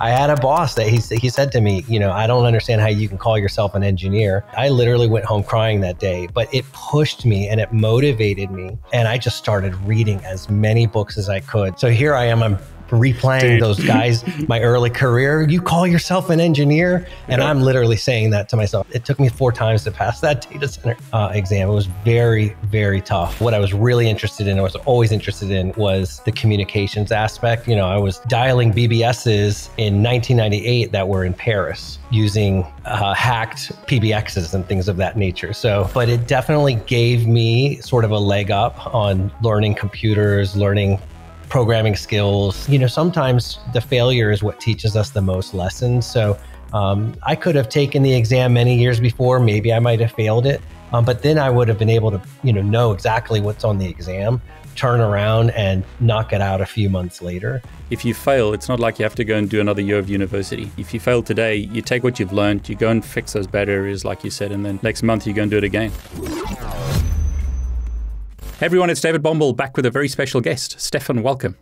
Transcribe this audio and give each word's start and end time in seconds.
I 0.00 0.08
had 0.08 0.30
a 0.30 0.36
boss 0.36 0.76
that 0.76 0.88
he, 0.88 0.96
he 1.16 1.28
said 1.28 1.52
to 1.52 1.60
me, 1.60 1.84
you 1.86 1.98
know, 1.98 2.10
I 2.10 2.26
don't 2.26 2.46
understand 2.46 2.80
how 2.80 2.86
you 2.86 3.06
can 3.06 3.18
call 3.18 3.36
yourself 3.36 3.74
an 3.74 3.82
engineer. 3.82 4.46
I 4.56 4.70
literally 4.70 5.06
went 5.06 5.26
home 5.26 5.42
crying 5.44 5.82
that 5.82 5.98
day, 5.98 6.26
but 6.32 6.52
it 6.54 6.64
pushed 6.72 7.26
me 7.26 7.48
and 7.48 7.60
it 7.60 7.70
motivated 7.70 8.50
me. 8.50 8.78
And 8.94 9.06
I 9.06 9.18
just 9.18 9.36
started 9.36 9.74
reading 9.86 10.24
as 10.24 10.48
many 10.48 10.86
books 10.86 11.18
as 11.18 11.28
I 11.28 11.40
could. 11.40 11.78
So 11.78 11.90
here 11.90 12.14
I 12.14 12.24
am, 12.24 12.42
I'm 12.42 12.58
replaying 12.90 13.40
Dude. 13.40 13.62
those 13.62 13.82
guys, 13.84 14.24
my 14.48 14.60
early 14.60 14.90
career. 14.90 15.48
You 15.48 15.60
call 15.60 15.86
yourself 15.86 16.30
an 16.30 16.40
engineer? 16.40 17.06
And 17.28 17.42
I'm 17.42 17.62
literally 17.62 17.96
saying 17.96 18.30
that 18.30 18.48
to 18.50 18.56
myself. 18.56 18.86
It 18.94 19.04
took 19.04 19.18
me 19.18 19.28
four 19.28 19.52
times 19.52 19.84
to 19.84 19.90
pass 19.90 20.20
that 20.20 20.48
data 20.50 20.68
center 20.68 20.96
uh, 21.12 21.30
exam. 21.32 21.68
It 21.68 21.72
was 21.72 21.86
very, 22.04 22.56
very 22.64 23.00
tough. 23.00 23.40
What 23.40 23.54
I 23.54 23.58
was 23.58 23.72
really 23.72 24.08
interested 24.08 24.46
in, 24.46 24.58
I 24.58 24.62
was 24.62 24.76
always 24.76 25.12
interested 25.12 25.50
in, 25.50 25.72
was 25.72 26.20
the 26.24 26.32
communications 26.32 27.12
aspect. 27.12 27.68
You 27.68 27.76
know, 27.76 27.86
I 27.86 27.98
was 27.98 28.18
dialing 28.28 28.72
BBSs 28.72 29.68
in 29.76 30.02
1998 30.02 30.92
that 30.92 31.08
were 31.08 31.24
in 31.24 31.34
Paris 31.34 31.98
using 32.10 32.66
uh, 32.84 33.14
hacked 33.14 33.72
PBXs 33.86 34.54
and 34.54 34.66
things 34.66 34.88
of 34.88 34.96
that 34.96 35.16
nature. 35.16 35.52
So, 35.52 35.88
but 35.94 36.08
it 36.08 36.26
definitely 36.26 36.74
gave 36.86 37.26
me 37.26 37.80
sort 37.80 38.04
of 38.04 38.10
a 38.10 38.18
leg 38.18 38.50
up 38.50 38.94
on 38.94 39.30
learning 39.42 39.74
computers, 39.76 40.56
learning 40.56 40.98
programming 41.50 41.96
skills. 41.96 42.66
You 42.68 42.78
know, 42.78 42.86
sometimes 42.86 43.58
the 43.74 43.80
failure 43.80 44.30
is 44.30 44.42
what 44.42 44.60
teaches 44.60 44.96
us 44.96 45.10
the 45.10 45.20
most 45.20 45.52
lessons. 45.52 46.06
So 46.06 46.38
um, 46.72 47.14
I 47.24 47.34
could 47.34 47.56
have 47.56 47.68
taken 47.68 48.02
the 48.02 48.14
exam 48.14 48.54
many 48.54 48.78
years 48.78 49.00
before. 49.00 49.40
Maybe 49.40 49.72
I 49.72 49.80
might 49.80 50.00
have 50.00 50.12
failed 50.12 50.46
it, 50.46 50.62
um, 50.92 51.04
but 51.04 51.22
then 51.22 51.36
I 51.38 51.50
would 51.50 51.68
have 51.68 51.78
been 51.78 51.90
able 51.90 52.12
to, 52.12 52.22
you 52.44 52.52
know, 52.52 52.62
know 52.62 52.92
exactly 52.92 53.40
what's 53.40 53.64
on 53.64 53.78
the 53.78 53.88
exam, 53.88 54.40
turn 54.76 55.00
around 55.00 55.50
and 55.50 55.82
knock 55.98 56.32
it 56.32 56.40
out 56.40 56.60
a 56.60 56.66
few 56.66 56.88
months 56.88 57.20
later. 57.20 57.60
If 57.90 58.04
you 58.04 58.14
fail, 58.14 58.54
it's 58.54 58.68
not 58.68 58.78
like 58.78 59.00
you 59.00 59.02
have 59.02 59.16
to 59.16 59.24
go 59.24 59.36
and 59.36 59.50
do 59.50 59.60
another 59.60 59.82
year 59.82 59.98
of 59.98 60.08
university. 60.08 60.70
If 60.76 60.94
you 60.94 61.00
fail 61.00 61.24
today, 61.24 61.56
you 61.56 61.82
take 61.82 62.04
what 62.04 62.20
you've 62.20 62.32
learned, 62.32 62.68
you 62.68 62.76
go 62.76 62.88
and 62.88 63.04
fix 63.04 63.32
those 63.32 63.48
bad 63.48 63.68
areas, 63.68 64.04
like 64.04 64.22
you 64.22 64.30
said, 64.30 64.52
and 64.52 64.64
then 64.64 64.78
next 64.84 65.02
month 65.02 65.26
you 65.26 65.32
go 65.32 65.42
and 65.42 65.50
do 65.50 65.58
it 65.58 65.64
again. 65.64 65.90
Everyone, 68.62 68.90
it's 68.90 69.00
David 69.00 69.22
Bombal 69.22 69.56
back 69.56 69.74
with 69.74 69.86
a 69.86 69.90
very 69.90 70.06
special 70.06 70.42
guest. 70.42 70.78
Stefan, 70.78 71.22
welcome. 71.22 71.56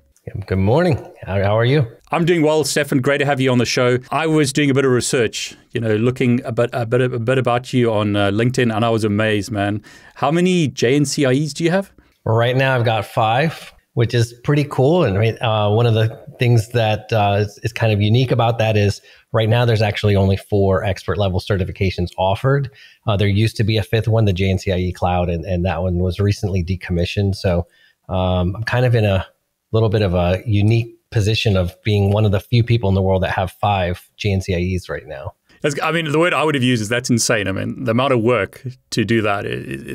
Good 0.49 0.59
morning. 0.59 1.01
How, 1.23 1.57
are 1.57 1.65
you? 1.65 1.87
I'm 2.11 2.25
doing 2.25 2.43
well, 2.43 2.65
Stefan. 2.65 2.99
Great 2.99 3.19
to 3.19 3.25
have 3.25 3.41
you 3.41 3.53
on 3.53 3.59
the 3.59 3.65
show. 3.65 3.99
I 4.11 4.27
was 4.27 4.53
doing 4.53 4.69
a 4.69 4.75
bit 4.75 4.85
of 4.85 4.91
research, 4.91 5.57
you 5.71 5.81
know, 5.81 5.95
looking 5.95 6.43
a 6.45 6.51
bit, 6.51 6.71
a 6.73 6.85
bit, 6.87 7.01
a 7.01 7.21
bit 7.21 7.39
about 7.39 7.73
you 7.73 7.93
on 7.93 8.17
uh, 8.17 8.33
LinkedIn, 8.33 8.75
and 8.75 8.85
I 8.85 8.91
was 8.91 9.05
amazed, 9.05 9.53
man. 9.53 9.81
How 10.17 10.33
many 10.33 10.69
JNCIEs 10.69 11.53
do 11.53 11.63
you 11.63 11.71
have? 11.71 11.93
Right 12.25 12.57
now, 12.57 12.75
I've 12.75 12.85
got 12.85 13.07
five, 13.07 13.73
which 13.93 14.12
is 14.12 14.35
pretty 14.43 14.65
cool. 14.65 15.05
And 15.05 15.39
uh, 15.41 15.71
one 15.71 15.87
of 15.87 15.95
the 15.95 16.21
things 16.41 16.71
that 16.71 17.12
uh, 17.12 17.37
is, 17.43 17.61
is 17.62 17.73
kind 17.73 17.93
of 17.93 18.03
unique 18.03 18.33
about 18.33 18.59
that 18.59 18.77
is 18.77 19.01
Right 19.33 19.48
now, 19.48 19.65
there's 19.65 19.83
actually 19.83 20.17
only 20.17 20.37
four 20.37 20.84
expert 20.84 21.19
level 21.19 21.39
certifications 21.39 22.09
offered. 22.17 22.71
Uh, 23.07 23.17
there 23.17 23.29
used 23.29 23.57
to 23.57 23.65
be 23.65 23.77
a 23.77 23.83
fifth 23.83 24.09
one, 24.09 24.25
the 24.25 24.33
JNCIE 24.33 24.95
Cloud, 24.95 25.29
and, 25.29 25.45
and 25.45 25.65
that 25.67 25.83
one 25.83 25.98
was 25.98 26.19
recently 26.19 26.65
decommissioned. 26.65 27.37
So 27.37 27.67
um, 28.09 28.56
I'm 28.56 28.65
kind 28.65 28.87
of 28.87 28.95
in 28.95 29.05
a 29.05 29.27
little 29.73 29.91
bit 29.91 30.03
of 30.03 30.15
a 30.15 30.43
unique 30.47 30.95
position 31.11 31.56
of 31.56 31.77
being 31.83 32.11
one 32.11 32.25
of 32.25 32.33
the 32.33 32.41
few 32.41 32.65
people 32.65 32.89
in 32.89 32.95
the 32.95 33.03
world 33.03 33.23
that 33.23 33.31
have 33.31 33.53
five 33.53 34.09
JNCIEs 34.19 34.89
right 34.89 35.06
now. 35.06 35.34
I 35.83 35.91
mean, 35.91 36.11
the 36.11 36.19
word 36.19 36.34
I 36.34 36.45
would 36.45 36.55
have 36.55 36.62
used 36.62 36.81
is 36.81 36.89
that's 36.89 37.11
insane. 37.11 37.49
I 37.49 37.53
mean, 37.53 37.84
the 37.84 37.91
amount 37.91 38.12
of 38.12 38.23
work 38.23 38.65
to 38.91 39.05
do 39.05 39.23
that, 39.23 39.45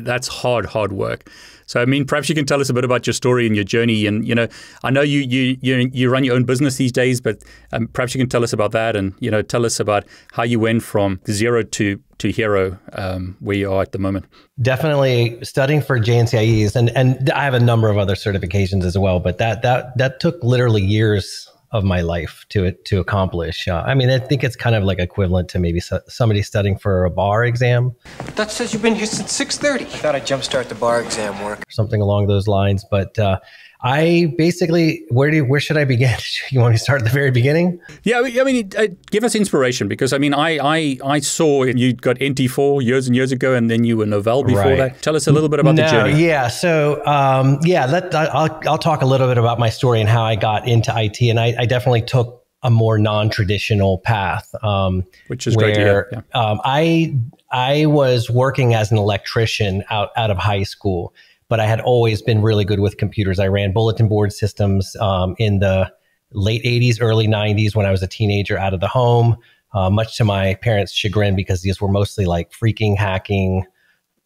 that's 0.04 0.28
hard, 0.28 0.66
hard 0.66 0.92
work. 0.92 1.30
So, 1.66 1.80
I 1.80 1.84
mean, 1.84 2.04
perhaps 2.04 2.28
you 2.28 2.34
can 2.34 2.46
tell 2.46 2.60
us 2.60 2.68
a 2.68 2.74
bit 2.74 2.84
about 2.84 3.06
your 3.06 3.14
story 3.14 3.46
and 3.46 3.54
your 3.54 3.64
journey. 3.64 4.06
And 4.06 4.26
you 4.26 4.34
know, 4.34 4.48
I 4.82 4.90
know 4.90 5.02
you 5.02 5.20
you 5.20 5.56
you, 5.60 5.90
you 5.92 6.10
run 6.10 6.24
your 6.24 6.34
own 6.34 6.44
business 6.44 6.76
these 6.76 6.92
days, 6.92 7.20
but 7.20 7.42
um, 7.72 7.88
perhaps 7.88 8.14
you 8.14 8.20
can 8.20 8.28
tell 8.28 8.42
us 8.42 8.52
about 8.52 8.72
that, 8.72 8.96
and 8.96 9.14
you 9.20 9.30
know, 9.30 9.42
tell 9.42 9.64
us 9.64 9.80
about 9.80 10.04
how 10.32 10.42
you 10.42 10.60
went 10.60 10.82
from 10.82 11.20
zero 11.28 11.62
to 11.62 12.00
to 12.18 12.30
hero 12.30 12.78
um, 12.92 13.36
where 13.40 13.56
you 13.56 13.72
are 13.72 13.82
at 13.82 13.92
the 13.92 13.98
moment. 13.98 14.26
Definitely 14.60 15.44
studying 15.44 15.82
for 15.82 15.98
JNCIEs, 15.98 16.76
and 16.76 16.90
and 16.90 17.30
I 17.30 17.44
have 17.44 17.54
a 17.54 17.60
number 17.60 17.88
of 17.88 17.98
other 17.98 18.14
certifications 18.14 18.84
as 18.84 18.96
well, 18.96 19.20
but 19.20 19.38
that 19.38 19.62
that 19.62 19.96
that 19.98 20.20
took 20.20 20.42
literally 20.42 20.82
years 20.82 21.48
of 21.74 21.82
my 21.82 22.00
life 22.00 22.46
to 22.50 22.70
to 22.70 23.00
accomplish. 23.00 23.68
Uh, 23.68 23.82
I 23.84 23.94
mean, 23.94 24.08
I 24.08 24.18
think 24.18 24.44
it's 24.44 24.56
kind 24.56 24.76
of 24.76 24.84
like 24.84 25.00
equivalent 25.00 25.48
to 25.50 25.58
maybe 25.58 25.80
somebody 25.80 26.40
studying 26.40 26.78
for 26.78 27.04
a 27.04 27.10
bar 27.10 27.44
exam. 27.44 27.92
That 28.36 28.52
says 28.52 28.72
you've 28.72 28.80
been 28.82 28.94
here 28.94 29.06
since 29.06 29.32
six 29.32 29.58
thirty. 29.58 29.84
I 29.84 29.98
thought 30.00 30.14
I'd 30.14 30.26
jumpstart 30.26 30.68
the 30.68 30.76
bar 30.76 31.02
exam 31.02 31.44
work. 31.44 31.58
Something 31.68 32.00
along 32.00 32.28
those 32.28 32.46
lines, 32.46 32.86
but 32.88 33.18
uh, 33.18 33.40
I 33.84 34.32
basically, 34.38 35.04
where 35.10 35.30
do 35.30 35.36
you, 35.36 35.44
where 35.44 35.60
should 35.60 35.76
I 35.76 35.84
begin? 35.84 36.16
you 36.50 36.58
want 36.58 36.72
me 36.72 36.78
to 36.78 36.82
start 36.82 37.02
at 37.02 37.04
the 37.04 37.12
very 37.12 37.30
beginning? 37.30 37.78
Yeah, 38.02 38.20
I 38.20 38.42
mean, 38.42 38.70
uh, 38.78 38.86
give 39.10 39.24
us 39.24 39.34
inspiration 39.34 39.88
because 39.88 40.14
I 40.14 40.18
mean, 40.18 40.32
I 40.32 40.58
I, 40.58 40.98
I 41.04 41.18
saw 41.20 41.64
you 41.64 41.92
got 41.92 42.16
NT4 42.16 42.82
years 42.82 43.06
and 43.06 43.14
years 43.14 43.30
ago, 43.30 43.54
and 43.54 43.70
then 43.70 43.84
you 43.84 43.98
were 43.98 44.06
Novell 44.06 44.46
before 44.46 44.62
right. 44.62 44.78
that. 44.78 45.02
Tell 45.02 45.14
us 45.14 45.26
a 45.26 45.32
little 45.32 45.50
bit 45.50 45.60
about 45.60 45.74
no, 45.74 45.82
the 45.82 45.90
journey. 45.90 46.24
Yeah, 46.24 46.48
so 46.48 47.04
um, 47.04 47.58
yeah, 47.62 47.84
let 47.84 48.14
I'll 48.14 48.58
I'll 48.66 48.78
talk 48.78 49.02
a 49.02 49.06
little 49.06 49.28
bit 49.28 49.36
about 49.36 49.58
my 49.58 49.68
story 49.68 50.00
and 50.00 50.08
how 50.08 50.24
I 50.24 50.36
got 50.36 50.66
into 50.66 50.90
IT, 50.96 51.20
and 51.20 51.38
I, 51.38 51.54
I 51.58 51.66
definitely 51.66 52.02
took 52.02 52.42
a 52.62 52.70
more 52.70 52.96
non-traditional 52.98 53.98
path, 53.98 54.54
um, 54.64 55.04
which 55.26 55.46
is 55.46 55.54
where, 55.54 55.74
great. 55.74 56.06
Yeah. 56.10 56.40
Um, 56.40 56.58
I 56.64 57.14
I 57.52 57.84
was 57.84 58.30
working 58.30 58.72
as 58.72 58.90
an 58.90 58.96
electrician 58.96 59.84
out 59.90 60.08
out 60.16 60.30
of 60.30 60.38
high 60.38 60.62
school 60.62 61.12
but 61.54 61.60
I 61.60 61.66
had 61.66 61.80
always 61.82 62.20
been 62.20 62.42
really 62.42 62.64
good 62.64 62.80
with 62.80 62.96
computers. 62.96 63.38
I 63.38 63.46
ran 63.46 63.72
bulletin 63.72 64.08
board 64.08 64.32
systems 64.32 64.96
um, 64.96 65.36
in 65.38 65.60
the 65.60 65.88
late 66.32 66.64
80s, 66.64 66.98
early 67.00 67.28
90s 67.28 67.76
when 67.76 67.86
I 67.86 67.92
was 67.92 68.02
a 68.02 68.08
teenager 68.08 68.58
out 68.58 68.74
of 68.74 68.80
the 68.80 68.88
home, 68.88 69.36
uh, 69.72 69.88
much 69.88 70.16
to 70.16 70.24
my 70.24 70.56
parents' 70.56 70.90
chagrin 70.90 71.36
because 71.36 71.62
these 71.62 71.80
were 71.80 71.86
mostly 71.86 72.26
like 72.26 72.50
phreaking 72.50 72.96
hacking 72.96 73.64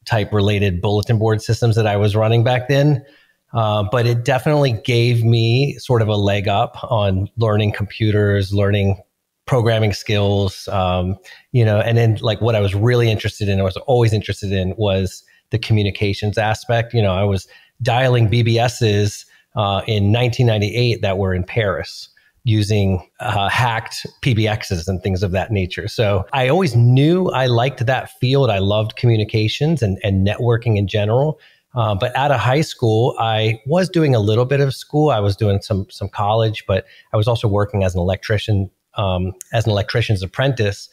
type 0.07 0.33
related 0.33 0.81
bulletin 0.81 1.19
board 1.19 1.43
systems 1.43 1.77
that 1.77 1.87
I 1.87 1.99
was 1.99 2.17
running 2.17 2.45
back 2.45 2.67
then. 2.67 3.05
Uh, 3.53 3.83
but 3.83 4.07
it 4.07 4.25
definitely 4.25 4.81
gave 4.83 5.23
me 5.23 5.75
sort 5.75 6.01
of 6.01 6.09
a 6.09 6.17
leg 6.17 6.49
up 6.49 6.83
on 6.91 7.29
learning 7.37 7.73
computers, 7.73 8.55
learning 8.55 9.03
programming 9.45 9.93
skills, 9.93 10.67
um, 10.69 11.15
you 11.53 11.63
know, 11.63 11.79
and 11.79 11.99
then 11.99 12.17
like 12.23 12.41
what 12.41 12.55
I 12.55 12.61
was 12.61 12.75
really 12.75 13.11
interested 13.11 13.51
in, 13.51 13.61
I 13.61 13.65
was 13.65 13.77
always 13.77 14.15
interested 14.15 14.51
in 14.51 14.75
was 14.79 15.25
the 15.51 15.59
communications 15.59 16.39
aspect. 16.39 16.95
You 16.95 17.03
know, 17.03 17.13
I 17.13 17.25
was 17.25 17.49
dialing 17.83 18.29
BBSs 18.29 19.25
uh, 19.57 19.83
in 19.87 20.13
1998 20.13 21.03
that 21.03 21.19
were 21.19 21.35
in 21.35 21.45
Paris 21.45 22.09
using 22.45 23.07
uh, 23.21 23.49
hacked 23.49 24.07
PBXs 24.23 24.89
and 24.89 25.03
things 25.03 25.23
of 25.23 25.33
that 25.33 25.51
nature. 25.51 25.87
So 25.87 26.25
I 26.33 26.49
always 26.49 26.75
knew 26.75 27.29
I 27.29 27.47
liked 27.47 27.85
that 27.85 28.11
field. 28.21 28.51
I 28.51 28.59
loved 28.59 28.97
communications 28.97 29.83
and, 29.83 29.99
and 30.03 30.27
networking 30.27 30.79
in 30.79 30.89
general. 30.89 31.39
Uh, 31.75 31.95
but 31.95 32.17
out 32.17 32.31
of 32.31 32.41
high 32.41 32.63
school, 32.63 33.15
I 33.19 33.61
was 33.67 33.91
doing 33.91 34.15
a 34.15 34.19
little 34.19 34.47
bit 34.47 34.61
of 34.61 34.75
school. 34.75 35.11
I 35.11 35.21
was 35.21 35.37
doing 35.37 35.61
some 35.61 35.87
some 35.91 36.09
college, 36.09 36.65
but 36.67 36.87
I 37.13 37.17
was 37.17 37.29
also 37.29 37.47
working 37.47 37.85
as 37.85 37.95
an 37.95 38.01
electrician, 38.01 38.71
um, 38.95 39.33
as 39.53 39.67
an 39.67 39.73
electrician's 39.73 40.23
apprentice. 40.23 40.89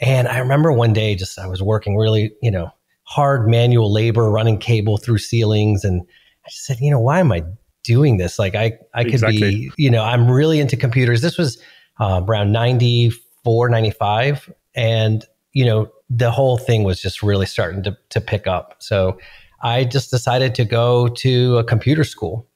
And 0.00 0.28
I 0.28 0.38
remember 0.38 0.72
one 0.72 0.92
day, 0.92 1.14
just 1.16 1.38
I 1.38 1.46
was 1.46 1.60
working 1.60 1.96
really, 1.96 2.32
you 2.40 2.50
know, 2.50 2.70
hard 3.10 3.48
manual 3.48 3.92
labor 3.92 4.30
running 4.30 4.56
cable 4.56 4.96
through 4.96 5.18
ceilings. 5.18 5.84
And 5.84 6.02
I 6.46 6.48
just 6.48 6.64
said, 6.64 6.78
you 6.80 6.92
know, 6.92 7.00
why 7.00 7.18
am 7.18 7.32
I 7.32 7.42
doing 7.82 8.18
this? 8.18 8.38
Like 8.38 8.54
I, 8.54 8.78
I 8.94 9.02
could 9.02 9.14
exactly. 9.14 9.40
be, 9.40 9.72
you 9.76 9.90
know, 9.90 10.04
I'm 10.04 10.30
really 10.30 10.60
into 10.60 10.76
computers. 10.76 11.20
This 11.20 11.36
was 11.36 11.60
uh, 11.98 12.22
around 12.24 12.52
94, 12.52 13.68
95. 13.68 14.54
And, 14.76 15.24
you 15.52 15.64
know, 15.64 15.90
the 16.08 16.30
whole 16.30 16.56
thing 16.56 16.84
was 16.84 17.02
just 17.02 17.20
really 17.20 17.46
starting 17.46 17.82
to, 17.82 17.98
to 18.10 18.20
pick 18.20 18.46
up. 18.46 18.76
So 18.78 19.18
I 19.60 19.82
just 19.82 20.12
decided 20.12 20.54
to 20.54 20.64
go 20.64 21.08
to 21.08 21.58
a 21.58 21.64
computer 21.64 22.04
school. 22.04 22.46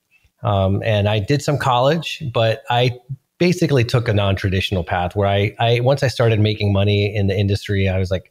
Um, 0.45 0.85
and 0.85 1.09
I 1.09 1.19
did 1.19 1.43
some 1.43 1.59
college, 1.59 2.23
but 2.33 2.63
I 2.71 2.97
basically 3.39 3.83
took 3.83 4.07
a 4.07 4.15
non-traditional 4.15 4.85
path 4.85 5.17
where 5.17 5.27
I, 5.27 5.57
I 5.59 5.81
once 5.81 6.05
I 6.05 6.09
started 6.09 6.39
making 6.39 6.73
money 6.73 7.13
in 7.13 7.27
the 7.27 7.37
industry, 7.37 7.89
I 7.89 7.99
was 7.99 8.13
like, 8.13 8.31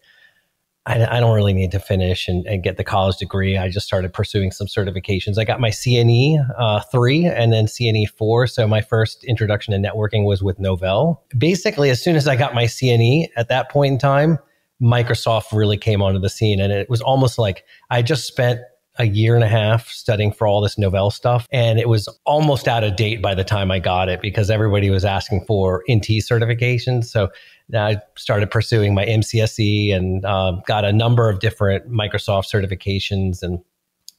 I, 0.86 1.18
I 1.18 1.20
don't 1.20 1.34
really 1.34 1.54
need 1.54 1.72
to 1.72 1.80
finish 1.80 2.28
and, 2.28 2.46
and, 2.46 2.62
get 2.62 2.76
the 2.76 2.84
college 2.84 3.18
degree. 3.18 3.58
I 3.58 3.70
just 3.70 3.86
started 3.86 4.14
pursuing 4.14 4.52
some 4.52 4.68
certifications. 4.68 5.38
I 5.38 5.46
got 5.46 5.62
my 5.62 5.70
CNE 5.70 6.38
uh, 6.58 6.82
three 6.92 7.26
and 7.26 7.54
then 7.54 7.66
CNE 7.66 8.10
four. 8.10 8.48
So 8.48 8.68
my 8.68 8.82
first 8.82 9.24
introduction 9.24 9.74
to 9.74 9.90
networking 9.90 10.26
was 10.26 10.44
with 10.44 10.60
Novell. 10.60 11.20
Basically, 11.38 11.90
as 11.90 12.02
soon 12.02 12.16
as 12.16 12.28
I 12.28 12.36
got 12.36 12.54
my 12.54 12.66
CNE 12.66 13.30
at 13.38 13.48
that 13.48 13.72
point 13.72 13.94
in 13.94 13.98
time, 13.98 14.40
Microsoft 14.82 15.54
really 15.54 15.78
came 15.78 16.02
onto 16.02 16.20
the 16.20 16.30
scene. 16.30 16.60
And 16.60 16.74
it 16.74 16.90
was 16.90 17.02
almost 17.02 17.40
like 17.40 17.64
I 17.90 18.02
just 18.02 18.28
spent 18.28 18.60
a 18.98 19.06
year 19.06 19.36
and 19.36 19.44
a 19.44 19.48
half 19.48 19.88
studying 19.88 20.32
for 20.32 20.46
all 20.46 20.62
this 20.62 20.76
Novell 20.76 21.12
stuff. 21.12 21.48
And 21.52 21.80
it 21.80 21.90
was 21.90 22.08
almost 22.26 22.68
out 22.68 22.84
of 22.84 22.96
date 22.96 23.22
by 23.22 23.34
the 23.34 23.44
time 23.44 23.72
I 23.72 23.80
got 23.80 24.08
it 24.08 24.22
because 24.22 24.50
everybody 24.50 24.90
was 24.90 25.04
asking 25.04 25.46
for 25.46 25.84
NT 25.92 26.22
certifications. 26.22 27.06
So 27.06 27.30
I 27.76 27.98
started 28.16 28.52
pursuing 28.52 28.94
my 28.94 29.06
MCSE 29.06 29.96
and 29.96 30.24
uh, 30.26 30.58
got 30.68 30.86
a 30.86 30.94
number 30.94 31.30
of 31.30 31.40
different 31.40 31.92
Microsoft 31.92 32.54
certifications. 32.54 33.42
And 33.42 33.60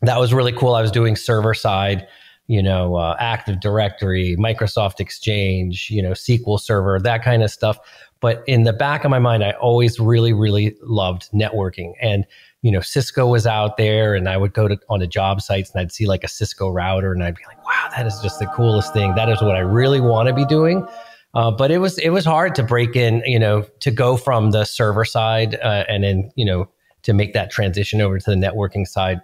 that 0.03 0.19
was 0.19 0.35
really 0.35 0.53
cool. 0.53 0.75
I 0.75 0.83
was 0.83 0.91
doing 0.91 1.15
server 1.15 1.55
side 1.55 2.07
you 2.47 2.63
know, 2.63 2.97
uh, 2.97 3.17
Active 3.19 3.61
Directory, 3.61 4.37
Microsoft 4.39 5.01
Exchange, 5.01 5.89
you 5.91 6.03
know, 6.03 6.11
SQL 6.11 6.61
Server, 6.61 7.01
that 7.01 7.23
kind 7.23 7.43
of 7.43 7.51
stuff. 7.51 7.79
But 8.21 8.43
in 8.47 8.65
the 8.65 8.73
back 8.73 9.05
of 9.05 9.11
my 9.11 9.19
mind, 9.19 9.43
I 9.43 9.53
always 9.53 9.99
really, 9.99 10.33
really 10.33 10.77
loved 10.83 11.31
networking. 11.33 11.93
And, 12.01 12.27
you 12.65 12.71
know, 12.71 12.81
Cisco 12.81 13.27
was 13.27 13.47
out 13.47 13.77
there 13.77 14.15
and 14.15 14.27
I 14.27 14.39
would 14.39 14.55
go 14.55 14.69
to 14.69 14.81
on 14.89 15.01
the 15.01 15.07
job 15.07 15.43
sites 15.43 15.71
and 15.71 15.83
I'd 15.83 15.93
see 15.93 16.07
like 16.07 16.25
a 16.25 16.29
Cisco 16.29 16.71
router 16.71 17.13
and 17.13 17.23
I'd 17.23 17.37
be 17.37 17.43
like, 17.47 17.63
wow, 17.63 17.91
that 17.95 18.07
is 18.07 18.19
just 18.23 18.39
the 18.39 18.47
coolest 18.47 18.95
thing. 18.95 19.15
That 19.17 19.29
is 19.29 19.43
what 19.43 19.55
I 19.55 19.59
really 19.59 20.01
want 20.01 20.29
to 20.29 20.35
be 20.35 20.47
doing. 20.47 20.89
Uh, 21.35 21.51
but 21.51 21.71
it 21.71 21.77
was 21.77 21.99
it 21.99 22.09
was 22.09 22.25
hard 22.25 22.55
to 22.55 22.63
break 22.63 22.97
in, 22.97 23.23
you 23.27 23.39
know, 23.39 23.67
to 23.81 23.91
go 23.91 24.17
from 24.17 24.53
the 24.53 24.65
server 24.65 25.05
side 25.05 25.57
uh, 25.57 25.85
and 25.89 26.05
then 26.05 26.31
you 26.37 26.45
know 26.47 26.67
to 27.03 27.13
make 27.13 27.35
that 27.35 27.51
transition 27.51 28.01
over 28.01 28.19
to 28.19 28.31
the 28.31 28.37
networking 28.37 28.89
side 28.89 29.21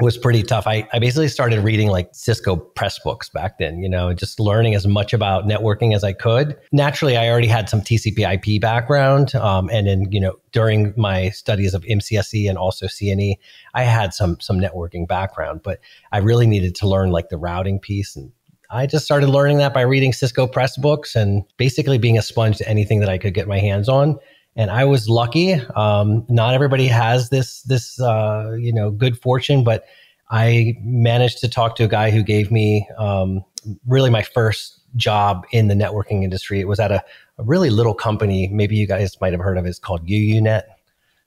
was 0.00 0.18
pretty 0.18 0.42
tough. 0.42 0.66
I, 0.66 0.88
I 0.92 0.98
basically 0.98 1.28
started 1.28 1.60
reading 1.60 1.88
like 1.88 2.08
Cisco 2.12 2.56
press 2.56 2.98
books 2.98 3.28
back 3.28 3.58
then, 3.58 3.78
you 3.78 3.88
know, 3.88 4.12
just 4.12 4.40
learning 4.40 4.74
as 4.74 4.86
much 4.86 5.12
about 5.12 5.44
networking 5.44 5.94
as 5.94 6.02
I 6.02 6.12
could. 6.12 6.56
Naturally, 6.72 7.16
I 7.16 7.28
already 7.28 7.46
had 7.46 7.68
some 7.68 7.80
TCP 7.80 8.56
IP 8.56 8.60
background. 8.60 9.34
Um, 9.36 9.70
and 9.70 9.86
then, 9.86 10.10
you 10.10 10.20
know, 10.20 10.34
during 10.50 10.92
my 10.96 11.30
studies 11.30 11.74
of 11.74 11.82
MCSE 11.84 12.48
and 12.48 12.58
also 12.58 12.86
CNE, 12.86 13.36
I 13.74 13.84
had 13.84 14.12
some, 14.12 14.40
some 14.40 14.58
networking 14.58 15.06
background, 15.06 15.62
but 15.62 15.80
I 16.10 16.18
really 16.18 16.46
needed 16.46 16.74
to 16.76 16.88
learn 16.88 17.10
like 17.10 17.28
the 17.28 17.38
routing 17.38 17.78
piece. 17.78 18.16
And 18.16 18.32
I 18.70 18.86
just 18.86 19.04
started 19.04 19.28
learning 19.28 19.58
that 19.58 19.72
by 19.72 19.82
reading 19.82 20.12
Cisco 20.12 20.48
press 20.48 20.76
books 20.76 21.14
and 21.14 21.44
basically 21.56 21.98
being 21.98 22.18
a 22.18 22.22
sponge 22.22 22.58
to 22.58 22.68
anything 22.68 22.98
that 23.00 23.08
I 23.08 23.18
could 23.18 23.34
get 23.34 23.46
my 23.46 23.58
hands 23.58 23.88
on 23.88 24.18
and 24.56 24.70
I 24.70 24.84
was 24.84 25.08
lucky. 25.08 25.54
Um, 25.74 26.24
not 26.28 26.54
everybody 26.54 26.86
has 26.86 27.30
this 27.30 27.62
this 27.62 28.00
uh, 28.00 28.52
you 28.58 28.72
know 28.72 28.90
good 28.90 29.20
fortune, 29.20 29.64
but 29.64 29.84
I 30.30 30.74
managed 30.82 31.38
to 31.40 31.48
talk 31.48 31.76
to 31.76 31.84
a 31.84 31.88
guy 31.88 32.10
who 32.10 32.22
gave 32.22 32.50
me 32.50 32.88
um, 32.98 33.44
really 33.86 34.10
my 34.10 34.22
first 34.22 34.80
job 34.96 35.44
in 35.52 35.68
the 35.68 35.74
networking 35.74 36.22
industry. 36.22 36.60
It 36.60 36.68
was 36.68 36.80
at 36.80 36.92
a, 36.92 37.02
a, 37.38 37.44
really 37.44 37.70
little 37.70 37.94
company. 37.94 38.48
Maybe 38.48 38.76
you 38.76 38.86
guys 38.86 39.20
might 39.20 39.32
have 39.32 39.40
heard 39.40 39.58
of 39.58 39.66
it. 39.66 39.70
It's 39.70 39.78
called 39.78 40.06
UUNet 40.06 40.62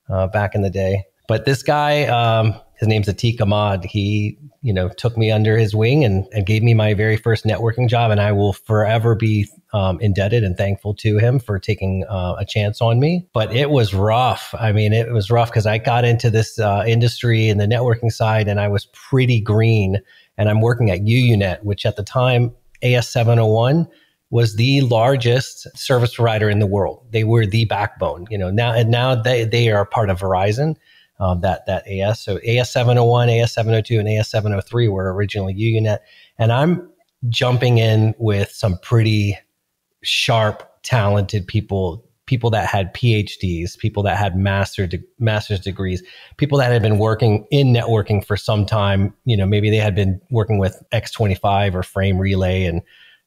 uh, 0.09 0.27
back 0.27 0.55
in 0.55 0.61
the 0.61 0.69
day. 0.69 1.05
But 1.27 1.45
this 1.45 1.61
guy, 1.61 2.05
um, 2.05 2.55
his 2.77 2.87
name's 2.87 3.07
Atik 3.07 3.41
Ahmad. 3.41 3.83
He, 3.83 4.37
you 4.61 4.71
know, 4.71 4.89
took 4.89 5.17
me 5.17 5.31
under 5.31 5.57
his 5.57 5.75
wing 5.75 6.05
and, 6.05 6.27
and 6.31 6.45
gave 6.45 6.61
me 6.61 6.73
my 6.73 6.93
very 6.93 7.17
first 7.17 7.43
networking 7.43 7.89
job. 7.89 8.11
And 8.11 8.21
I 8.21 8.31
will 8.31 8.53
forever 8.53 9.15
be 9.15 9.47
um, 9.73 9.99
indebted 9.99 10.43
and 10.43 10.55
thankful 10.55 10.93
to 10.95 11.17
him 11.17 11.39
for 11.39 11.57
taking 11.57 12.05
uh, 12.07 12.35
a 12.37 12.45
chance 12.45 12.79
on 12.79 12.99
me. 12.99 13.27
But 13.33 13.53
it 13.55 13.71
was 13.71 13.93
rough. 13.93 14.53
I 14.57 14.71
mean, 14.71 14.93
it 14.93 15.11
was 15.11 15.31
rough 15.31 15.49
because 15.49 15.65
I 15.65 15.79
got 15.79 16.05
into 16.05 16.29
this 16.29 16.59
uh, 16.59 16.83
industry 16.87 17.49
and 17.49 17.59
the 17.59 17.65
networking 17.65 18.11
side 18.11 18.47
and 18.47 18.59
I 18.59 18.67
was 18.67 18.85
pretty 18.93 19.41
green. 19.41 19.97
And 20.37 20.47
I'm 20.47 20.61
working 20.61 20.91
at 20.91 20.99
UUNet, 20.99 21.63
which 21.63 21.85
at 21.85 21.95
the 21.95 22.03
time, 22.03 22.53
AS701 22.83 23.87
was 24.29 24.55
the 24.55 24.81
largest 24.81 25.67
service 25.75 26.15
provider 26.15 26.47
in 26.47 26.59
the 26.59 26.67
world. 26.67 27.03
They 27.11 27.23
were 27.23 27.47
the 27.47 27.65
backbone, 27.65 28.27
you 28.29 28.37
know, 28.37 28.51
now, 28.51 28.73
and 28.73 28.91
now 28.91 29.15
they, 29.15 29.45
they 29.45 29.71
are 29.71 29.85
part 29.85 30.11
of 30.11 30.19
Verizon 30.19 30.75
um, 31.19 31.41
that 31.41 31.65
that 31.65 31.87
AS. 31.87 32.19
So 32.19 32.37
AS 32.37 32.71
701, 32.71 33.29
AS 33.29 33.53
702, 33.53 33.99
and 33.99 34.09
AS 34.09 34.29
703 34.29 34.87
were 34.87 35.13
originally 35.13 35.53
UUNet, 35.53 35.99
and 36.37 36.51
I'm 36.51 36.89
jumping 37.29 37.77
in 37.79 38.13
with 38.17 38.51
some 38.51 38.77
pretty 38.81 39.37
sharp, 40.03 40.63
talented 40.83 41.47
people. 41.47 42.03
People 42.25 42.49
that 42.49 42.67
had 42.67 42.93
PhDs, 42.93 43.77
people 43.77 44.03
that 44.03 44.17
had 44.17 44.35
master 44.35 44.85
de- 44.85 45.01
master's 45.17 45.61
degrees, 45.61 46.03
people 46.35 46.57
that 46.57 46.73
had 46.73 46.81
been 46.81 46.99
working 46.99 47.47
in 47.51 47.67
networking 47.67 48.23
for 48.23 48.35
some 48.35 48.65
time. 48.65 49.13
You 49.23 49.37
know, 49.37 49.45
maybe 49.45 49.69
they 49.69 49.77
had 49.77 49.95
been 49.95 50.19
working 50.29 50.57
with 50.57 50.83
X25 50.91 51.73
or 51.73 51.83
Frame 51.83 52.17
Relay, 52.17 52.65
and 52.65 52.81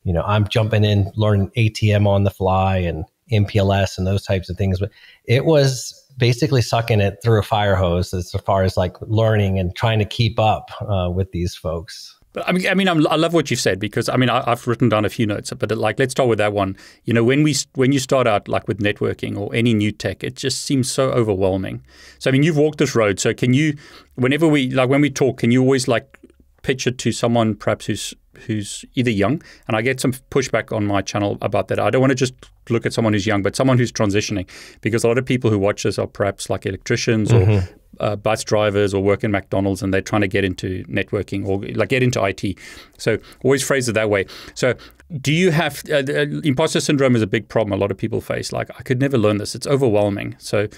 you 0.05 0.13
know, 0.13 0.23
I'm 0.23 0.47
jumping 0.49 0.85
in, 0.85 1.11
learning 1.17 1.51
ATM 1.57 2.07
on 2.07 2.25
the 2.25 2.31
fly 2.31 2.77
and 2.77 3.07
MPLS 3.33 3.97
and 3.97 4.07
those 4.07 4.23
types 4.23 4.51
of 4.51 4.57
things. 4.57 4.81
But 4.81 4.91
it 5.25 5.45
was 5.45 5.95
basically 6.21 6.63
sucking 6.63 7.01
it 7.01 7.19
through 7.23 7.41
a 7.41 7.43
fire 7.43 7.75
hose 7.75 8.15
as 8.15 8.31
far 8.47 8.63
as 8.63 8.77
like 8.77 8.95
learning 9.01 9.59
and 9.59 9.75
trying 9.75 9.99
to 9.99 10.05
keep 10.05 10.39
up 10.39 10.71
uh, 10.83 11.11
with 11.11 11.33
these 11.33 11.57
folks. 11.57 12.17
But 12.33 12.49
I 12.49 12.53
mean, 12.53 12.69
I 12.69 12.75
mean, 12.75 12.89
I'm, 12.89 13.05
i 13.09 13.17
love 13.17 13.35
what 13.35 13.51
you've 13.51 13.59
said 13.59 13.81
because 13.81 14.09
I 14.09 14.17
mean, 14.17 14.31
I, 14.31 14.49
have 14.49 14.67
written 14.69 14.89
down 14.89 15.05
a 15.05 15.09
few 15.09 15.27
notes, 15.27 15.53
but 15.53 15.77
like, 15.77 15.99
let's 15.99 16.13
start 16.13 16.29
with 16.29 16.39
that 16.39 16.53
one. 16.53 16.77
You 17.05 17.13
know, 17.13 17.25
when 17.25 17.43
we 17.43 17.57
when 17.75 17.91
you 17.91 17.99
start 17.99 18.29
out 18.29 18.47
like 18.47 18.69
with 18.69 18.79
networking 18.79 19.37
or 19.37 19.53
any 19.53 19.75
new 19.75 19.91
tech, 19.91 20.23
it 20.23 20.37
just 20.37 20.65
seems 20.65 20.89
so 20.89 21.11
overwhelming. 21.11 21.83
So 22.21 22.31
I 22.31 22.33
mean, 22.33 22.45
you've 22.45 22.57
walked 22.57 22.79
this 22.79 22.95
road. 22.95 23.19
So 23.19 23.35
can 23.35 23.53
you, 23.53 23.77
whenever 24.15 24.47
we 24.47 24.71
like 24.71 24.89
when 24.89 25.01
we 25.01 25.11
talk, 25.11 25.39
can 25.39 25.51
you 25.51 25.61
always 25.63 25.89
like 25.89 26.20
pitch 26.63 26.87
it 26.87 26.99
to 26.99 27.13
someone 27.13 27.55
perhaps 27.55 27.87
who's 27.87 28.15
who's 28.47 28.85
either 28.95 29.11
young, 29.11 29.43
and 29.69 29.77
I 29.77 29.83
get 29.83 30.01
some 30.01 30.13
pushback 30.31 30.75
on 30.75 30.87
my 30.87 31.03
channel 31.03 31.37
about 31.43 31.69
that. 31.69 31.79
I 31.79 31.91
don't 31.91 32.01
want 32.01 32.11
to 32.11 32.17
just 32.17 32.35
look 32.71 32.87
at 32.87 32.93
someone 32.93 33.13
who's 33.13 33.27
young, 33.27 33.43
but 33.43 33.57
someone 33.57 33.77
who's 33.77 33.93
transitioning, 33.93 34.49
because 34.81 35.05
a 35.05 35.09
lot 35.09 35.19
of 35.19 35.27
people 35.27 35.51
who 35.51 35.59
watch 35.59 35.83
this 35.83 35.99
are 35.99 36.07
perhaps 36.07 36.49
like 36.49 36.65
electricians 36.65 37.31
mm-hmm. 37.31 37.51
or 37.51 37.69
uh, 38.01 38.17
bus 38.17 38.45
drivers 38.45 38.95
or 38.95 39.03
work 39.03 39.25
in 39.25 39.31
McDonald's, 39.31 39.83
and 39.83 39.93
they're 39.93 40.01
trying 40.01 40.23
to 40.23 40.29
get 40.29 40.45
into 40.45 40.85
networking 40.85 41.47
or 41.47 41.61
like 41.75 41.91
get 41.91 42.03
into 42.03 42.23
IT. 42.25 42.59
So 42.99 43.19
always 43.45 43.63
phrase 43.63 43.89
it 43.89 43.93
that 43.93 44.11
way. 44.11 44.27
So 44.55 44.75
do 45.21 45.33
you 45.33 45.51
have 45.51 45.83
uh, 45.91 45.97
uh, 45.97 46.27
imposter 46.45 46.81
syndrome 46.81 47.17
is 47.17 47.23
a 47.23 47.27
big 47.27 47.49
problem 47.49 47.73
a 47.73 47.77
lot 47.77 47.91
of 47.91 47.97
people 47.97 48.21
face. 48.21 48.53
Like 48.53 48.71
I 48.79 48.83
could 48.83 49.01
never 49.01 49.19
learn 49.19 49.39
this; 49.39 49.55
it's 49.55 49.67
overwhelming. 49.67 50.37
So 50.39 50.69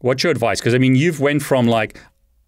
what's 0.00 0.22
your 0.22 0.32
advice? 0.32 0.60
Because 0.60 0.74
I 0.74 0.78
mean, 0.78 0.96
you've 0.96 1.20
went 1.20 1.42
from 1.42 1.66
like 1.66 2.00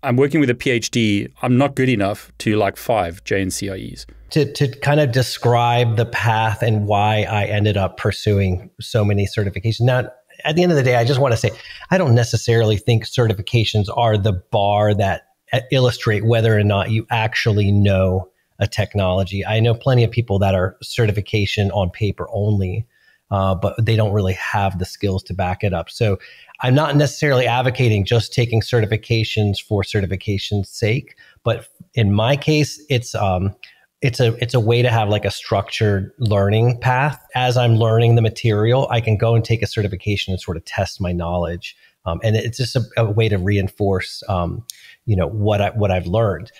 I'm 0.02 0.16
working 0.16 0.40
with 0.40 0.50
a 0.50 0.54
PhD. 0.54 1.30
I'm 1.42 1.58
not 1.58 1.74
good 1.74 1.88
enough 1.88 2.30
to 2.38 2.56
like 2.56 2.76
five 2.76 3.24
JNCIEs. 3.24 4.06
To, 4.30 4.52
to 4.52 4.68
kind 4.80 5.00
of 5.00 5.10
describe 5.10 5.96
the 5.96 6.06
path 6.06 6.62
and 6.62 6.86
why 6.86 7.22
I 7.22 7.46
ended 7.46 7.76
up 7.76 7.96
pursuing 7.96 8.70
so 8.80 9.04
many 9.04 9.26
certifications. 9.26 9.80
Now, 9.80 10.10
at 10.44 10.54
the 10.54 10.62
end 10.62 10.70
of 10.70 10.76
the 10.76 10.84
day, 10.84 10.94
I 10.94 11.04
just 11.04 11.20
want 11.20 11.32
to 11.32 11.36
say 11.36 11.50
I 11.90 11.98
don't 11.98 12.14
necessarily 12.14 12.76
think 12.76 13.04
certifications 13.04 13.86
are 13.96 14.16
the 14.16 14.34
bar 14.34 14.94
that 14.94 15.28
uh, 15.52 15.60
illustrate 15.72 16.24
whether 16.24 16.56
or 16.56 16.62
not 16.62 16.90
you 16.90 17.06
actually 17.10 17.72
know 17.72 18.30
a 18.60 18.66
technology. 18.66 19.44
I 19.44 19.60
know 19.60 19.74
plenty 19.74 20.04
of 20.04 20.10
people 20.10 20.38
that 20.40 20.54
are 20.54 20.76
certification 20.82 21.70
on 21.72 21.90
paper 21.90 22.28
only, 22.30 22.86
uh, 23.30 23.54
but 23.54 23.74
they 23.84 23.96
don't 23.96 24.12
really 24.12 24.34
have 24.34 24.78
the 24.78 24.84
skills 24.84 25.22
to 25.24 25.34
back 25.34 25.62
it 25.62 25.74
up. 25.74 25.90
So 25.90 26.18
I'm 26.60 26.74
not 26.74 26.96
necessarily 26.96 27.46
advocating 27.46 28.04
just 28.04 28.32
taking 28.32 28.60
certifications 28.60 29.60
for 29.60 29.84
certification's 29.84 30.68
sake, 30.70 31.16
but 31.44 31.68
in 31.94 32.12
my 32.12 32.36
case, 32.36 32.82
it's 32.88 33.14
um, 33.14 33.54
it's 34.00 34.20
a 34.20 34.34
it's 34.42 34.54
a 34.54 34.60
way 34.60 34.82
to 34.82 34.90
have 34.90 35.08
like 35.08 35.24
a 35.24 35.30
structured 35.30 36.12
learning 36.18 36.78
path. 36.80 37.24
As 37.34 37.56
I'm 37.56 37.74
learning 37.76 38.14
the 38.14 38.22
material, 38.22 38.88
I 38.90 39.00
can 39.00 39.16
go 39.16 39.34
and 39.34 39.44
take 39.44 39.62
a 39.62 39.66
certification 39.66 40.32
and 40.32 40.40
sort 40.40 40.56
of 40.56 40.64
test 40.64 41.00
my 41.00 41.12
knowledge, 41.12 41.76
um, 42.06 42.20
and 42.22 42.36
it's 42.36 42.58
just 42.58 42.76
a, 42.76 42.82
a 42.96 43.10
way 43.10 43.28
to 43.28 43.38
reinforce, 43.38 44.22
um, 44.28 44.64
you 45.04 45.16
know, 45.16 45.28
what 45.28 45.60
I, 45.60 45.70
what 45.70 45.90
I've 45.90 46.06
learned. 46.06 46.50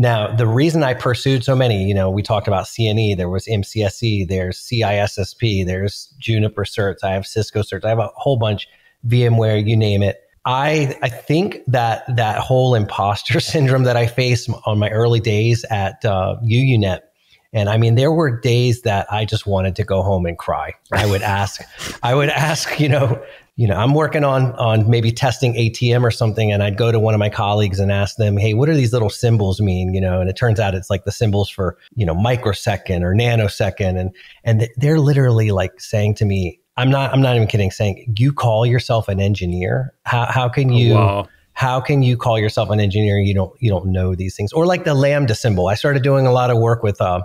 Now, 0.00 0.32
the 0.32 0.46
reason 0.46 0.84
I 0.84 0.94
pursued 0.94 1.42
so 1.42 1.56
many, 1.56 1.84
you 1.84 1.92
know, 1.92 2.08
we 2.08 2.22
talked 2.22 2.46
about 2.46 2.66
CNE, 2.66 3.16
there 3.16 3.28
was 3.28 3.46
MCSE, 3.46 4.28
there's 4.28 4.56
CISSP, 4.56 5.66
there's 5.66 6.14
Juniper 6.20 6.62
certs, 6.62 7.02
I 7.02 7.10
have 7.10 7.26
Cisco 7.26 7.62
certs, 7.62 7.84
I 7.84 7.88
have 7.88 7.98
a 7.98 8.10
whole 8.14 8.36
bunch 8.36 8.68
VMware, 9.08 9.66
you 9.66 9.76
name 9.76 10.04
it. 10.04 10.20
I 10.44 10.96
I 11.02 11.08
think 11.08 11.62
that 11.66 12.04
that 12.14 12.38
whole 12.38 12.76
imposter 12.76 13.40
syndrome 13.40 13.82
that 13.82 13.96
I 13.96 14.06
faced 14.06 14.48
on 14.66 14.78
my 14.78 14.88
early 14.90 15.18
days 15.18 15.64
at 15.68 16.04
uh, 16.04 16.36
UUNet, 16.44 17.00
and 17.52 17.68
I 17.68 17.76
mean, 17.78 17.94
there 17.94 18.12
were 18.12 18.40
days 18.40 18.82
that 18.82 19.10
I 19.10 19.24
just 19.24 19.46
wanted 19.46 19.76
to 19.76 19.84
go 19.84 20.02
home 20.02 20.26
and 20.26 20.36
cry. 20.36 20.74
I 20.92 21.06
would 21.06 21.22
ask, 21.22 21.60
I 22.02 22.14
would 22.14 22.28
ask, 22.28 22.78
you 22.80 22.88
know, 22.88 23.22
you 23.56 23.66
know, 23.66 23.74
I'm 23.74 23.92
working 23.92 24.22
on 24.22 24.52
on 24.52 24.88
maybe 24.88 25.10
testing 25.10 25.54
ATM 25.54 26.04
or 26.04 26.12
something, 26.12 26.52
and 26.52 26.62
I'd 26.62 26.76
go 26.76 26.92
to 26.92 27.00
one 27.00 27.14
of 27.14 27.18
my 27.18 27.28
colleagues 27.28 27.80
and 27.80 27.90
ask 27.90 28.16
them, 28.16 28.36
"Hey, 28.36 28.54
what 28.54 28.66
do 28.66 28.74
these 28.74 28.92
little 28.92 29.10
symbols 29.10 29.60
mean?" 29.60 29.94
You 29.94 30.00
know, 30.00 30.20
and 30.20 30.30
it 30.30 30.36
turns 30.36 30.60
out 30.60 30.76
it's 30.76 30.90
like 30.90 31.04
the 31.04 31.10
symbols 31.10 31.50
for 31.50 31.76
you 31.96 32.06
know 32.06 32.14
microsecond 32.14 33.04
or 33.04 33.14
nanosecond, 33.14 33.98
and 33.98 34.14
and 34.44 34.68
they're 34.76 35.00
literally 35.00 35.50
like 35.50 35.80
saying 35.80 36.14
to 36.16 36.24
me, 36.24 36.60
I'm 36.78 36.90
not. 36.90 37.12
I'm 37.12 37.20
not 37.20 37.34
even 37.34 37.48
kidding. 37.48 37.72
Saying 37.72 38.14
you 38.16 38.32
call 38.32 38.64
yourself 38.64 39.08
an 39.08 39.18
engineer. 39.18 39.92
How 40.04 40.26
how 40.26 40.48
can 40.48 40.70
oh, 40.70 40.76
you? 40.76 40.94
Wow. 40.94 41.28
How 41.54 41.80
can 41.80 42.04
you 42.04 42.16
call 42.16 42.38
yourself 42.38 42.70
an 42.70 42.78
engineer? 42.78 43.18
You 43.18 43.34
don't 43.34 43.52
you 43.60 43.68
don't 43.68 43.86
know 43.86 44.14
these 44.14 44.36
things. 44.36 44.52
Or 44.52 44.64
like 44.64 44.84
the 44.84 44.94
lambda 44.94 45.34
symbol. 45.34 45.66
I 45.66 45.74
started 45.74 46.04
doing 46.04 46.24
a 46.28 46.30
lot 46.30 46.50
of 46.50 46.58
work 46.58 46.84
with 46.84 47.00
uh, 47.00 47.22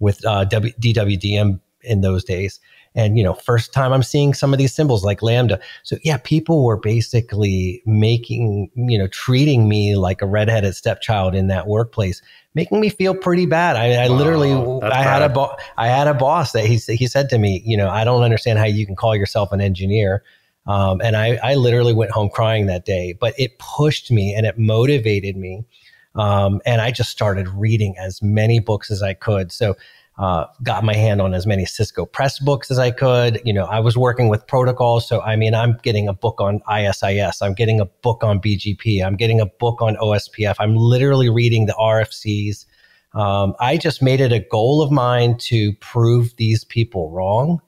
with 0.00 0.24
uh, 0.26 0.44
w, 0.44 0.72
DWDM 0.80 1.60
in 1.82 2.00
those 2.00 2.24
days, 2.24 2.60
and 2.94 3.16
you 3.16 3.24
know, 3.24 3.34
first 3.34 3.72
time 3.72 3.92
I'm 3.92 4.02
seeing 4.02 4.34
some 4.34 4.52
of 4.52 4.58
these 4.58 4.74
symbols 4.74 5.04
like 5.04 5.22
lambda. 5.22 5.60
So 5.84 5.96
yeah, 6.02 6.18
people 6.18 6.64
were 6.64 6.76
basically 6.76 7.82
making 7.86 8.70
you 8.74 8.98
know 8.98 9.06
treating 9.06 9.68
me 9.68 9.94
like 9.94 10.20
a 10.20 10.26
redheaded 10.26 10.74
stepchild 10.74 11.34
in 11.34 11.46
that 11.46 11.68
workplace 11.68 12.20
making 12.54 12.80
me 12.80 12.88
feel 12.88 13.14
pretty 13.14 13.46
bad. 13.46 13.76
I, 13.76 14.04
I 14.04 14.08
wow, 14.08 14.16
literally, 14.16 14.82
I 14.82 15.02
had 15.02 15.22
a, 15.22 15.28
bo- 15.28 15.56
I 15.76 15.86
had 15.86 16.08
a 16.08 16.14
boss 16.14 16.52
that 16.52 16.64
he 16.64 16.76
he 16.76 17.06
said 17.06 17.28
to 17.30 17.38
me, 17.38 17.62
you 17.64 17.76
know, 17.76 17.88
I 17.88 18.04
don't 18.04 18.22
understand 18.22 18.58
how 18.58 18.64
you 18.64 18.86
can 18.86 18.96
call 18.96 19.14
yourself 19.14 19.52
an 19.52 19.60
engineer. 19.60 20.24
Um, 20.66 21.00
and 21.00 21.16
I, 21.16 21.38
I 21.42 21.54
literally 21.54 21.94
went 21.94 22.10
home 22.10 22.28
crying 22.28 22.66
that 22.66 22.84
day, 22.84 23.14
but 23.18 23.34
it 23.38 23.58
pushed 23.58 24.10
me 24.10 24.34
and 24.34 24.46
it 24.46 24.58
motivated 24.58 25.36
me 25.36 25.64
Um, 26.14 26.60
and 26.66 26.80
I 26.80 26.90
just 26.90 27.10
started 27.10 27.48
reading 27.48 27.96
as 27.98 28.22
many 28.22 28.58
books 28.58 28.90
as 28.90 29.02
I 29.02 29.14
could. 29.14 29.52
So, 29.52 29.76
uh, 30.20 30.46
got 30.62 30.84
my 30.84 30.94
hand 30.94 31.22
on 31.22 31.32
as 31.32 31.46
many 31.46 31.64
Cisco 31.64 32.04
Press 32.04 32.38
books 32.38 32.70
as 32.70 32.78
I 32.78 32.90
could. 32.90 33.40
You 33.42 33.54
know, 33.54 33.64
I 33.64 33.80
was 33.80 33.96
working 33.96 34.28
with 34.28 34.46
protocols. 34.46 35.08
So, 35.08 35.22
I 35.22 35.34
mean, 35.34 35.54
I'm 35.54 35.78
getting 35.82 36.08
a 36.08 36.12
book 36.12 36.42
on 36.42 36.60
ISIS. 36.68 37.40
I'm 37.40 37.54
getting 37.54 37.80
a 37.80 37.86
book 37.86 38.22
on 38.22 38.38
BGP. 38.38 39.02
I'm 39.02 39.16
getting 39.16 39.40
a 39.40 39.46
book 39.46 39.80
on 39.80 39.96
OSPF. 39.96 40.56
I'm 40.58 40.76
literally 40.76 41.30
reading 41.30 41.64
the 41.64 41.72
RFCs. 41.72 42.66
Um, 43.14 43.54
I 43.60 43.78
just 43.78 44.02
made 44.02 44.20
it 44.20 44.30
a 44.30 44.40
goal 44.40 44.82
of 44.82 44.90
mine 44.90 45.38
to 45.38 45.72
prove 45.76 46.36
these 46.36 46.64
people 46.64 47.10
wrong. 47.10 47.62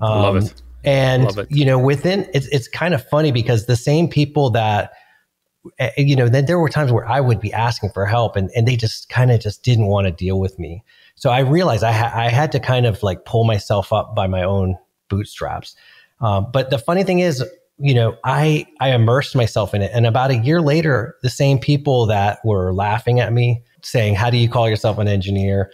Um, 0.00 0.22
Love 0.22 0.36
it. 0.36 0.62
And, 0.84 1.46
you 1.50 1.64
know, 1.64 1.80
within, 1.80 2.30
it's, 2.32 2.46
it's 2.46 2.68
kind 2.68 2.94
of 2.94 3.04
funny 3.08 3.32
because 3.32 3.66
the 3.66 3.76
same 3.76 4.08
people 4.08 4.50
that, 4.50 4.92
you 5.96 6.16
know, 6.16 6.28
then 6.28 6.46
there 6.46 6.58
were 6.58 6.68
times 6.68 6.92
where 6.92 7.06
I 7.06 7.20
would 7.20 7.40
be 7.40 7.52
asking 7.52 7.90
for 7.90 8.06
help 8.06 8.36
and, 8.36 8.50
and 8.54 8.66
they 8.66 8.76
just 8.76 9.08
kind 9.08 9.30
of 9.30 9.40
just 9.40 9.62
didn't 9.62 9.86
want 9.86 10.06
to 10.06 10.12
deal 10.12 10.38
with 10.38 10.58
me. 10.58 10.82
So 11.14 11.30
I 11.30 11.40
realized 11.40 11.82
I, 11.82 11.92
ha- 11.92 12.12
I 12.14 12.28
had 12.28 12.52
to 12.52 12.60
kind 12.60 12.86
of 12.86 13.02
like 13.02 13.24
pull 13.24 13.44
myself 13.44 13.92
up 13.92 14.14
by 14.14 14.26
my 14.26 14.42
own 14.42 14.76
bootstraps. 15.08 15.74
Um, 16.20 16.48
but 16.52 16.70
the 16.70 16.78
funny 16.78 17.04
thing 17.04 17.20
is, 17.20 17.44
you 17.78 17.94
know, 17.94 18.16
I 18.24 18.66
I 18.80 18.92
immersed 18.92 19.36
myself 19.36 19.72
in 19.72 19.82
it, 19.82 19.92
and 19.94 20.04
about 20.04 20.30
a 20.32 20.36
year 20.36 20.60
later, 20.60 21.16
the 21.22 21.30
same 21.30 21.60
people 21.60 22.06
that 22.06 22.40
were 22.44 22.74
laughing 22.74 23.20
at 23.20 23.32
me, 23.32 23.62
saying, 23.82 24.16
"How 24.16 24.30
do 24.30 24.36
you 24.36 24.48
call 24.48 24.68
yourself 24.68 24.98
an 24.98 25.06
engineer?" 25.06 25.70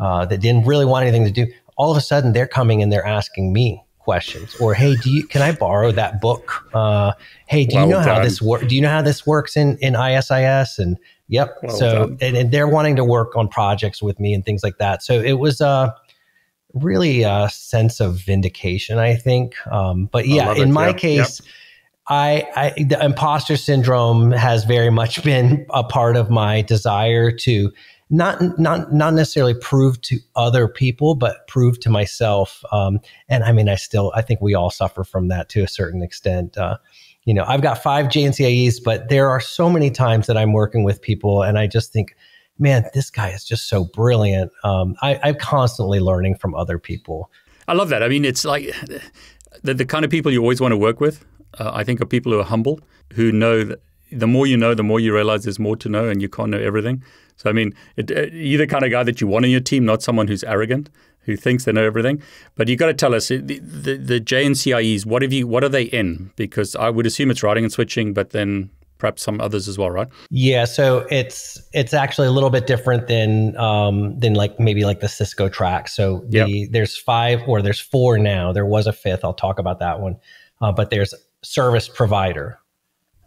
Uh, 0.00 0.26
that 0.26 0.40
didn't 0.40 0.66
really 0.66 0.84
want 0.84 1.04
anything 1.04 1.24
to 1.24 1.30
do. 1.30 1.46
All 1.76 1.92
of 1.92 1.96
a 1.96 2.00
sudden, 2.00 2.32
they're 2.32 2.48
coming 2.48 2.82
and 2.82 2.92
they're 2.92 3.06
asking 3.06 3.52
me 3.52 3.83
questions, 4.04 4.54
or 4.60 4.74
"Hey, 4.74 4.96
do 4.96 5.10
you 5.10 5.26
can 5.26 5.42
I 5.42 5.52
borrow 5.52 5.90
that 5.92 6.20
book?" 6.20 6.68
Uh, 6.72 7.12
"Hey, 7.46 7.64
do 7.64 7.76
well 7.76 7.84
you 7.84 7.90
know 7.90 8.04
done. 8.04 8.16
how 8.16 8.22
this 8.22 8.40
works? 8.40 8.66
Do 8.66 8.76
you 8.76 8.82
know 8.82 8.90
how 8.90 9.02
this 9.02 9.26
works 9.26 9.56
in 9.56 9.78
in 9.78 9.96
ISIS?" 9.96 10.78
And 10.78 10.98
Yep. 11.28 11.58
Well 11.62 11.76
so 11.76 12.16
and, 12.20 12.36
and, 12.36 12.50
they're 12.52 12.68
wanting 12.68 12.96
to 12.96 13.04
work 13.04 13.34
on 13.36 13.48
projects 13.48 14.02
with 14.02 14.20
me 14.20 14.34
and 14.34 14.44
things 14.44 14.62
like 14.62 14.78
that. 14.78 15.02
So 15.02 15.20
it 15.20 15.34
was 15.34 15.60
uh, 15.60 15.90
really 16.74 17.22
a 17.22 17.48
sense 17.50 18.00
of 18.00 18.16
vindication, 18.16 18.98
I 18.98 19.16
think. 19.16 19.54
Um, 19.66 20.06
but 20.06 20.28
yeah, 20.28 20.54
in 20.54 20.72
my 20.72 20.88
yep. 20.88 20.98
case, 20.98 21.40
yep. 21.40 21.50
I, 22.06 22.48
I 22.54 22.82
the 22.82 23.02
imposter 23.02 23.56
syndrome 23.56 24.32
has 24.32 24.64
very 24.64 24.90
much 24.90 25.24
been 25.24 25.66
a 25.70 25.82
part 25.82 26.16
of 26.16 26.30
my 26.30 26.60
desire 26.62 27.30
to 27.30 27.72
not 28.10 28.58
not 28.58 28.92
not 28.92 29.14
necessarily 29.14 29.54
prove 29.54 30.00
to 30.02 30.18
other 30.36 30.68
people, 30.68 31.14
but 31.14 31.46
prove 31.48 31.80
to 31.80 31.90
myself. 31.90 32.62
Um, 32.70 33.00
and 33.28 33.44
I 33.44 33.52
mean, 33.52 33.68
I 33.68 33.76
still 33.76 34.12
I 34.14 34.22
think 34.22 34.40
we 34.40 34.54
all 34.54 34.70
suffer 34.70 35.04
from 35.04 35.28
that 35.28 35.48
to 35.50 35.62
a 35.62 35.68
certain 35.68 36.02
extent. 36.02 36.56
Uh, 36.56 36.76
you 37.24 37.32
know, 37.32 37.44
I've 37.46 37.62
got 37.62 37.82
five 37.82 38.06
JNCIEs, 38.06 38.82
but 38.84 39.08
there 39.08 39.30
are 39.30 39.40
so 39.40 39.70
many 39.70 39.90
times 39.90 40.26
that 40.26 40.36
I'm 40.36 40.52
working 40.52 40.84
with 40.84 41.00
people 41.00 41.42
and 41.42 41.58
I 41.58 41.66
just 41.66 41.92
think, 41.92 42.14
man, 42.58 42.84
this 42.92 43.10
guy 43.10 43.30
is 43.30 43.44
just 43.44 43.68
so 43.68 43.84
brilliant. 43.84 44.52
Um, 44.62 44.94
I, 45.00 45.18
I'm 45.22 45.36
constantly 45.36 46.00
learning 46.00 46.36
from 46.36 46.54
other 46.54 46.78
people. 46.78 47.30
I 47.66 47.72
love 47.72 47.88
that. 47.88 48.02
I 48.02 48.08
mean, 48.08 48.26
it's 48.26 48.44
like 48.44 48.66
the, 49.62 49.72
the 49.72 49.86
kind 49.86 50.04
of 50.04 50.10
people 50.10 50.30
you 50.30 50.40
always 50.40 50.60
want 50.60 50.72
to 50.72 50.76
work 50.76 51.00
with. 51.00 51.24
Uh, 51.58 51.70
I 51.72 51.82
think 51.82 52.00
are 52.00 52.06
people 52.06 52.32
who 52.32 52.40
are 52.40 52.44
humble, 52.44 52.80
who 53.14 53.32
know 53.32 53.64
that 53.64 53.80
the 54.12 54.26
more 54.26 54.46
you 54.46 54.56
know, 54.56 54.74
the 54.74 54.82
more 54.82 55.00
you 55.00 55.14
realize 55.14 55.44
there's 55.44 55.58
more 55.58 55.76
to 55.76 55.88
know 55.88 56.08
and 56.08 56.20
you 56.20 56.28
can't 56.28 56.50
know 56.50 56.58
everything. 56.58 57.02
So, 57.36 57.50
I 57.50 57.52
mean, 57.52 57.74
it, 57.96 58.10
uh, 58.10 58.26
you're 58.32 58.58
the 58.58 58.66
kind 58.66 58.84
of 58.84 58.90
guy 58.90 59.02
that 59.02 59.20
you 59.20 59.26
want 59.26 59.44
on 59.44 59.50
your 59.50 59.60
team, 59.60 59.84
not 59.84 60.02
someone 60.02 60.28
who's 60.28 60.44
arrogant 60.44 60.90
who 61.24 61.36
thinks 61.36 61.64
they 61.64 61.72
know 61.72 61.84
everything. 61.84 62.22
But 62.54 62.68
you've 62.68 62.78
got 62.78 62.86
to 62.86 62.94
tell 62.94 63.14
us 63.14 63.28
the, 63.28 63.38
the, 63.38 63.96
the 63.96 64.20
JNCIEs. 64.20 65.06
What 65.06 65.22
have 65.22 65.32
you? 65.32 65.46
What 65.46 65.64
are 65.64 65.68
they 65.68 65.84
in? 65.84 66.30
Because 66.36 66.76
I 66.76 66.90
would 66.90 67.06
assume 67.06 67.30
it's 67.30 67.42
routing 67.42 67.64
and 67.64 67.72
switching, 67.72 68.12
but 68.12 68.30
then 68.30 68.70
perhaps 68.98 69.22
some 69.22 69.40
others 69.40 69.68
as 69.68 69.76
well, 69.76 69.90
right? 69.90 70.08
Yeah, 70.30 70.64
so 70.64 71.06
it's 71.10 71.60
it's 71.72 71.92
actually 71.92 72.28
a 72.28 72.30
little 72.30 72.50
bit 72.50 72.66
different 72.66 73.06
than 73.08 73.56
um, 73.56 74.18
than 74.18 74.34
like 74.34 74.58
maybe 74.60 74.84
like 74.84 75.00
the 75.00 75.08
Cisco 75.08 75.48
track. 75.48 75.88
So 75.88 76.24
the 76.28 76.48
yep. 76.48 76.68
there's 76.70 76.96
five 76.96 77.42
or 77.46 77.62
there's 77.62 77.80
four 77.80 78.18
now. 78.18 78.52
There 78.52 78.66
was 78.66 78.86
a 78.86 78.92
fifth. 78.92 79.24
I'll 79.24 79.34
talk 79.34 79.58
about 79.58 79.78
that 79.80 80.00
one. 80.00 80.16
Uh, 80.60 80.72
but 80.72 80.90
there's 80.90 81.12
service 81.42 81.88
provider. 81.88 82.58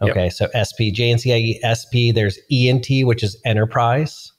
Okay, 0.02 0.26
yep. 0.26 0.34
so 0.34 0.48
SP 0.54 0.94
JNCIE 0.94 1.60
SP. 1.66 2.14
There's 2.14 2.38
ENT, 2.52 2.88
which 3.04 3.24
is 3.24 3.40
enterprise. 3.46 4.32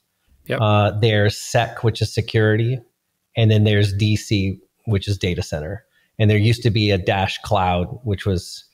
Yep. 0.45 0.59
Uh, 0.61 0.91
there's 0.99 1.37
SEC, 1.37 1.83
which 1.83 2.01
is 2.01 2.13
security. 2.13 2.79
And 3.35 3.51
then 3.51 3.63
there's 3.63 3.93
DC, 3.93 4.59
which 4.85 5.07
is 5.07 5.17
data 5.17 5.43
center. 5.43 5.85
And 6.17 6.29
there 6.29 6.37
used 6.37 6.63
to 6.63 6.69
be 6.69 6.91
a 6.91 6.97
Dash 6.97 7.37
Cloud, 7.43 7.99
which 8.03 8.25
was 8.25 8.65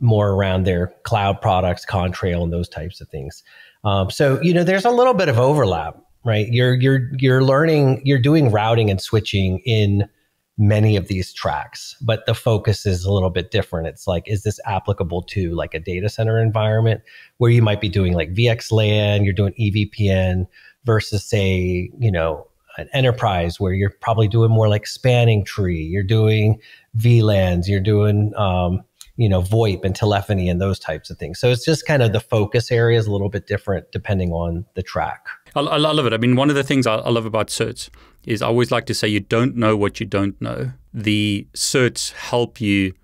more 0.00 0.30
around 0.30 0.64
their 0.64 0.94
cloud 1.04 1.40
products, 1.40 1.84
Contrail, 1.84 2.42
and 2.42 2.52
those 2.52 2.68
types 2.68 3.00
of 3.00 3.08
things. 3.08 3.42
Um, 3.84 4.10
so 4.10 4.40
you 4.42 4.54
know, 4.54 4.64
there's 4.64 4.84
a 4.84 4.90
little 4.90 5.14
bit 5.14 5.28
of 5.28 5.38
overlap, 5.38 5.96
right? 6.24 6.46
You're 6.50 6.74
you're 6.74 7.10
you're 7.18 7.44
learning, 7.44 8.00
you're 8.04 8.18
doing 8.18 8.50
routing 8.50 8.90
and 8.90 9.00
switching 9.00 9.60
in 9.66 10.08
many 10.56 10.96
of 10.96 11.08
these 11.08 11.32
tracks, 11.32 11.96
but 12.00 12.26
the 12.26 12.34
focus 12.34 12.86
is 12.86 13.04
a 13.04 13.12
little 13.12 13.30
bit 13.30 13.50
different. 13.50 13.88
It's 13.88 14.06
like, 14.06 14.24
is 14.26 14.44
this 14.44 14.60
applicable 14.66 15.22
to 15.22 15.50
like 15.54 15.74
a 15.74 15.80
data 15.80 16.08
center 16.08 16.40
environment 16.40 17.02
where 17.38 17.50
you 17.50 17.62
might 17.62 17.80
be 17.80 17.88
doing 17.88 18.12
like 18.12 18.34
VXLAN, 18.34 19.24
you're 19.24 19.32
doing 19.32 19.54
EVPN 19.58 20.46
versus 20.84 21.24
say, 21.24 21.90
you 21.98 22.10
know, 22.10 22.46
an 22.76 22.88
enterprise 22.92 23.60
where 23.60 23.72
you're 23.72 23.94
probably 24.00 24.28
doing 24.28 24.50
more 24.50 24.68
like 24.68 24.86
spanning 24.86 25.44
tree, 25.44 25.82
you're 25.82 26.02
doing 26.02 26.60
VLANs, 26.96 27.68
you're 27.68 27.80
doing 27.80 28.32
um, 28.36 28.82
you 29.16 29.28
know 29.28 29.40
VoIP 29.40 29.84
and 29.84 29.94
telephony 29.94 30.48
and 30.48 30.60
those 30.60 30.78
types 30.78 31.10
of 31.10 31.18
things. 31.18 31.38
So 31.38 31.50
it's 31.50 31.64
just 31.64 31.86
kind 31.86 32.02
of 32.02 32.12
the 32.12 32.20
focus 32.20 32.70
area 32.70 32.98
is 32.98 33.06
a 33.06 33.12
little 33.12 33.28
bit 33.28 33.46
different 33.46 33.92
depending 33.92 34.32
on 34.32 34.64
the 34.74 34.82
track. 34.82 35.26
I, 35.54 35.60
I 35.60 35.76
love 35.76 36.06
it. 36.06 36.12
I 36.12 36.16
mean, 36.16 36.36
one 36.36 36.50
of 36.50 36.56
the 36.56 36.64
things 36.64 36.86
I, 36.86 36.96
I 36.96 37.10
love 37.10 37.26
about 37.26 37.48
certs 37.48 37.88
is 38.24 38.42
I 38.42 38.46
always 38.46 38.70
like 38.70 38.86
to 38.86 38.94
say 38.94 39.08
you 39.08 39.20
don't 39.20 39.56
know 39.56 39.76
what 39.76 40.00
you 40.00 40.06
don't 40.06 40.40
know. 40.40 40.72
The 40.92 41.46
certs 41.54 42.12
help 42.12 42.60
you 42.60 42.94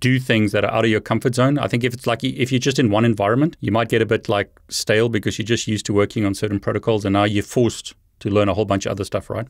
do 0.00 0.18
things 0.18 0.52
that 0.52 0.64
are 0.64 0.70
out 0.70 0.84
of 0.84 0.90
your 0.90 1.00
comfort 1.00 1.34
zone. 1.34 1.58
I 1.58 1.68
think 1.68 1.84
if 1.84 1.92
it's 1.92 2.06
like 2.06 2.24
if 2.24 2.50
you're 2.50 2.58
just 2.58 2.78
in 2.78 2.90
one 2.90 3.04
environment, 3.04 3.56
you 3.60 3.70
might 3.70 3.88
get 3.88 4.00
a 4.00 4.06
bit 4.06 4.28
like 4.28 4.50
stale 4.68 5.08
because 5.08 5.38
you're 5.38 5.44
just 5.44 5.68
used 5.68 5.84
to 5.86 5.92
working 5.92 6.24
on 6.24 6.34
certain 6.34 6.58
protocols 6.58 7.04
and 7.04 7.12
now 7.12 7.24
you're 7.24 7.42
forced 7.42 7.94
to 8.20 8.30
learn 8.30 8.48
a 8.48 8.54
whole 8.54 8.64
bunch 8.64 8.86
of 8.86 8.92
other 8.92 9.04
stuff, 9.04 9.28
right? 9.28 9.46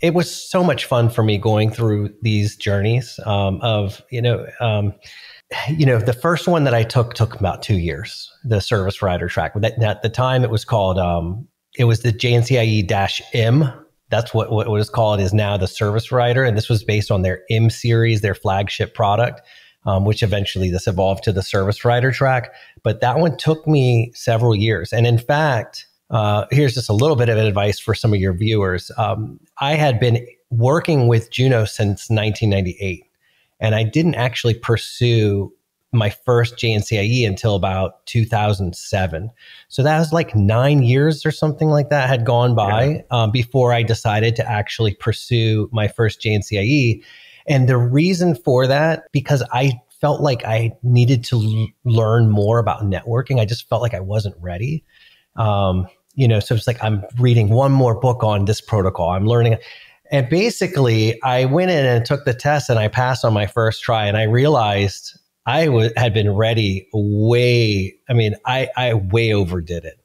It 0.00 0.14
was 0.14 0.30
so 0.30 0.64
much 0.64 0.86
fun 0.86 1.10
for 1.10 1.22
me 1.22 1.38
going 1.38 1.70
through 1.70 2.14
these 2.22 2.56
journeys 2.56 3.20
um, 3.26 3.60
of, 3.60 4.02
you 4.10 4.22
know, 4.22 4.46
um, 4.60 4.94
you 5.68 5.86
know, 5.86 5.98
the 5.98 6.12
first 6.12 6.48
one 6.48 6.64
that 6.64 6.74
I 6.74 6.82
took 6.82 7.14
took 7.14 7.34
about 7.34 7.62
two 7.62 7.78
years, 7.78 8.30
the 8.44 8.60
service 8.60 9.02
rider 9.02 9.28
track. 9.28 9.52
At 9.62 10.02
the 10.02 10.08
time, 10.08 10.42
it 10.42 10.50
was 10.50 10.64
called, 10.64 10.98
um, 10.98 11.46
it 11.76 11.84
was 11.84 12.02
the 12.02 12.12
JNCIE 12.12 12.86
dash 12.86 13.20
M. 13.32 13.72
That's 14.10 14.32
what, 14.32 14.50
what 14.50 14.68
was 14.68 14.90
called 14.90 15.20
is 15.20 15.34
now 15.34 15.56
the 15.56 15.66
service 15.66 16.06
provider. 16.06 16.44
And 16.44 16.56
this 16.56 16.68
was 16.68 16.84
based 16.84 17.10
on 17.10 17.22
their 17.22 17.42
M 17.50 17.70
series, 17.70 18.20
their 18.20 18.34
flagship 18.34 18.94
product, 18.94 19.40
um, 19.86 20.04
which 20.04 20.22
eventually 20.22 20.70
this 20.70 20.86
evolved 20.86 21.24
to 21.24 21.32
the 21.32 21.42
service 21.42 21.78
provider 21.78 22.12
track. 22.12 22.52
But 22.82 23.00
that 23.00 23.18
one 23.18 23.36
took 23.36 23.66
me 23.66 24.12
several 24.14 24.54
years. 24.54 24.92
And 24.92 25.06
in 25.06 25.18
fact, 25.18 25.86
uh, 26.10 26.46
here's 26.50 26.74
just 26.74 26.88
a 26.88 26.92
little 26.92 27.16
bit 27.16 27.28
of 27.28 27.38
advice 27.38 27.78
for 27.78 27.94
some 27.94 28.12
of 28.12 28.20
your 28.20 28.34
viewers. 28.34 28.90
Um, 28.96 29.40
I 29.58 29.74
had 29.74 29.98
been 29.98 30.24
working 30.50 31.08
with 31.08 31.30
Junos 31.30 31.74
since 31.74 32.08
1998, 32.08 33.04
and 33.58 33.74
I 33.74 33.82
didn't 33.82 34.14
actually 34.14 34.54
pursue 34.54 35.52
my 35.94 36.10
first 36.10 36.56
JNCIE 36.56 37.26
until 37.26 37.54
about 37.54 38.04
2007. 38.06 39.30
So 39.68 39.82
that 39.82 39.98
was 39.98 40.12
like 40.12 40.34
nine 40.34 40.82
years 40.82 41.24
or 41.24 41.30
something 41.30 41.68
like 41.68 41.90
that 41.90 42.08
had 42.08 42.26
gone 42.26 42.54
by 42.54 42.84
yeah. 42.84 43.00
um, 43.10 43.30
before 43.30 43.72
I 43.72 43.82
decided 43.82 44.36
to 44.36 44.50
actually 44.50 44.94
pursue 44.94 45.68
my 45.72 45.88
first 45.88 46.20
JNCIE. 46.20 47.02
And 47.46 47.68
the 47.68 47.76
reason 47.76 48.34
for 48.34 48.66
that, 48.66 49.04
because 49.12 49.42
I 49.52 49.80
felt 50.00 50.20
like 50.20 50.44
I 50.44 50.72
needed 50.82 51.24
to 51.24 51.36
l- 51.36 51.66
learn 51.84 52.30
more 52.30 52.58
about 52.58 52.82
networking. 52.82 53.40
I 53.40 53.44
just 53.44 53.68
felt 53.68 53.80
like 53.80 53.94
I 53.94 54.00
wasn't 54.00 54.36
ready. 54.38 54.84
Um, 55.36 55.86
you 56.14 56.28
know, 56.28 56.40
so 56.40 56.54
it's 56.54 56.66
like 56.66 56.82
I'm 56.82 57.02
reading 57.18 57.48
one 57.48 57.72
more 57.72 57.98
book 57.98 58.22
on 58.22 58.44
this 58.44 58.60
protocol. 58.60 59.10
I'm 59.10 59.26
learning. 59.26 59.56
And 60.10 60.28
basically, 60.28 61.20
I 61.22 61.46
went 61.46 61.70
in 61.70 61.84
and 61.86 62.04
took 62.04 62.24
the 62.24 62.34
test 62.34 62.68
and 62.70 62.78
I 62.78 62.88
passed 62.88 63.24
on 63.24 63.32
my 63.32 63.46
first 63.46 63.82
try. 63.82 64.06
And 64.06 64.16
I 64.16 64.24
realized 64.24 65.18
I 65.46 65.66
w- 65.66 65.90
had 65.96 66.14
been 66.14 66.30
ready 66.30 66.88
way, 66.92 67.94
I 68.08 68.12
mean, 68.14 68.34
I, 68.46 68.68
I 68.76 68.94
way 68.94 69.32
overdid 69.32 69.84
it. 69.84 70.00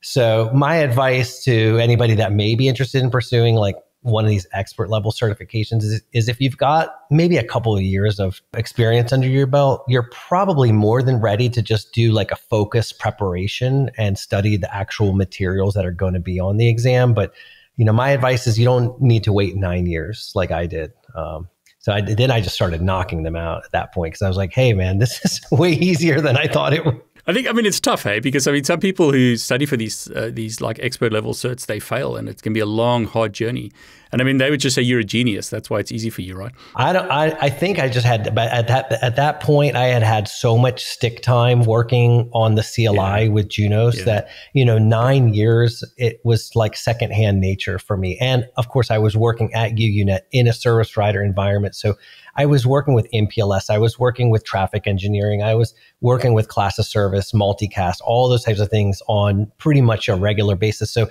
So, 0.00 0.50
my 0.52 0.76
advice 0.76 1.42
to 1.44 1.78
anybody 1.78 2.14
that 2.14 2.32
may 2.32 2.54
be 2.54 2.68
interested 2.68 3.02
in 3.02 3.10
pursuing 3.10 3.54
like 3.54 3.76
one 4.02 4.22
of 4.22 4.30
these 4.30 4.46
expert 4.52 4.90
level 4.90 5.10
certifications 5.12 5.82
is, 5.82 6.02
is, 6.12 6.28
if 6.28 6.38
you've 6.38 6.58
got 6.58 6.94
maybe 7.10 7.38
a 7.38 7.42
couple 7.42 7.74
of 7.74 7.80
years 7.80 8.20
of 8.20 8.42
experience 8.54 9.14
under 9.14 9.26
your 9.26 9.46
belt, 9.46 9.82
you're 9.88 10.10
probably 10.12 10.72
more 10.72 11.02
than 11.02 11.22
ready 11.22 11.48
to 11.48 11.62
just 11.62 11.94
do 11.94 12.12
like 12.12 12.30
a 12.30 12.36
focus 12.36 12.92
preparation 12.92 13.90
and 13.96 14.18
study 14.18 14.58
the 14.58 14.72
actual 14.74 15.14
materials 15.14 15.72
that 15.72 15.86
are 15.86 15.90
going 15.90 16.12
to 16.12 16.20
be 16.20 16.38
on 16.38 16.58
the 16.58 16.68
exam. 16.68 17.14
But, 17.14 17.32
you 17.76 17.86
know, 17.86 17.94
my 17.94 18.10
advice 18.10 18.46
is 18.46 18.58
you 18.58 18.66
don't 18.66 19.00
need 19.00 19.24
to 19.24 19.32
wait 19.32 19.56
nine 19.56 19.86
years 19.86 20.32
like 20.34 20.50
I 20.50 20.66
did. 20.66 20.92
Um, 21.14 21.48
so 21.84 21.92
I, 21.92 22.00
then 22.00 22.30
I 22.30 22.40
just 22.40 22.54
started 22.54 22.80
knocking 22.80 23.24
them 23.24 23.36
out 23.36 23.62
at 23.66 23.72
that 23.72 23.92
point 23.92 24.14
because 24.14 24.22
I 24.22 24.28
was 24.28 24.38
like, 24.38 24.54
hey, 24.54 24.72
man, 24.72 25.00
this 25.00 25.20
is 25.24 25.42
way 25.50 25.72
easier 25.72 26.18
than 26.18 26.34
I 26.34 26.46
thought 26.46 26.72
it 26.72 26.82
would. 26.82 26.98
I 27.26 27.34
think 27.34 27.46
I 27.46 27.52
mean 27.52 27.66
it's 27.66 27.80
tough, 27.80 28.04
hey, 28.04 28.20
because 28.20 28.46
I 28.46 28.52
mean 28.52 28.64
some 28.64 28.80
people 28.80 29.12
who 29.12 29.36
study 29.36 29.66
for 29.66 29.76
these 29.76 30.10
uh, 30.10 30.30
these 30.32 30.62
like 30.62 30.78
expert 30.78 31.12
level 31.12 31.34
certs 31.34 31.66
they 31.66 31.80
fail, 31.80 32.16
and 32.16 32.26
it 32.26 32.42
can 32.42 32.54
be 32.54 32.60
a 32.60 32.66
long, 32.66 33.04
hard 33.04 33.34
journey. 33.34 33.70
And 34.14 34.22
I 34.22 34.24
mean 34.24 34.36
they 34.36 34.48
would 34.48 34.60
just 34.60 34.76
say 34.76 34.82
you're 34.82 35.00
a 35.00 35.04
genius. 35.04 35.50
That's 35.50 35.68
why 35.68 35.80
it's 35.80 35.90
easy 35.90 36.08
for 36.08 36.22
you, 36.22 36.36
right? 36.36 36.52
I 36.76 36.92
don't. 36.92 37.10
I, 37.10 37.36
I 37.40 37.50
think 37.50 37.80
I 37.80 37.88
just 37.88 38.06
had, 38.06 38.32
but 38.32 38.48
at 38.52 38.68
that 38.68 38.92
at 39.02 39.16
that 39.16 39.40
point, 39.40 39.74
I 39.74 39.86
had 39.86 40.04
had 40.04 40.28
so 40.28 40.56
much 40.56 40.84
stick 40.84 41.20
time 41.20 41.64
working 41.64 42.30
on 42.32 42.54
the 42.54 42.62
CLI 42.62 43.24
yeah. 43.24 43.26
with 43.26 43.48
Junos 43.48 43.98
yeah. 43.98 44.04
that 44.04 44.28
you 44.52 44.64
know 44.64 44.78
nine 44.78 45.34
years 45.34 45.82
it 45.96 46.20
was 46.22 46.52
like 46.54 46.76
secondhand 46.76 47.40
nature 47.40 47.80
for 47.80 47.96
me. 47.96 48.16
And 48.20 48.46
of 48.56 48.68
course, 48.68 48.88
I 48.88 48.98
was 48.98 49.16
working 49.16 49.52
at 49.52 49.72
UUNet 49.72 50.20
in 50.30 50.46
a 50.46 50.52
service 50.52 50.92
provider 50.92 51.20
environment, 51.20 51.74
so 51.74 51.96
I 52.36 52.46
was 52.46 52.64
working 52.64 52.94
with 52.94 53.10
MPLS, 53.12 53.68
I 53.68 53.78
was 53.78 53.98
working 53.98 54.30
with 54.30 54.44
traffic 54.44 54.86
engineering, 54.86 55.42
I 55.42 55.56
was 55.56 55.74
working 56.00 56.34
with 56.34 56.46
class 56.46 56.78
of 56.78 56.84
service, 56.84 57.32
multicast, 57.32 57.96
all 58.04 58.28
those 58.28 58.44
types 58.44 58.60
of 58.60 58.70
things 58.70 59.02
on 59.08 59.50
pretty 59.58 59.80
much 59.80 60.08
a 60.08 60.14
regular 60.14 60.54
basis. 60.54 60.92
So 60.92 61.08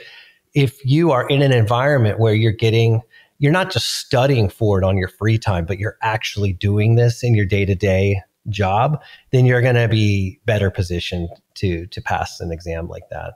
if 0.53 0.83
you 0.85 1.11
are 1.11 1.27
in 1.27 1.41
an 1.41 1.51
environment 1.51 2.19
where 2.19 2.33
you're 2.33 2.51
getting 2.51 3.01
you're 3.39 3.51
not 3.51 3.71
just 3.71 3.97
studying 3.97 4.47
for 4.47 4.79
it 4.79 4.85
on 4.85 4.97
your 4.97 5.09
free 5.09 5.37
time, 5.37 5.65
but 5.65 5.77
you're 5.77 5.97
actually 6.01 6.53
doing 6.53 6.95
this 6.95 7.23
in 7.23 7.35
your 7.35 7.45
day 7.45 7.65
to 7.65 7.75
day 7.75 8.21
job, 8.49 9.01
then 9.31 9.45
you're 9.45 9.61
going 9.61 9.75
to 9.75 9.87
be 9.87 10.39
better 10.45 10.69
positioned 10.69 11.29
to 11.55 11.85
to 11.87 12.01
pass 12.01 12.39
an 12.39 12.51
exam 12.51 12.87
like 12.87 13.03
that. 13.09 13.33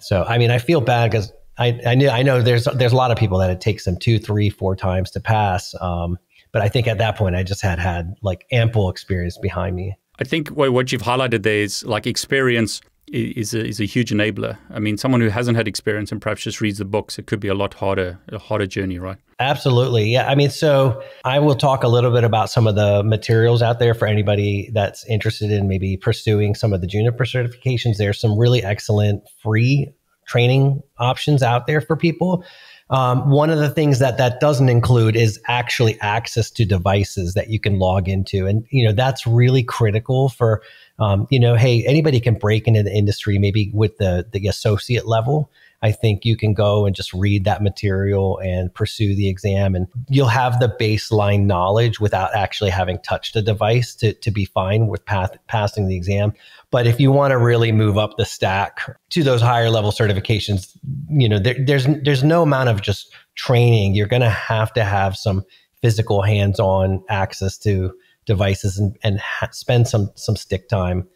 So, 0.00 0.24
I 0.24 0.38
mean, 0.38 0.50
I 0.50 0.58
feel 0.58 0.80
bad 0.80 1.10
because 1.10 1.32
I, 1.58 1.78
I, 1.86 1.94
knew, 1.94 2.08
I 2.08 2.22
know 2.22 2.40
there's 2.40 2.64
there's 2.74 2.92
a 2.92 2.96
lot 2.96 3.10
of 3.10 3.18
people 3.18 3.38
that 3.38 3.50
it 3.50 3.60
takes 3.60 3.84
them 3.84 3.96
two, 3.98 4.18
three, 4.18 4.50
four 4.50 4.74
times 4.74 5.10
to 5.12 5.20
pass. 5.20 5.74
Um, 5.80 6.18
but 6.52 6.62
I 6.62 6.68
think 6.68 6.88
at 6.88 6.98
that 6.98 7.16
point, 7.16 7.36
I 7.36 7.42
just 7.42 7.62
had 7.62 7.78
had 7.78 8.14
like 8.22 8.46
ample 8.50 8.90
experience 8.90 9.38
behind 9.38 9.76
me. 9.76 9.96
I 10.18 10.24
think 10.24 10.48
what 10.48 10.92
you've 10.92 11.02
highlighted 11.02 11.44
there 11.44 11.60
is 11.60 11.84
like 11.84 12.06
experience 12.06 12.80
is 13.12 13.54
a, 13.54 13.66
is 13.66 13.80
a 13.80 13.84
huge 13.84 14.10
enabler. 14.10 14.56
I 14.70 14.78
mean, 14.78 14.96
someone 14.96 15.20
who 15.20 15.28
hasn't 15.28 15.56
had 15.56 15.66
experience 15.66 16.12
and 16.12 16.22
perhaps 16.22 16.42
just 16.42 16.60
reads 16.60 16.78
the 16.78 16.84
books, 16.84 17.18
it 17.18 17.26
could 17.26 17.40
be 17.40 17.48
a 17.48 17.54
lot 17.54 17.74
harder, 17.74 18.18
a 18.28 18.38
harder 18.38 18.66
journey, 18.66 18.98
right? 18.98 19.18
Absolutely. 19.38 20.10
Yeah. 20.10 20.28
I 20.28 20.34
mean, 20.34 20.50
so 20.50 21.02
I 21.24 21.38
will 21.38 21.54
talk 21.54 21.82
a 21.82 21.88
little 21.88 22.12
bit 22.12 22.24
about 22.24 22.50
some 22.50 22.66
of 22.66 22.74
the 22.76 23.02
materials 23.02 23.62
out 23.62 23.78
there 23.78 23.94
for 23.94 24.06
anybody 24.06 24.70
that's 24.72 25.04
interested 25.06 25.50
in 25.50 25.66
maybe 25.66 25.96
pursuing 25.96 26.54
some 26.54 26.72
of 26.72 26.80
the 26.80 26.86
Juniper 26.86 27.24
certifications. 27.24 27.96
There's 27.96 28.20
some 28.20 28.38
really 28.38 28.62
excellent 28.62 29.22
free 29.42 29.92
training 30.26 30.80
options 30.98 31.42
out 31.42 31.66
there 31.66 31.80
for 31.80 31.96
people. 31.96 32.44
Um, 32.90 33.30
one 33.30 33.50
of 33.50 33.58
the 33.58 33.70
things 33.70 34.00
that 34.00 34.18
that 34.18 34.40
doesn't 34.40 34.68
include 34.68 35.14
is 35.14 35.40
actually 35.46 35.98
access 36.00 36.50
to 36.50 36.64
devices 36.64 37.34
that 37.34 37.48
you 37.48 37.60
can 37.60 37.78
log 37.78 38.08
into, 38.08 38.46
and 38.46 38.66
you 38.70 38.84
know 38.84 38.92
that's 38.92 39.26
really 39.28 39.62
critical 39.62 40.28
for 40.28 40.60
um, 41.00 41.26
you 41.30 41.40
know, 41.40 41.56
hey, 41.56 41.84
anybody 41.86 42.20
can 42.20 42.34
break 42.34 42.68
into 42.68 42.82
the 42.82 42.92
industry, 42.92 43.38
maybe 43.38 43.70
with 43.74 43.96
the 43.98 44.26
the 44.32 44.46
associate 44.46 45.06
level. 45.06 45.50
I 45.82 45.92
think 45.92 46.26
you 46.26 46.36
can 46.36 46.52
go 46.52 46.84
and 46.84 46.94
just 46.94 47.14
read 47.14 47.44
that 47.44 47.62
material 47.62 48.38
and 48.40 48.72
pursue 48.74 49.14
the 49.14 49.28
exam, 49.28 49.74
and 49.74 49.86
you'll 50.10 50.28
have 50.28 50.60
the 50.60 50.68
baseline 50.68 51.46
knowledge 51.46 51.98
without 52.00 52.34
actually 52.34 52.68
having 52.68 52.98
touched 52.98 53.34
a 53.34 53.40
device 53.40 53.94
to, 53.96 54.12
to 54.12 54.30
be 54.30 54.44
fine 54.44 54.88
with 54.88 55.06
path, 55.06 55.38
passing 55.46 55.88
the 55.88 55.96
exam. 55.96 56.34
But 56.70 56.86
if 56.86 57.00
you 57.00 57.10
want 57.10 57.30
to 57.30 57.38
really 57.38 57.72
move 57.72 57.96
up 57.96 58.18
the 58.18 58.26
stack 58.26 58.78
to 59.08 59.22
those 59.22 59.40
higher 59.40 59.70
level 59.70 59.90
certifications, 59.90 60.76
you 61.08 61.28
know, 61.30 61.38
there, 61.38 61.56
there's 61.58 61.86
there's 62.04 62.22
no 62.22 62.42
amount 62.42 62.68
of 62.68 62.82
just 62.82 63.10
training. 63.34 63.94
You're 63.94 64.06
going 64.06 64.20
to 64.20 64.28
have 64.28 64.74
to 64.74 64.84
have 64.84 65.16
some 65.16 65.44
physical 65.80 66.20
hands-on 66.20 67.02
access 67.08 67.56
to 67.56 67.94
devices 68.30 68.78
and, 68.78 68.96
and 69.02 69.20
ha- 69.20 69.50
spend 69.52 69.88
some 69.88 70.10
some 70.14 70.36
stick 70.36 70.68
time, 70.68 71.06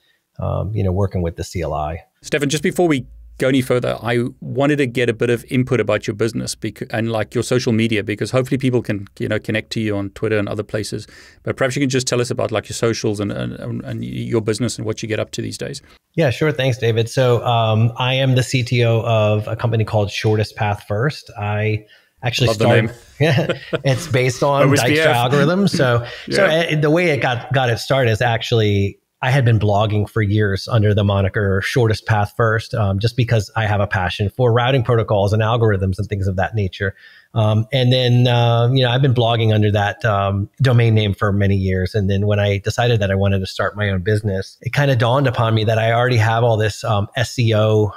um, 0.41 0.75
you 0.75 0.83
know, 0.85 0.93
working 0.93 1.23
with 1.23 1.37
the 1.37 1.45
CLI. 1.45 2.03
Stefan, 2.23 2.49
just 2.49 2.63
before 2.63 2.89
we 2.89 3.07
go 3.39 3.49
any 3.49 3.63
further, 3.63 3.97
I 4.03 4.25
wanted 4.41 4.77
to 4.77 4.87
get 4.87 5.09
a 5.09 5.13
bit 5.13 5.31
of 5.31 5.45
input 5.49 5.81
about 5.81 6.07
your 6.07 6.15
business 6.15 6.55
because, 6.55 6.89
and 6.91 7.11
like 7.11 7.35
your 7.35 7.45
social 7.45 7.73
media, 7.73 8.03
because 8.03 8.31
hopefully 8.31 8.59
people 8.59 8.83
can 8.83 9.07
you 9.19 9.29
know 9.29 9.39
connect 9.39 9.71
to 9.71 9.81
you 9.81 9.97
on 9.97 10.11
Twitter 10.11 10.39
and 10.39 10.49
other 10.49 10.65
places. 10.65 11.07
But 11.45 11.57
perhaps 11.57 11.77
you 11.77 11.81
can 11.81 11.91
just 11.91 12.07
tell 12.07 12.21
us 12.21 12.31
about 12.31 12.51
like 12.51 12.69
your 12.69 12.75
socials 12.75 13.21
and 13.21 13.31
and, 13.33 13.85
and 13.85 14.05
your 14.05 14.41
business 14.41 14.77
and 14.77 14.85
what 14.85 15.03
you 15.03 15.09
get 15.09 15.21
up 15.21 15.31
to 15.33 15.43
these 15.43 15.59
days. 15.59 15.81
Yeah, 16.17 16.31
sure. 16.31 16.53
Thanks, 16.53 16.79
David. 16.79 17.09
So 17.09 17.45
um, 17.45 17.93
I 17.97 18.15
am 18.15 18.35
the 18.35 18.43
CTO 18.43 19.03
of 19.05 19.49
a 19.49 19.57
company 19.57 19.85
called 19.85 20.11
Shortest 20.11 20.55
Path 20.57 20.85
First. 20.87 21.31
I 21.39 21.87
actually 22.25 22.49
Love 22.49 22.57
started. 22.57 22.95
it's 23.85 24.07
based 24.09 24.43
on 24.43 24.69
Dijkstra 24.69 25.07
algorithm. 25.07 25.69
So, 25.75 26.07
yeah. 26.29 26.71
so 26.71 26.77
the 26.77 26.91
way 26.91 27.11
it 27.11 27.21
got 27.21 27.53
got 27.53 27.69
it 27.69 27.79
started 27.79 28.11
is 28.11 28.23
actually 28.23 28.99
I 29.25 29.31
had 29.31 29.47
been 29.47 29.59
blogging 29.59 30.09
for 30.09 30.21
years 30.21 30.69
under 30.69 30.93
the 30.93 31.03
moniker 31.03 31.63
Shortest 31.63 32.05
Path 32.05 32.35
First, 32.37 32.75
um, 32.75 32.99
just 32.99 33.17
because 33.17 33.51
I 33.57 33.67
have 33.67 33.81
a 33.81 33.87
passion 33.87 34.29
for 34.29 34.53
routing 34.53 34.83
protocols 34.83 35.33
and 35.33 35.43
algorithms 35.43 35.99
and 35.99 36.07
things 36.07 36.27
of 36.27 36.37
that 36.37 36.55
nature. 36.55 36.95
Um, 37.33 37.67
and 37.73 37.91
then, 37.91 38.29
uh, 38.29 38.69
you 38.71 38.85
know, 38.85 38.91
I've 38.91 39.01
been 39.01 39.15
blogging 39.15 39.55
under 39.55 39.73
that 39.73 40.05
um, 40.05 40.51
domain 40.61 40.95
name 40.95 41.15
for 41.15 41.33
many 41.33 41.57
years. 41.57 41.95
And 41.95 42.11
then 42.11 42.27
when 42.27 42.39
I 42.39 42.59
decided 42.59 43.01
that 43.01 43.11
I 43.11 43.15
wanted 43.15 43.39
to 43.39 43.47
start 43.47 43.77
my 43.77 43.89
own 43.89 44.03
business, 44.03 44.59
it 44.61 44.75
kind 44.75 44.91
of 44.91 44.99
dawned 44.99 45.27
upon 45.27 45.55
me 45.55 45.65
that 45.65 45.79
I 45.79 45.93
already 45.93 46.19
have 46.19 46.45
all 46.45 46.59
this 46.59 46.85
um, 46.85 47.09
SEO. 47.17 47.93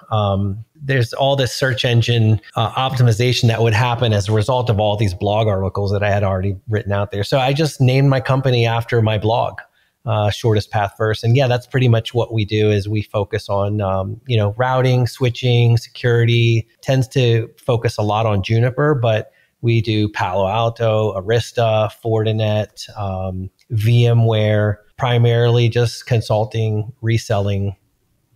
There's 0.81 1.13
all 1.13 1.35
this 1.35 1.53
search 1.53 1.85
engine 1.85 2.39
uh, 2.55 2.71
optimization 2.71 3.47
that 3.47 3.61
would 3.61 3.73
happen 3.73 4.13
as 4.13 4.29
a 4.29 4.31
result 4.31 4.69
of 4.69 4.79
all 4.79 4.95
these 4.95 5.13
blog 5.13 5.47
articles 5.47 5.91
that 5.91 6.03
I 6.03 6.09
had 6.09 6.23
already 6.23 6.55
written 6.67 6.91
out 6.91 7.11
there. 7.11 7.23
So 7.23 7.39
I 7.39 7.53
just 7.53 7.81
named 7.81 8.09
my 8.09 8.19
company 8.19 8.65
after 8.65 9.01
my 9.01 9.17
blog 9.17 9.59
uh, 10.07 10.29
shortest 10.29 10.71
path 10.71 10.93
first. 10.97 11.23
And 11.23 11.35
yeah, 11.35 11.47
that's 11.47 11.67
pretty 11.67 11.89
much 11.89 12.13
what 12.13 12.33
we 12.33 12.45
do 12.45 12.71
is 12.71 12.87
we 12.87 13.01
focus 13.01 13.49
on, 13.49 13.81
um, 13.81 14.19
you 14.25 14.37
know, 14.37 14.55
routing, 14.57 15.05
switching, 15.05 15.77
security, 15.77 16.67
tends 16.81 17.07
to 17.09 17.49
focus 17.57 17.97
a 17.97 18.01
lot 18.01 18.25
on 18.25 18.41
Juniper, 18.41 18.95
but 18.95 19.31
we 19.61 19.81
do 19.81 20.07
Palo 20.09 20.47
Alto, 20.47 21.13
Arista, 21.19 21.91
Fortinet, 22.03 22.87
um, 22.97 23.49
VMware, 23.73 24.77
primarily 24.97 25.67
just 25.67 26.05
consulting, 26.05 26.93
reselling 27.01 27.75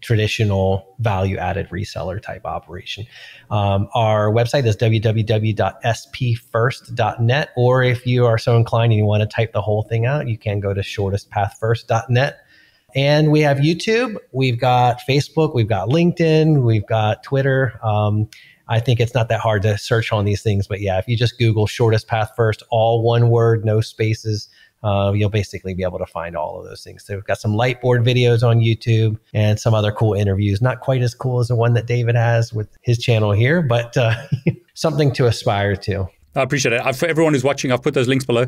traditional 0.01 0.95
value 0.99 1.37
added 1.37 1.69
reseller 1.69 2.21
type 2.21 2.45
operation. 2.45 3.07
Um, 3.49 3.87
our 3.93 4.29
website 4.31 4.65
is 4.65 4.75
www.spfirst.net, 4.77 7.49
or 7.55 7.83
if 7.83 8.05
you 8.05 8.25
are 8.25 8.37
so 8.37 8.57
inclined 8.57 8.91
and 8.91 8.97
you 8.97 9.05
want 9.05 9.21
to 9.21 9.27
type 9.27 9.53
the 9.53 9.61
whole 9.61 9.83
thing 9.83 10.05
out, 10.05 10.27
you 10.27 10.37
can 10.37 10.59
go 10.59 10.73
to 10.73 10.81
shortestpathfirst.net. 10.81 12.39
And 12.93 13.31
we 13.31 13.39
have 13.41 13.59
YouTube, 13.59 14.17
we've 14.33 14.59
got 14.59 14.99
Facebook, 15.07 15.55
we've 15.55 15.69
got 15.69 15.87
LinkedIn, 15.87 16.63
we've 16.63 16.85
got 16.85 17.23
Twitter. 17.23 17.79
Um, 17.83 18.27
I 18.67 18.79
think 18.79 18.99
it's 18.99 19.13
not 19.13 19.29
that 19.29 19.39
hard 19.39 19.61
to 19.63 19.77
search 19.77 20.11
on 20.11 20.25
these 20.25 20.41
things, 20.41 20.67
but 20.67 20.81
yeah, 20.81 20.97
if 20.97 21.07
you 21.07 21.17
just 21.17 21.37
Google 21.37 21.67
shortest 21.67 22.07
path 22.07 22.31
first, 22.35 22.63
all 22.69 23.01
one 23.01 23.29
word, 23.29 23.65
no 23.65 23.81
spaces, 23.81 24.49
uh, 24.83 25.11
you'll 25.13 25.29
basically 25.29 25.73
be 25.73 25.83
able 25.83 25.99
to 25.99 26.05
find 26.05 26.35
all 26.35 26.59
of 26.59 26.65
those 26.65 26.83
things. 26.83 27.05
So 27.05 27.15
we've 27.15 27.23
got 27.23 27.39
some 27.39 27.53
lightboard 27.53 28.05
videos 28.05 28.47
on 28.47 28.59
YouTube 28.59 29.17
and 29.33 29.59
some 29.59 29.73
other 29.73 29.91
cool 29.91 30.13
interviews. 30.13 30.61
Not 30.61 30.79
quite 30.81 31.01
as 31.01 31.13
cool 31.13 31.39
as 31.39 31.49
the 31.49 31.55
one 31.55 31.73
that 31.73 31.85
David 31.85 32.15
has 32.15 32.53
with 32.53 32.67
his 32.81 32.97
channel 32.97 33.31
here, 33.31 33.61
but 33.61 33.95
uh, 33.97 34.15
something 34.73 35.11
to 35.13 35.27
aspire 35.27 35.75
to. 35.77 36.07
I 36.35 36.41
appreciate 36.41 36.73
it. 36.73 36.95
For 36.95 37.07
everyone 37.07 37.33
who's 37.33 37.43
watching, 37.43 37.71
I've 37.71 37.81
put 37.83 37.93
those 37.93 38.07
links 38.07 38.25
below 38.25 38.47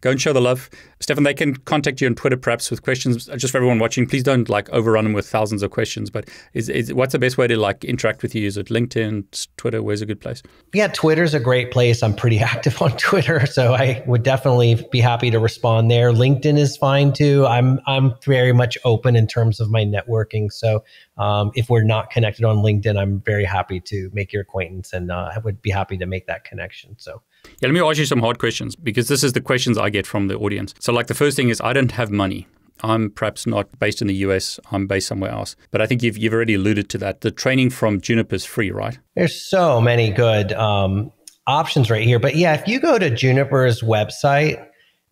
go 0.00 0.10
and 0.10 0.20
show 0.20 0.32
the 0.32 0.40
love. 0.40 0.70
Stefan, 1.00 1.24
they 1.24 1.34
can 1.34 1.54
contact 1.54 2.00
you 2.00 2.08
on 2.08 2.14
Twitter 2.14 2.36
perhaps 2.36 2.70
with 2.70 2.82
questions. 2.82 3.26
Just 3.36 3.52
for 3.52 3.58
everyone 3.58 3.78
watching, 3.78 4.06
please 4.06 4.22
don't 4.22 4.48
like 4.48 4.68
overrun 4.70 5.04
them 5.04 5.12
with 5.12 5.28
thousands 5.28 5.62
of 5.62 5.70
questions. 5.70 6.10
But 6.10 6.28
is, 6.54 6.68
is 6.68 6.92
what's 6.92 7.12
the 7.12 7.18
best 7.18 7.38
way 7.38 7.46
to 7.46 7.56
like 7.56 7.84
interact 7.84 8.22
with 8.22 8.34
you? 8.34 8.46
Is 8.46 8.56
it 8.56 8.68
LinkedIn, 8.68 9.46
Twitter? 9.56 9.82
Where's 9.82 10.02
a 10.02 10.06
good 10.06 10.20
place? 10.20 10.42
Yeah, 10.74 10.88
Twitter's 10.88 11.34
a 11.34 11.40
great 11.40 11.70
place. 11.70 12.02
I'm 12.02 12.14
pretty 12.14 12.38
active 12.40 12.80
on 12.82 12.96
Twitter, 12.96 13.46
so 13.46 13.74
I 13.74 14.02
would 14.06 14.22
definitely 14.22 14.86
be 14.90 15.00
happy 15.00 15.30
to 15.30 15.38
respond 15.38 15.90
there. 15.90 16.12
LinkedIn 16.12 16.58
is 16.58 16.76
fine 16.76 17.12
too. 17.12 17.46
I'm 17.46 17.80
I'm 17.86 18.14
very 18.24 18.52
much 18.52 18.76
open 18.84 19.16
in 19.16 19.26
terms 19.26 19.60
of 19.60 19.70
my 19.70 19.84
networking. 19.84 20.52
So 20.52 20.84
um, 21.16 21.52
if 21.54 21.70
we're 21.70 21.84
not 21.84 22.10
connected 22.10 22.44
on 22.44 22.58
LinkedIn, 22.58 22.98
I'm 22.98 23.20
very 23.20 23.44
happy 23.44 23.80
to 23.80 24.10
make 24.12 24.32
your 24.32 24.42
acquaintance, 24.42 24.92
and 24.92 25.10
uh, 25.10 25.30
I 25.34 25.38
would 25.38 25.62
be 25.62 25.70
happy 25.70 25.96
to 25.98 26.06
make 26.06 26.26
that 26.26 26.44
connection. 26.44 26.96
So. 26.98 27.22
Yeah, 27.60 27.68
let 27.68 27.72
me 27.72 27.80
ask 27.80 27.98
you 27.98 28.06
some 28.06 28.20
hard 28.20 28.38
questions 28.38 28.76
because 28.76 29.08
this 29.08 29.22
is 29.24 29.32
the 29.32 29.40
questions 29.40 29.78
I 29.78 29.90
get 29.90 30.06
from 30.06 30.28
the 30.28 30.36
audience. 30.36 30.74
So, 30.78 30.92
like 30.92 31.06
the 31.06 31.14
first 31.14 31.36
thing 31.36 31.48
is, 31.48 31.60
I 31.60 31.72
don't 31.72 31.92
have 31.92 32.10
money. 32.10 32.46
I'm 32.80 33.10
perhaps 33.10 33.46
not 33.46 33.78
based 33.78 34.00
in 34.00 34.08
the 34.08 34.14
US. 34.14 34.60
I'm 34.70 34.86
based 34.86 35.08
somewhere 35.08 35.30
else. 35.30 35.56
But 35.70 35.80
I 35.80 35.86
think 35.86 36.02
you've 36.02 36.16
you've 36.16 36.32
already 36.32 36.54
alluded 36.54 36.88
to 36.90 36.98
that. 36.98 37.22
The 37.22 37.30
training 37.30 37.70
from 37.70 38.00
Juniper 38.00 38.34
is 38.34 38.44
free, 38.44 38.70
right? 38.70 38.98
There's 39.16 39.48
so 39.48 39.80
many 39.80 40.10
good 40.10 40.52
um, 40.52 41.12
options 41.46 41.90
right 41.90 42.04
here. 42.04 42.18
But 42.18 42.36
yeah, 42.36 42.54
if 42.54 42.68
you 42.68 42.80
go 42.80 42.98
to 42.98 43.10
Juniper's 43.10 43.82
website, 43.82 44.64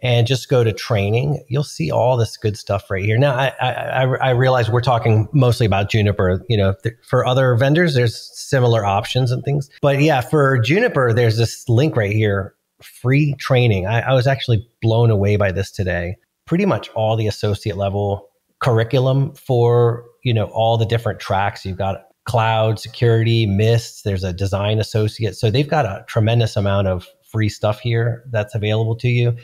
and 0.07 0.25
just 0.25 0.49
go 0.49 0.63
to 0.63 0.73
training, 0.73 1.43
you'll 1.49 1.65
see 1.65 1.91
all 1.91 2.17
this 2.17 2.37
good 2.37 2.57
stuff 2.57 2.89
right 2.93 3.05
here. 3.05 3.19
Now, 3.19 3.35
I, 3.35 3.53
I, 3.61 4.03
I 4.05 4.31
realize 4.31 4.71
we're 4.71 4.81
talking 4.81 5.29
mostly 5.33 5.67
about 5.67 5.91
Juniper. 5.91 6.45
You 6.49 6.57
know, 6.57 6.75
th- 6.81 6.95
for 7.03 7.27
other 7.27 7.57
vendors, 7.57 7.95
there's 7.95 8.17
similar 8.39 8.85
options 8.85 9.33
and 9.33 9.43
things. 9.43 9.69
But 9.83 10.01
yeah, 10.01 10.21
for 10.21 10.61
Juniper, 10.61 11.13
there's 11.13 11.37
this 11.37 11.69
link 11.69 11.97
right 11.97 12.13
here, 12.13 12.55
free 12.81 13.35
training. 13.41 13.89
I, 13.89 14.03
I 14.03 14.15
was 14.15 14.29
actually 14.29 14.65
blown 14.81 15.11
away 15.11 15.35
by 15.35 15.51
this 15.51 15.73
today. 15.73 16.17
Pretty 16.45 16.67
much 16.67 16.89
all 16.91 17.17
the 17.17 17.27
associate 17.27 17.77
level 17.77 18.29
curriculum 18.61 19.35
for 19.35 20.05
you 20.23 20.35
know, 20.35 20.47
all 20.47 20.77
the 20.77 20.85
different 20.85 21.21
tracks. 21.21 21.65
You've 21.65 21.79
got 21.79 22.09
cloud 22.25 22.81
security, 22.81 23.47
mists 23.47 24.03
there's 24.03 24.25
a 24.25 24.33
design 24.33 24.81
associate. 24.81 25.37
So 25.37 25.53
they've 25.53 25.69
got 25.69 25.87
a 25.87 26.05
tremendous 26.09 26.57
amount 26.57 26.89
of 26.89 27.07
free 27.31 27.49
stuff 27.49 27.79
here 27.79 28.25
that's 28.33 28.53
available 28.53 28.97
to 28.97 29.09
you. 29.09 29.37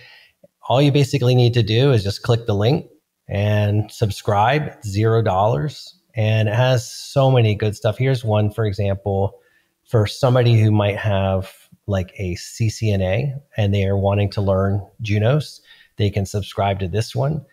All 0.69 0.81
you 0.81 0.93
basically 0.93 1.35
need 1.35 1.55
to 1.55 1.63
do 1.63 1.93
is 1.93 2.05
just 2.05 2.23
click 2.23 2.47
the 2.47 2.55
link 2.55 2.87
and 3.29 3.91
subscribe, 3.91 4.83
zero 4.85 5.23
dollars. 5.23 5.97
And 6.15 6.49
it 6.49 6.55
has 6.55 6.91
so 6.91 7.31
many 7.31 7.55
good 7.55 7.75
stuff. 7.75 7.99
Here's 7.99 8.25
one, 8.25 8.51
for 8.51 8.67
example, 8.67 9.41
for 9.89 10.07
somebody 10.07 10.61
who 10.61 10.71
might 10.71 10.99
have 10.99 11.53
like 11.87 12.13
a 12.19 12.35
CCNA 12.35 13.41
and 13.57 13.75
they 13.75 13.85
are 13.85 13.97
wanting 13.97 14.31
to 14.31 14.41
learn 14.41 14.87
Junos, 15.01 15.61
they 15.97 16.11
can 16.11 16.27
subscribe 16.27 16.79
to 16.81 16.89
this 16.89 17.15
one. 17.15 17.45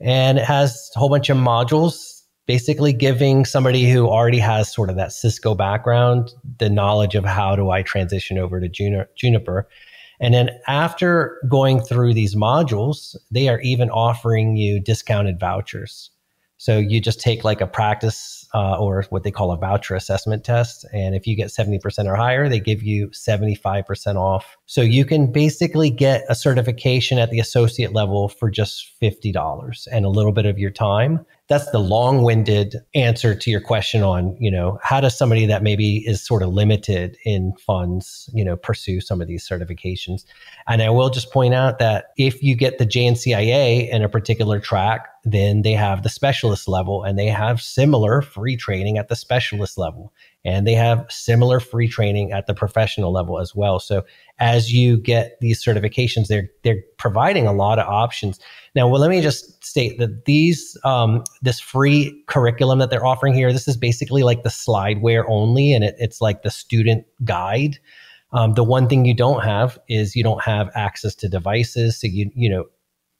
And 0.00 0.38
it 0.38 0.44
has 0.44 0.90
a 0.94 0.98
whole 0.98 1.08
bunch 1.08 1.30
of 1.30 1.36
modules, 1.36 2.22
basically 2.46 2.92
giving 2.92 3.44
somebody 3.44 3.90
who 3.90 4.06
already 4.06 4.38
has 4.38 4.72
sort 4.72 4.90
of 4.90 4.96
that 4.96 5.12
Cisco 5.12 5.54
background 5.54 6.30
the 6.58 6.70
knowledge 6.70 7.14
of 7.14 7.24
how 7.24 7.56
do 7.56 7.70
I 7.70 7.82
transition 7.82 8.38
over 8.38 8.60
to 8.60 8.68
Juniper. 9.16 9.68
And 10.20 10.32
then 10.32 10.50
after 10.66 11.40
going 11.48 11.80
through 11.80 12.14
these 12.14 12.34
modules, 12.34 13.16
they 13.30 13.48
are 13.48 13.60
even 13.60 13.90
offering 13.90 14.56
you 14.56 14.80
discounted 14.80 15.40
vouchers. 15.40 16.10
So 16.56 16.78
you 16.78 17.00
just 17.00 17.20
take 17.20 17.44
like 17.44 17.60
a 17.60 17.66
practice 17.66 18.48
uh, 18.54 18.78
or 18.78 19.04
what 19.10 19.22
they 19.22 19.30
call 19.30 19.52
a 19.52 19.56
voucher 19.58 19.94
assessment 19.94 20.44
test. 20.44 20.86
And 20.92 21.14
if 21.14 21.26
you 21.26 21.36
get 21.36 21.48
70% 21.48 22.06
or 22.06 22.14
higher, 22.14 22.48
they 22.48 22.60
give 22.60 22.82
you 22.82 23.08
75% 23.08 24.16
off. 24.16 24.56
So 24.66 24.80
you 24.80 25.04
can 25.04 25.30
basically 25.30 25.90
get 25.90 26.24
a 26.28 26.34
certification 26.34 27.18
at 27.18 27.30
the 27.30 27.38
associate 27.38 27.92
level 27.92 28.28
for 28.28 28.50
just 28.50 28.98
$50 29.00 29.86
and 29.92 30.06
a 30.06 30.08
little 30.08 30.32
bit 30.32 30.46
of 30.46 30.58
your 30.58 30.70
time. 30.70 31.24
That's 31.48 31.70
the 31.70 31.78
long-winded 31.78 32.76
answer 32.94 33.34
to 33.34 33.50
your 33.50 33.60
question 33.60 34.02
on 34.02 34.34
you 34.40 34.50
know 34.50 34.78
how 34.82 35.02
does 35.02 35.16
somebody 35.16 35.44
that 35.44 35.62
maybe 35.62 35.98
is 36.06 36.24
sort 36.24 36.42
of 36.42 36.54
limited 36.54 37.18
in 37.26 37.52
funds 37.58 38.30
you 38.32 38.42
know 38.42 38.56
pursue 38.56 39.02
some 39.02 39.20
of 39.20 39.28
these 39.28 39.46
certifications? 39.46 40.24
And 40.66 40.80
i 40.80 40.88
will 40.88 41.10
just 41.10 41.30
point 41.30 41.52
out 41.52 41.78
that 41.80 42.06
if 42.16 42.42
you 42.42 42.56
get 42.56 42.78
the 42.78 42.86
jncia 42.86 43.88
in 43.90 44.02
a 44.02 44.08
particular 44.08 44.58
track 44.58 45.08
then 45.24 45.62
they 45.62 45.72
have 45.72 46.02
the 46.02 46.08
specialist 46.08 46.66
level 46.66 47.02
and 47.02 47.18
they 47.18 47.28
have 47.28 47.60
similar 47.60 48.22
free 48.22 48.56
training 48.56 48.96
at 48.96 49.08
the 49.08 49.16
specialist 49.16 49.76
level 49.76 50.12
and 50.44 50.66
they 50.66 50.74
have 50.74 51.06
similar 51.08 51.58
free 51.58 51.88
training 51.88 52.32
at 52.32 52.46
the 52.46 52.54
professional 52.54 53.12
level 53.12 53.40
as 53.40 53.54
well. 53.54 53.78
So 53.80 54.04
as 54.38 54.72
you 54.72 54.98
get 54.98 55.38
these 55.40 55.64
certifications 55.64 56.28
they're 56.28 56.50
they're 56.62 56.82
providing 56.98 57.46
a 57.46 57.52
lot 57.52 57.78
of 57.78 57.88
options. 57.88 58.38
Now 58.74 58.88
well 58.88 59.00
let 59.00 59.10
me 59.10 59.20
just 59.20 59.64
state 59.64 59.98
that 59.98 60.24
these 60.24 60.76
um, 60.84 61.24
this 61.42 61.60
free 61.60 62.22
curriculum 62.26 62.78
that 62.78 62.90
they're 62.90 63.06
offering 63.06 63.34
here 63.34 63.52
this 63.52 63.68
is 63.68 63.76
basically 63.76 64.22
like 64.22 64.42
the 64.42 64.50
slideware 64.50 65.24
only 65.28 65.72
and 65.72 65.84
it, 65.84 65.94
it's 65.98 66.20
like 66.20 66.42
the 66.42 66.50
student 66.50 67.04
guide. 67.24 67.78
Um, 68.32 68.54
the 68.54 68.64
one 68.64 68.88
thing 68.88 69.04
you 69.04 69.14
don't 69.14 69.44
have 69.44 69.78
is 69.88 70.16
you 70.16 70.24
don't 70.24 70.42
have 70.42 70.68
access 70.74 71.14
to 71.16 71.28
devices. 71.28 72.00
So 72.00 72.08
you 72.08 72.30
you 72.34 72.50
know 72.50 72.64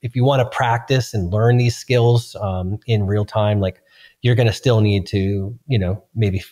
if 0.05 0.15
you 0.15 0.23
want 0.23 0.41
to 0.41 0.57
practice 0.57 1.15
and 1.15 1.33
learn 1.33 1.57
these 1.57 1.75
skills 1.75 2.37
um, 2.39 2.79
in 2.87 3.07
real 3.07 3.25
time, 3.25 3.59
like 3.59 3.81
you're 4.21 4.35
going 4.35 4.47
to 4.47 4.53
still 4.53 4.83
need 4.83 5.07
to, 5.07 5.59
you 5.67 5.79
know, 5.79 6.05
maybe 6.15 6.43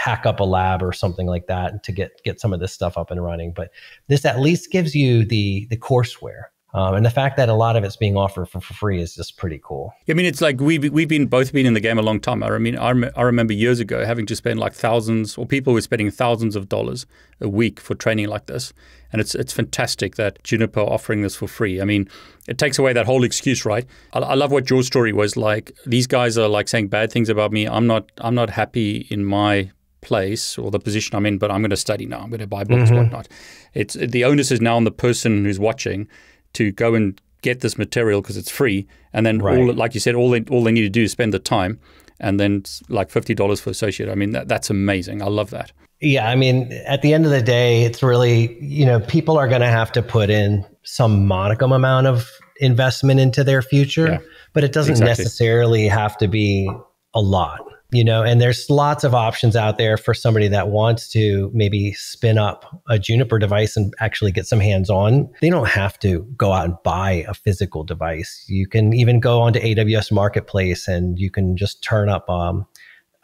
hack 0.00 0.24
up 0.24 0.40
a 0.40 0.44
lab 0.44 0.82
or 0.82 0.92
something 0.92 1.26
like 1.26 1.46
that 1.46 1.82
to 1.84 1.92
get 1.92 2.22
get 2.24 2.40
some 2.40 2.52
of 2.52 2.60
this 2.60 2.72
stuff 2.72 2.96
up 2.96 3.10
and 3.10 3.22
running. 3.22 3.52
But 3.52 3.70
this 4.08 4.24
at 4.24 4.40
least 4.40 4.70
gives 4.70 4.94
you 4.94 5.24
the 5.24 5.66
the 5.70 5.76
courseware. 5.76 6.44
Um, 6.72 6.94
and 6.94 7.04
the 7.04 7.10
fact 7.10 7.36
that 7.36 7.48
a 7.48 7.54
lot 7.54 7.74
of 7.74 7.82
it's 7.82 7.96
being 7.96 8.16
offered 8.16 8.48
for, 8.48 8.60
for 8.60 8.74
free 8.74 9.00
is 9.02 9.16
just 9.16 9.36
pretty 9.36 9.60
cool. 9.62 9.92
I 10.08 10.12
mean, 10.12 10.24
it's 10.24 10.40
like 10.40 10.60
we've, 10.60 10.92
we've 10.92 11.08
been 11.08 11.26
both 11.26 11.52
been 11.52 11.66
in 11.66 11.74
the 11.74 11.80
game 11.80 11.98
a 11.98 12.02
long 12.02 12.20
time. 12.20 12.44
I 12.44 12.58
mean, 12.58 12.78
I, 12.78 12.92
rem- 12.92 13.10
I 13.16 13.22
remember 13.22 13.52
years 13.52 13.80
ago 13.80 14.04
having 14.06 14.24
to 14.26 14.36
spend 14.36 14.60
like 14.60 14.72
thousands, 14.72 15.36
or 15.36 15.46
people 15.46 15.72
were 15.72 15.80
spending 15.80 16.12
thousands 16.12 16.54
of 16.54 16.68
dollars 16.68 17.06
a 17.40 17.48
week 17.48 17.80
for 17.80 17.96
training 17.96 18.28
like 18.28 18.46
this. 18.46 18.72
And 19.12 19.20
it's 19.20 19.34
it's 19.34 19.52
fantastic 19.52 20.14
that 20.14 20.44
Juniper 20.44 20.78
offering 20.78 21.22
this 21.22 21.34
for 21.34 21.48
free. 21.48 21.80
I 21.80 21.84
mean, 21.84 22.08
it 22.46 22.58
takes 22.58 22.78
away 22.78 22.92
that 22.92 23.06
whole 23.06 23.24
excuse, 23.24 23.64
right? 23.64 23.84
I, 24.12 24.20
I 24.20 24.34
love 24.34 24.52
what 24.52 24.70
your 24.70 24.84
story 24.84 25.12
was 25.12 25.36
like. 25.36 25.72
These 25.84 26.06
guys 26.06 26.38
are 26.38 26.46
like 26.46 26.68
saying 26.68 26.86
bad 26.86 27.10
things 27.10 27.28
about 27.28 27.50
me. 27.50 27.66
I'm 27.66 27.88
not 27.88 28.12
I'm 28.18 28.36
not 28.36 28.50
happy 28.50 29.08
in 29.10 29.24
my 29.24 29.72
place 30.00 30.58
or 30.58 30.70
the 30.70 30.78
position 30.78 31.16
I'm 31.16 31.26
in, 31.26 31.38
but 31.38 31.50
I'm 31.50 31.60
going 31.60 31.70
to 31.70 31.76
study 31.76 32.06
now. 32.06 32.20
I'm 32.20 32.30
going 32.30 32.40
to 32.40 32.46
buy 32.46 32.64
books, 32.64 32.90
mm-hmm. 32.90 32.96
whatnot. 32.96 33.28
It's 33.74 33.94
the 33.94 34.24
onus 34.24 34.50
is 34.50 34.60
now 34.60 34.76
on 34.76 34.84
the 34.84 34.90
person 34.90 35.44
who's 35.44 35.58
watching 35.58 36.08
to 36.54 36.72
go 36.72 36.94
and 36.94 37.20
get 37.42 37.60
this 37.60 37.78
material 37.78 38.20
because 38.20 38.36
it's 38.36 38.50
free, 38.50 38.86
and 39.12 39.24
then 39.24 39.38
right. 39.38 39.58
all, 39.58 39.72
like 39.72 39.94
you 39.94 40.00
said, 40.00 40.14
all 40.14 40.30
they, 40.30 40.42
all 40.50 40.62
they 40.62 40.72
need 40.72 40.82
to 40.82 40.90
do 40.90 41.02
is 41.02 41.12
spend 41.12 41.32
the 41.32 41.38
time, 41.38 41.78
and 42.18 42.38
then 42.40 42.64
like 42.88 43.10
fifty 43.10 43.34
dollars 43.34 43.60
for 43.60 43.70
associate. 43.70 44.08
I 44.08 44.14
mean, 44.14 44.32
that, 44.32 44.48
that's 44.48 44.70
amazing. 44.70 45.22
I 45.22 45.26
love 45.26 45.50
that. 45.50 45.72
Yeah, 46.00 46.28
I 46.28 46.34
mean, 46.34 46.72
at 46.86 47.02
the 47.02 47.12
end 47.12 47.26
of 47.26 47.30
the 47.30 47.42
day, 47.42 47.82
it's 47.82 48.02
really 48.02 48.58
you 48.62 48.86
know 48.86 49.00
people 49.00 49.38
are 49.38 49.48
going 49.48 49.60
to 49.60 49.68
have 49.68 49.92
to 49.92 50.02
put 50.02 50.30
in 50.30 50.64
some 50.82 51.26
modicum 51.26 51.72
amount 51.72 52.06
of 52.06 52.28
investment 52.60 53.20
into 53.20 53.44
their 53.44 53.62
future, 53.62 54.06
yeah, 54.06 54.18
but 54.52 54.64
it 54.64 54.72
doesn't 54.72 54.92
exactly. 54.92 55.24
necessarily 55.24 55.88
have 55.88 56.16
to 56.18 56.28
be 56.28 56.70
a 57.14 57.20
lot 57.20 57.60
you 57.92 58.04
know 58.04 58.22
and 58.22 58.40
there's 58.40 58.70
lots 58.70 59.04
of 59.04 59.14
options 59.14 59.56
out 59.56 59.78
there 59.78 59.96
for 59.96 60.14
somebody 60.14 60.48
that 60.48 60.68
wants 60.68 61.08
to 61.08 61.50
maybe 61.52 61.92
spin 61.92 62.38
up 62.38 62.80
a 62.88 62.98
juniper 62.98 63.38
device 63.38 63.76
and 63.76 63.92
actually 63.98 64.32
get 64.32 64.46
some 64.46 64.60
hands 64.60 64.88
on 64.88 65.28
they 65.40 65.50
don't 65.50 65.68
have 65.68 65.98
to 65.98 66.20
go 66.36 66.52
out 66.52 66.64
and 66.64 66.76
buy 66.84 67.24
a 67.28 67.34
physical 67.34 67.84
device. 67.84 68.44
You 68.48 68.66
can 68.66 68.92
even 68.92 69.20
go 69.20 69.40
onto 69.40 69.60
aws 69.60 70.12
marketplace 70.12 70.88
and 70.88 71.18
you 71.18 71.30
can 71.30 71.56
just 71.56 71.82
turn 71.82 72.08
up 72.08 72.28
um, 72.28 72.66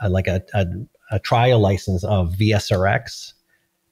a, 0.00 0.09
like 0.09 0.26
a, 0.26 0.42
a, 0.55 0.66
a, 1.11 1.18
trial 1.20 1.61
license 1.61 2.05
of 2.05 2.35
vsrx 2.35 3.33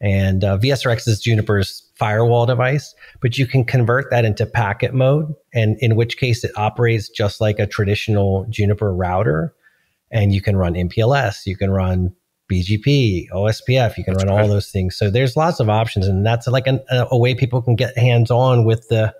and 0.01 0.45
uh, 0.45 0.59
vsrx 0.59 1.07
is 1.07 1.21
juniper's 1.21 1.91
firewall 1.95 2.47
device 2.47 2.95
but 3.23 3.39
you 3.39 3.47
can 3.47 3.65
convert 3.65 4.11
that 4.11 4.25
into 4.25 4.45
packet 4.45 4.93
mode 4.93 5.33
and 5.55 5.77
in 5.81 5.95
which 5.95 6.17
case 6.17 6.43
it 6.43 6.51
operates 6.57 7.09
just 7.09 7.41
like 7.41 7.59
a 7.59 7.67
traditional 7.67 8.45
juniper 8.51 8.93
router 8.93 9.55
and 10.15 10.33
you 10.33 10.41
can 10.41 10.57
run 10.57 10.73
MPLS, 10.75 11.45
you 11.45 11.57
can 11.57 11.71
run 11.71 12.15
BGP, 12.51 13.29
OSPF, 13.31 13.99
you 13.99 14.05
can 14.05 14.15
that's 14.15 14.25
run 14.25 14.39
all 14.39 14.49
those 14.49 14.71
things. 14.71 14.97
So 14.97 15.11
there's 15.11 15.37
lots 15.37 15.61
of 15.61 15.69
options, 15.69 16.07
and 16.07 16.25
that's 16.25 16.47
like 16.47 16.67
an, 16.67 16.81
a 16.91 17.19
way 17.19 17.35
people 17.35 17.61
can 17.61 17.75
get 17.75 17.99
hands 17.99 18.31
on 18.31 18.65
with 18.65 18.89
the 18.89 19.13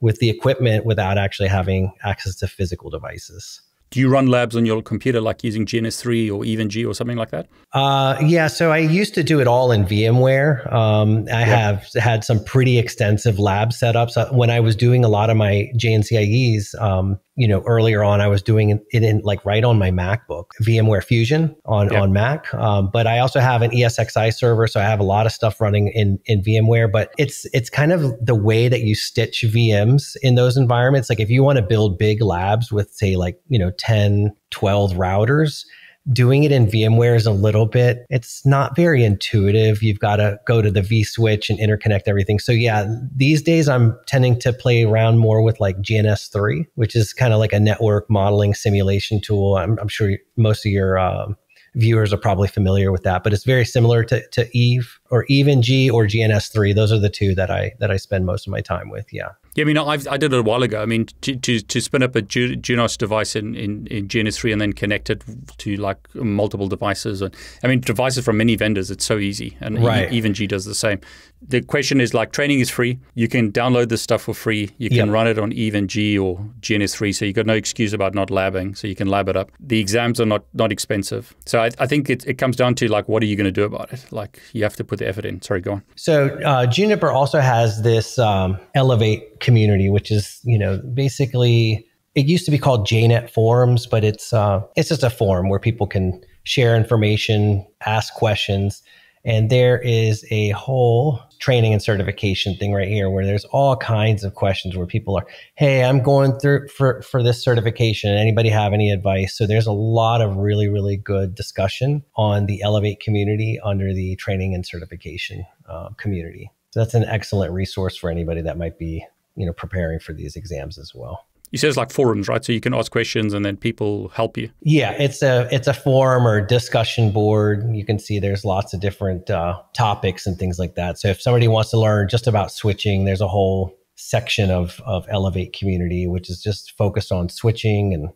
with 0.00 0.18
the 0.18 0.28
equipment 0.28 0.84
without 0.84 1.16
actually 1.16 1.48
having 1.48 1.92
access 2.02 2.34
to 2.36 2.48
physical 2.48 2.90
devices. 2.90 3.62
Do 3.90 4.00
you 4.00 4.08
run 4.08 4.26
labs 4.26 4.56
on 4.56 4.64
your 4.64 4.80
computer 4.80 5.20
like 5.20 5.44
using 5.44 5.66
GNS3 5.66 6.34
or 6.34 6.46
EVE-NG 6.46 6.86
or 6.86 6.94
something 6.94 7.18
like 7.18 7.30
that? 7.30 7.46
Uh, 7.74 8.16
yeah, 8.24 8.46
so 8.46 8.72
I 8.72 8.78
used 8.78 9.12
to 9.14 9.22
do 9.22 9.38
it 9.38 9.46
all 9.46 9.70
in 9.70 9.84
VMware. 9.84 10.72
Um, 10.72 11.28
I 11.30 11.42
have 11.42 11.86
had 11.94 12.24
some 12.24 12.42
pretty 12.42 12.78
extensive 12.78 13.38
lab 13.38 13.68
setups. 13.68 14.16
Uh, 14.16 14.32
when 14.32 14.48
I 14.48 14.60
was 14.60 14.74
doing 14.74 15.04
a 15.04 15.10
lot 15.10 15.28
of 15.28 15.36
my 15.36 15.70
JNCIEs, 15.76 16.74
um, 16.80 17.20
you 17.34 17.48
know, 17.48 17.62
earlier 17.62 18.02
on, 18.04 18.20
I 18.20 18.28
was 18.28 18.42
doing 18.42 18.70
it 18.70 19.02
in 19.02 19.20
like 19.24 19.44
right 19.46 19.64
on 19.64 19.78
my 19.78 19.90
MacBook, 19.90 20.46
VMware 20.62 21.02
Fusion 21.02 21.56
on, 21.64 21.90
yep. 21.90 22.02
on 22.02 22.12
Mac. 22.12 22.52
Um, 22.54 22.90
but 22.92 23.06
I 23.06 23.20
also 23.20 23.40
have 23.40 23.62
an 23.62 23.70
ESXi 23.70 24.34
server. 24.34 24.66
So 24.66 24.80
I 24.80 24.84
have 24.84 25.00
a 25.00 25.04
lot 25.04 25.24
of 25.24 25.32
stuff 25.32 25.60
running 25.60 25.88
in, 25.88 26.18
in 26.26 26.42
VMware, 26.42 26.92
but 26.92 27.12
it's, 27.16 27.46
it's 27.54 27.70
kind 27.70 27.92
of 27.92 28.14
the 28.24 28.34
way 28.34 28.68
that 28.68 28.82
you 28.82 28.94
stitch 28.94 29.44
VMs 29.48 30.14
in 30.20 30.34
those 30.34 30.58
environments. 30.58 31.08
Like 31.08 31.20
if 31.20 31.30
you 31.30 31.42
want 31.42 31.56
to 31.56 31.62
build 31.62 31.98
big 31.98 32.20
labs 32.20 32.70
with 32.70 32.92
say 32.92 33.16
like, 33.16 33.40
you 33.48 33.58
know, 33.58 33.70
10, 33.78 34.36
12 34.50 34.92
routers, 34.92 35.64
doing 36.10 36.44
it 36.44 36.52
in 36.52 36.66
VMware 36.66 37.16
is 37.16 37.26
a 37.26 37.32
little 37.32 37.66
bit, 37.66 38.06
it's 38.10 38.44
not 38.44 38.74
very 38.74 39.04
intuitive. 39.04 39.82
You've 39.82 40.00
got 40.00 40.16
to 40.16 40.38
go 40.46 40.60
to 40.60 40.70
the 40.70 40.80
vSwitch 40.80 41.48
and 41.48 41.58
interconnect 41.58 42.02
everything. 42.06 42.38
So, 42.38 42.52
yeah, 42.52 42.86
these 43.14 43.42
days 43.42 43.68
I'm 43.68 43.98
tending 44.06 44.38
to 44.40 44.52
play 44.52 44.84
around 44.84 45.18
more 45.18 45.42
with 45.42 45.60
like 45.60 45.76
GNS3, 45.78 46.66
which 46.74 46.96
is 46.96 47.12
kind 47.12 47.32
of 47.32 47.38
like 47.38 47.52
a 47.52 47.60
network 47.60 48.10
modeling 48.10 48.54
simulation 48.54 49.20
tool. 49.20 49.56
I'm, 49.56 49.78
I'm 49.78 49.88
sure 49.88 50.16
most 50.36 50.66
of 50.66 50.72
your 50.72 50.98
um, 50.98 51.36
viewers 51.74 52.12
are 52.12 52.18
probably 52.18 52.48
familiar 52.48 52.90
with 52.90 53.02
that, 53.04 53.22
but 53.22 53.32
it's 53.32 53.44
very 53.44 53.64
similar 53.64 54.04
to, 54.04 54.26
to 54.30 54.48
Eve 54.56 54.98
or 55.12 55.26
EVE-NG 55.28 55.90
or 55.90 56.06
GNS3. 56.06 56.74
Those 56.74 56.90
are 56.90 56.98
the 56.98 57.10
two 57.10 57.34
that 57.34 57.50
I 57.50 57.72
that 57.78 57.90
I 57.90 57.98
spend 57.98 58.24
most 58.24 58.46
of 58.46 58.50
my 58.50 58.62
time 58.62 58.88
with. 58.88 59.12
Yeah. 59.12 59.32
Yeah, 59.54 59.64
I 59.64 59.66
mean, 59.66 59.76
I've, 59.76 60.08
i 60.08 60.16
did 60.16 60.32
it 60.32 60.38
a 60.38 60.42
while 60.42 60.62
ago. 60.62 60.80
I 60.80 60.86
mean, 60.86 61.06
to, 61.20 61.36
to, 61.36 61.60
to 61.60 61.80
spin 61.82 62.02
up 62.02 62.16
a 62.16 62.22
Junos 62.22 62.96
device 62.96 63.36
in, 63.36 63.54
in, 63.54 63.86
in 63.88 64.08
GNS3 64.08 64.52
and 64.52 64.60
then 64.60 64.72
connect 64.72 65.10
it 65.10 65.22
to 65.58 65.76
like 65.76 65.98
multiple 66.14 66.68
devices. 66.68 67.20
And 67.20 67.36
I 67.62 67.68
mean, 67.68 67.80
devices 67.80 68.24
from 68.24 68.38
many 68.38 68.56
vendors, 68.56 68.90
it's 68.90 69.04
so 69.04 69.18
easy. 69.18 69.58
And 69.60 69.84
right. 69.84 70.10
EVE-NG 70.10 70.48
does 70.48 70.64
the 70.64 70.74
same. 70.74 71.00
The 71.46 71.60
question 71.60 72.00
is 72.00 72.14
like 72.14 72.32
training 72.32 72.60
is 72.60 72.70
free. 72.70 72.98
You 73.14 73.28
can 73.28 73.52
download 73.52 73.90
this 73.90 74.00
stuff 74.00 74.22
for 74.22 74.32
free. 74.32 74.70
You 74.78 74.88
can 74.88 74.98
yep. 74.98 75.08
run 75.08 75.26
it 75.26 75.38
on 75.38 75.52
EVE-NG 75.52 76.16
or 76.18 76.38
GNS3. 76.60 77.14
So 77.14 77.24
you've 77.26 77.36
got 77.36 77.46
no 77.46 77.54
excuse 77.54 77.92
about 77.92 78.14
not 78.14 78.28
labbing. 78.28 78.74
So 78.74 78.86
you 78.86 78.94
can 78.94 79.08
lab 79.08 79.28
it 79.28 79.36
up. 79.36 79.50
The 79.60 79.80
exams 79.80 80.18
are 80.18 80.26
not, 80.26 80.44
not 80.54 80.72
expensive. 80.72 81.34
So 81.44 81.60
I, 81.60 81.70
I 81.78 81.86
think 81.86 82.08
it, 82.08 82.26
it 82.26 82.38
comes 82.38 82.56
down 82.56 82.74
to 82.76 82.88
like, 82.88 83.06
what 83.06 83.22
are 83.22 83.26
you 83.26 83.36
going 83.36 83.44
to 83.44 83.52
do 83.52 83.64
about 83.64 83.92
it? 83.92 84.06
Like 84.10 84.40
you 84.54 84.62
have 84.62 84.76
to 84.76 84.84
put 84.84 85.01
the. 85.02 85.40
Sorry, 85.40 85.60
go 85.60 85.72
on. 85.72 85.82
So 85.96 86.38
uh, 86.44 86.66
Juniper 86.66 87.10
also 87.10 87.40
has 87.40 87.82
this 87.82 88.18
um, 88.18 88.58
Elevate 88.74 89.40
community, 89.40 89.90
which 89.90 90.10
is, 90.10 90.40
you 90.44 90.58
know, 90.58 90.78
basically 90.78 91.86
it 92.14 92.26
used 92.26 92.44
to 92.44 92.50
be 92.50 92.58
called 92.58 92.86
JNet 92.86 93.30
Forums, 93.30 93.86
but 93.86 94.04
it's 94.04 94.32
uh, 94.32 94.62
it's 94.76 94.88
just 94.88 95.02
a 95.02 95.10
forum 95.10 95.48
where 95.48 95.58
people 95.58 95.86
can 95.86 96.22
share 96.44 96.76
information, 96.76 97.66
ask 97.86 98.12
questions, 98.14 98.82
and 99.24 99.50
there 99.50 99.78
is 99.78 100.24
a 100.30 100.50
whole 100.50 101.20
training 101.38 101.72
and 101.72 101.82
certification 101.82 102.56
thing 102.56 102.72
right 102.72 102.88
here 102.88 103.10
where 103.10 103.24
there's 103.24 103.44
all 103.46 103.76
kinds 103.76 104.24
of 104.24 104.34
questions 104.34 104.76
where 104.76 104.86
people 104.86 105.16
are, 105.16 105.26
hey, 105.54 105.84
I'm 105.84 106.02
going 106.02 106.38
through 106.38 106.68
for, 106.68 107.02
for 107.02 107.22
this 107.22 107.42
certification. 107.42 108.10
Anybody 108.12 108.48
have 108.48 108.72
any 108.72 108.90
advice? 108.90 109.36
So 109.36 109.46
there's 109.46 109.66
a 109.66 109.72
lot 109.72 110.20
of 110.20 110.36
really, 110.36 110.68
really 110.68 110.96
good 110.96 111.34
discussion 111.34 112.04
on 112.16 112.46
the 112.46 112.62
Elevate 112.62 113.00
community 113.00 113.58
under 113.62 113.92
the 113.92 114.16
training 114.16 114.54
and 114.54 114.66
certification 114.66 115.44
uh, 115.68 115.90
community. 115.96 116.50
So 116.70 116.80
that's 116.80 116.94
an 116.94 117.04
excellent 117.04 117.52
resource 117.52 117.96
for 117.96 118.10
anybody 118.10 118.42
that 118.42 118.56
might 118.56 118.78
be, 118.78 119.04
you 119.36 119.46
know, 119.46 119.52
preparing 119.52 120.00
for 120.00 120.12
these 120.12 120.36
exams 120.36 120.78
as 120.78 120.92
well 120.94 121.26
you 121.52 121.58
said 121.58 121.68
it's 121.68 121.76
like 121.76 121.92
forums, 121.92 122.28
right? 122.28 122.44
So 122.44 122.52
you 122.52 122.60
can 122.60 122.74
ask 122.74 122.90
questions 122.90 123.34
and 123.34 123.44
then 123.44 123.56
people 123.56 124.08
help 124.08 124.36
you. 124.38 124.50
Yeah, 124.62 124.92
it's 124.92 125.22
a 125.22 125.48
it's 125.52 125.68
a 125.68 125.74
forum 125.74 126.26
or 126.26 126.40
discussion 126.40 127.12
board. 127.12 127.64
You 127.74 127.84
can 127.84 127.98
see 127.98 128.18
there's 128.18 128.44
lots 128.44 128.72
of 128.72 128.80
different 128.80 129.30
uh, 129.30 129.60
topics 129.74 130.26
and 130.26 130.38
things 130.38 130.58
like 130.58 130.74
that. 130.76 130.98
So 130.98 131.08
if 131.08 131.20
somebody 131.20 131.46
wants 131.48 131.70
to 131.70 131.78
learn 131.78 132.08
just 132.08 132.26
about 132.26 132.50
switching, 132.50 133.04
there's 133.04 133.20
a 133.20 133.28
whole 133.28 133.76
section 133.96 134.50
of 134.50 134.80
of 134.86 135.06
Elevate 135.10 135.52
community 135.52 136.06
which 136.06 136.30
is 136.30 136.42
just 136.42 136.72
focused 136.76 137.12
on 137.12 137.28
switching 137.28 137.92
and 137.92 138.08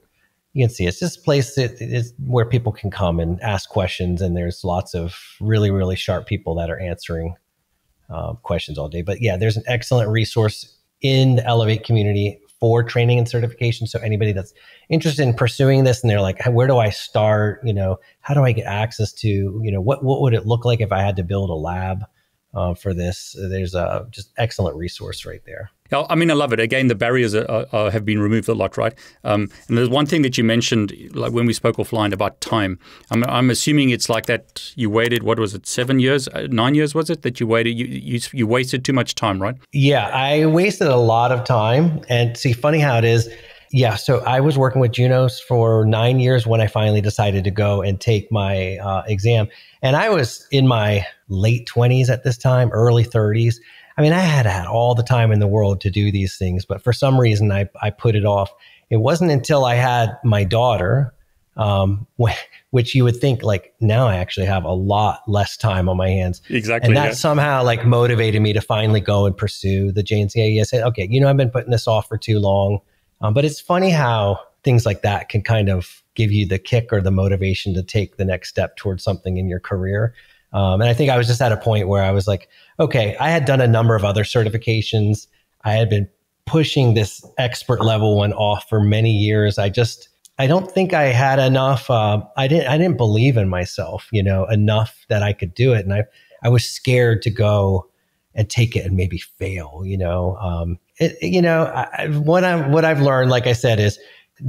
you 0.53 0.66
can 0.66 0.75
see 0.75 0.87
it's 0.87 0.99
just 0.99 1.18
a 1.18 1.22
place 1.22 1.55
that 1.55 1.77
is 1.81 2.14
where 2.27 2.46
people 2.46 2.72
can 2.72 2.90
come 2.90 3.20
and 3.20 3.40
ask 3.42 3.68
questions 3.68 4.22
and 4.22 4.37
there's 4.37 4.64
lots 4.64 4.94
of 4.94 5.14
really 5.40 5.70
really 5.70 5.94
sharp 5.94 6.27
people 6.27 6.55
that 6.55 6.70
are 6.70 6.81
answering 6.81 7.35
uh, 8.09 8.33
questions 8.33 8.79
all 8.79 8.88
day 8.88 9.03
but 9.03 9.20
yeah 9.20 9.37
there's 9.37 9.57
an 9.57 9.62
excellent 9.66 10.09
resource 10.09 10.79
in 11.03 11.37
the 11.37 11.46
elevate 11.46 11.85
community 11.85 12.40
for 12.59 12.83
training 12.83 13.19
and 13.19 13.29
certification. 13.29 13.87
So 13.87 13.99
anybody 14.01 14.33
that's 14.33 14.55
interested 14.88 15.23
in 15.23 15.35
pursuing 15.35 15.85
this 15.85 16.03
and 16.03 16.11
they're 16.11 16.21
like, 16.21 16.45
where 16.47 16.66
do 16.66 16.79
I 16.79 16.90
start? 16.90 17.61
You 17.64 17.75
know, 17.75 17.99
how 18.21 18.35
do 18.35 18.45
I 18.45 18.53
get 18.53 18.66
access 18.66 19.12
to, 19.14 19.29
you 19.29 19.71
know, 19.71 19.81
what, 19.81 20.03
what 20.03 20.21
would 20.23 20.35
it 20.35 20.47
look 20.47 20.64
like 20.64 20.81
if 20.81 20.92
I 20.92 21.03
had 21.03 21.16
to 21.16 21.23
build 21.23 21.51
a 21.51 21.55
lab 21.55 22.05
uh, 22.55 22.75
for 22.75 22.95
this? 22.95 23.37
There's 23.38 23.75
a 23.75 24.07
just 24.11 24.33
excellent 24.38 24.77
resource 24.77 25.27
right 25.27 25.42
there. 25.45 25.71
I 25.92 26.14
mean, 26.14 26.31
I 26.31 26.35
love 26.35 26.53
it. 26.53 26.61
Again, 26.61 26.88
the 26.88 26.94
barriers 26.94 27.35
are, 27.35 27.66
are, 27.72 27.90
have 27.90 28.05
been 28.05 28.20
removed 28.20 28.49
a 28.49 28.55
lot, 28.55 28.77
right? 28.77 28.94
Um, 29.25 29.49
and 29.68 29.77
there's 29.77 29.88
one 29.88 30.07
thing 30.07 30.22
that 30.22 30.37
you 30.38 30.44
mentioned, 30.44 30.92
like 31.14 31.33
when 31.33 31.46
we 31.46 31.53
spoke 31.53 31.77
offline 31.77 32.12
about 32.12 32.40
time. 32.40 32.79
I'm, 33.11 33.25
I'm, 33.25 33.51
assuming 33.51 33.90
it's 33.90 34.09
like 34.09 34.27
that. 34.27 34.72
You 34.75 34.90
waited, 34.90 35.22
what 35.22 35.38
was 35.38 35.55
it, 35.55 35.66
seven 35.66 35.99
years, 36.01 36.29
uh, 36.29 36.49
nine 36.51 36.75
years 36.75 36.94
was 36.94 37.11
it 37.11 37.22
that 37.22 37.40
you 37.40 37.46
waited? 37.46 37.70
You, 37.70 37.87
you 37.87 38.20
you 38.33 38.46
wasted 38.46 38.85
too 38.85 38.92
much 38.92 39.14
time, 39.14 39.40
right? 39.40 39.57
Yeah, 39.72 40.09
I 40.09 40.46
wasted 40.46 40.88
a 40.88 40.96
lot 40.96 41.33
of 41.33 41.44
time. 41.44 42.01
And 42.09 42.37
see, 42.37 42.53
funny 42.53 42.79
how 42.79 42.99
it 42.99 43.05
is. 43.05 43.29
Yeah, 43.72 43.96
so 43.96 44.20
I 44.20 44.40
was 44.40 44.57
working 44.57 44.81
with 44.81 44.92
Junos 44.92 45.40
for 45.40 45.85
nine 45.85 46.20
years 46.20 46.46
when 46.46 46.61
I 46.61 46.66
finally 46.66 47.01
decided 47.01 47.44
to 47.44 47.51
go 47.51 47.83
and 47.83 48.01
take 48.01 48.31
my 48.31 48.77
uh, 48.79 49.03
exam, 49.07 49.49
and 49.83 49.96
I 49.96 50.09
was 50.09 50.46
in 50.51 50.66
my 50.68 51.05
late 51.29 51.66
twenties 51.66 52.09
at 52.09 52.22
this 52.22 52.38
time, 52.38 52.70
early 52.72 53.05
thirties 53.05 53.61
I 53.97 54.03
mean, 54.03 54.13
I 54.13 54.21
had 54.21 54.47
had 54.47 54.67
all 54.67 54.95
the 54.95 55.03
time 55.03 55.33
in 55.33 55.39
the 55.39 55.47
world 55.47 55.81
to 55.83 55.91
do 55.91 56.13
these 56.13 56.37
things, 56.37 56.65
but 56.65 56.83
for 56.83 56.93
some 56.93 57.19
reason 57.19 57.51
I, 57.51 57.69
I 57.81 57.91
put 57.91 58.15
it 58.15 58.25
off. 58.25 58.53
It 58.91 58.99
wasn't 58.99 59.31
until 59.31 59.65
I 59.65 59.75
had 59.75 60.19
my 60.23 60.45
daughter, 60.45 61.15
um, 61.57 62.07
which 62.71 62.95
you 62.95 63.05
would 63.05 63.17
think 63.17 63.43
like 63.43 63.75
now 63.81 64.07
I 64.07 64.17
actually 64.17 64.47
have 64.47 64.65
a 64.65 64.73
lot 64.73 65.23
less 65.27 65.57
time 65.57 65.89
on 65.89 65.97
my 65.97 66.11
hands. 66.11 66.43
Exactly. 66.51 66.89
And 66.89 66.97
that 66.97 67.07
yeah. 67.07 67.13
somehow 67.13 67.65
like 67.65 67.87
motivated 67.87 68.43
me 68.43 68.53
to 68.53 68.61
finally 68.61 69.01
go 69.01 69.25
and 69.25 69.37
pursue 69.37 69.93
the 69.93 70.03
JNCIE. 70.03 70.61
I 70.61 70.65
said, 70.65 70.83
okay, 70.85 71.09
you 71.11 71.21
know, 71.21 71.29
I've 71.29 71.37
been 71.37 71.51
putting 71.51 71.71
this 71.71 71.89
off 71.89 72.07
for 72.09 72.19
too 72.19 72.39
long. 72.39 72.81
Um, 73.23 73.33
but 73.33 73.47
it's 73.47 73.61
funny 73.61 73.91
how 73.91 74.39
things 74.63 74.85
like 74.85 75.03
that 75.03 75.31
can 75.31 75.43
kind 75.43 75.71
of 75.71 76.03
give 76.15 76.33
you 76.33 76.47
the 76.47 76.59
kick 76.59 76.93
or 76.93 77.01
the 77.01 77.11
motivation 77.11 77.73
to 77.75 77.83
take 77.83 78.19
the 78.19 78.25
next 78.25 78.51
step 78.51 78.77
towards 78.77 79.03
something 79.03 79.39
in 79.39 79.49
your 79.49 79.61
career. 79.61 80.15
Um, 80.53 80.81
and 80.81 80.89
I 80.89 80.95
think 80.95 81.11
I 81.11 81.19
was 81.19 81.27
just 81.27 81.41
at 81.41 81.53
a 81.53 81.57
point 81.57 81.89
where 81.89 82.03
I 82.03 82.11
was 82.13 82.27
like, 82.27 82.49
okay, 82.79 83.17
I 83.19 83.31
had 83.31 83.45
done 83.45 83.61
a 83.61 83.69
number 83.69 83.95
of 83.95 84.05
other 84.05 84.25
certifications. 84.25 85.27
I 85.65 85.73
had 85.73 85.91
been 85.91 86.09
pushing 86.47 86.95
this 86.95 87.25
expert 87.39 87.85
level 87.85 88.17
one 88.17 88.33
off 88.33 88.69
for 88.69 88.81
many 88.81 89.11
years. 89.11 89.59
I 89.59 89.69
just, 89.69 90.09
I 90.39 90.47
don't 90.47 90.71
think 90.71 90.95
I 90.95 91.05
had 91.05 91.39
enough. 91.39 91.91
Uh, 91.91 92.23
I 92.37 92.47
didn't, 92.47 92.69
I 92.69 92.79
didn't 92.79 92.97
believe 92.97 93.37
in 93.37 93.49
myself, 93.49 94.09
you 94.13 94.23
know, 94.23 94.45
enough 94.47 95.05
that 95.09 95.23
I 95.23 95.33
could 95.33 95.55
do 95.55 95.73
it. 95.73 95.85
And 95.85 95.93
I, 95.93 96.05
I 96.43 96.49
was 96.49 96.65
scared 96.65 97.23
to 97.23 97.31
go 97.31 97.89
and 98.35 98.49
take 98.49 98.77
it 98.77 98.85
and 98.85 98.97
maybe 98.97 99.19
fail, 99.19 99.83
you 99.85 99.99
know. 99.99 100.37
Um, 100.37 100.79
it, 100.99 101.17
you 101.21 101.43
know, 101.43 101.65
I, 101.65 102.07
what 102.09 102.45
I'm, 102.45 102.71
what 102.71 102.85
I've 102.85 103.01
learned, 103.01 103.31
like 103.31 103.47
I 103.47 103.53
said, 103.53 103.81
is 103.81 103.99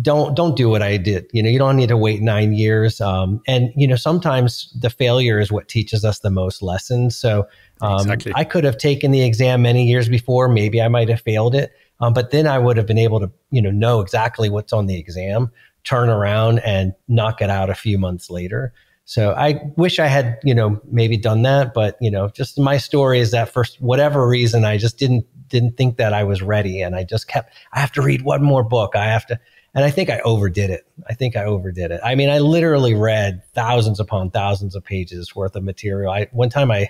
don't 0.01 0.35
don't 0.35 0.55
do 0.55 0.69
what 0.69 0.81
I 0.81 0.97
did. 0.97 1.29
You 1.31 1.41
know, 1.41 1.49
you 1.49 1.57
don't 1.57 1.77
need 1.77 1.89
to 1.89 1.97
wait 1.97 2.21
nine 2.21 2.53
years. 2.53 2.99
Um, 2.99 3.41
and 3.47 3.71
you 3.75 3.87
know, 3.87 3.95
sometimes 3.95 4.73
the 4.79 4.89
failure 4.89 5.39
is 5.39 5.51
what 5.51 5.67
teaches 5.67 6.03
us 6.03 6.19
the 6.19 6.29
most 6.29 6.61
lessons. 6.61 7.15
So 7.15 7.47
um, 7.81 8.01
exactly. 8.01 8.33
I 8.35 8.43
could 8.43 8.63
have 8.63 8.77
taken 8.77 9.11
the 9.11 9.23
exam 9.23 9.61
many 9.61 9.85
years 9.85 10.09
before. 10.09 10.49
Maybe 10.49 10.81
I 10.81 10.89
might 10.89 11.09
have 11.09 11.21
failed 11.21 11.55
it, 11.55 11.71
um, 12.01 12.13
but 12.13 12.31
then 12.31 12.47
I 12.47 12.59
would 12.59 12.75
have 12.77 12.85
been 12.85 12.97
able 12.97 13.19
to 13.21 13.31
you 13.49 13.61
know 13.61 13.71
know 13.71 14.01
exactly 14.01 14.49
what's 14.49 14.73
on 14.73 14.87
the 14.87 14.97
exam, 14.97 15.51
turn 15.83 16.09
around 16.09 16.59
and 16.59 16.93
knock 17.07 17.41
it 17.41 17.49
out 17.49 17.69
a 17.69 17.75
few 17.75 17.97
months 17.97 18.29
later. 18.29 18.73
So 19.05 19.31
I 19.31 19.61
wish 19.77 19.99
I 19.99 20.07
had 20.07 20.37
you 20.43 20.53
know 20.53 20.81
maybe 20.91 21.15
done 21.15 21.43
that, 21.43 21.73
but 21.73 21.95
you 22.01 22.11
know, 22.11 22.27
just 22.27 22.59
my 22.59 22.77
story 22.77 23.19
is 23.19 23.31
that 23.31 23.53
for 23.53 23.63
whatever 23.79 24.27
reason 24.27 24.65
I 24.65 24.77
just 24.77 24.97
didn't 24.97 25.25
didn't 25.47 25.77
think 25.77 25.95
that 25.95 26.11
I 26.11 26.25
was 26.25 26.41
ready, 26.41 26.81
and 26.81 26.93
I 26.93 27.05
just 27.05 27.29
kept 27.29 27.53
I 27.71 27.79
have 27.79 27.93
to 27.93 28.01
read 28.01 28.23
one 28.23 28.43
more 28.43 28.63
book. 28.63 28.97
I 28.97 29.05
have 29.05 29.25
to 29.27 29.39
and 29.73 29.85
I 29.85 29.91
think 29.91 30.09
I 30.09 30.19
overdid 30.19 30.69
it. 30.69 30.87
I 31.07 31.13
think 31.13 31.35
I 31.35 31.43
overdid 31.43 31.91
it. 31.91 32.01
I 32.03 32.15
mean, 32.15 32.29
I 32.29 32.39
literally 32.39 32.93
read 32.93 33.43
thousands 33.53 33.99
upon 33.99 34.31
thousands 34.31 34.75
of 34.75 34.83
pages 34.83 35.35
worth 35.35 35.55
of 35.55 35.63
material. 35.63 36.11
I 36.11 36.27
one 36.31 36.49
time 36.49 36.71
I 36.71 36.89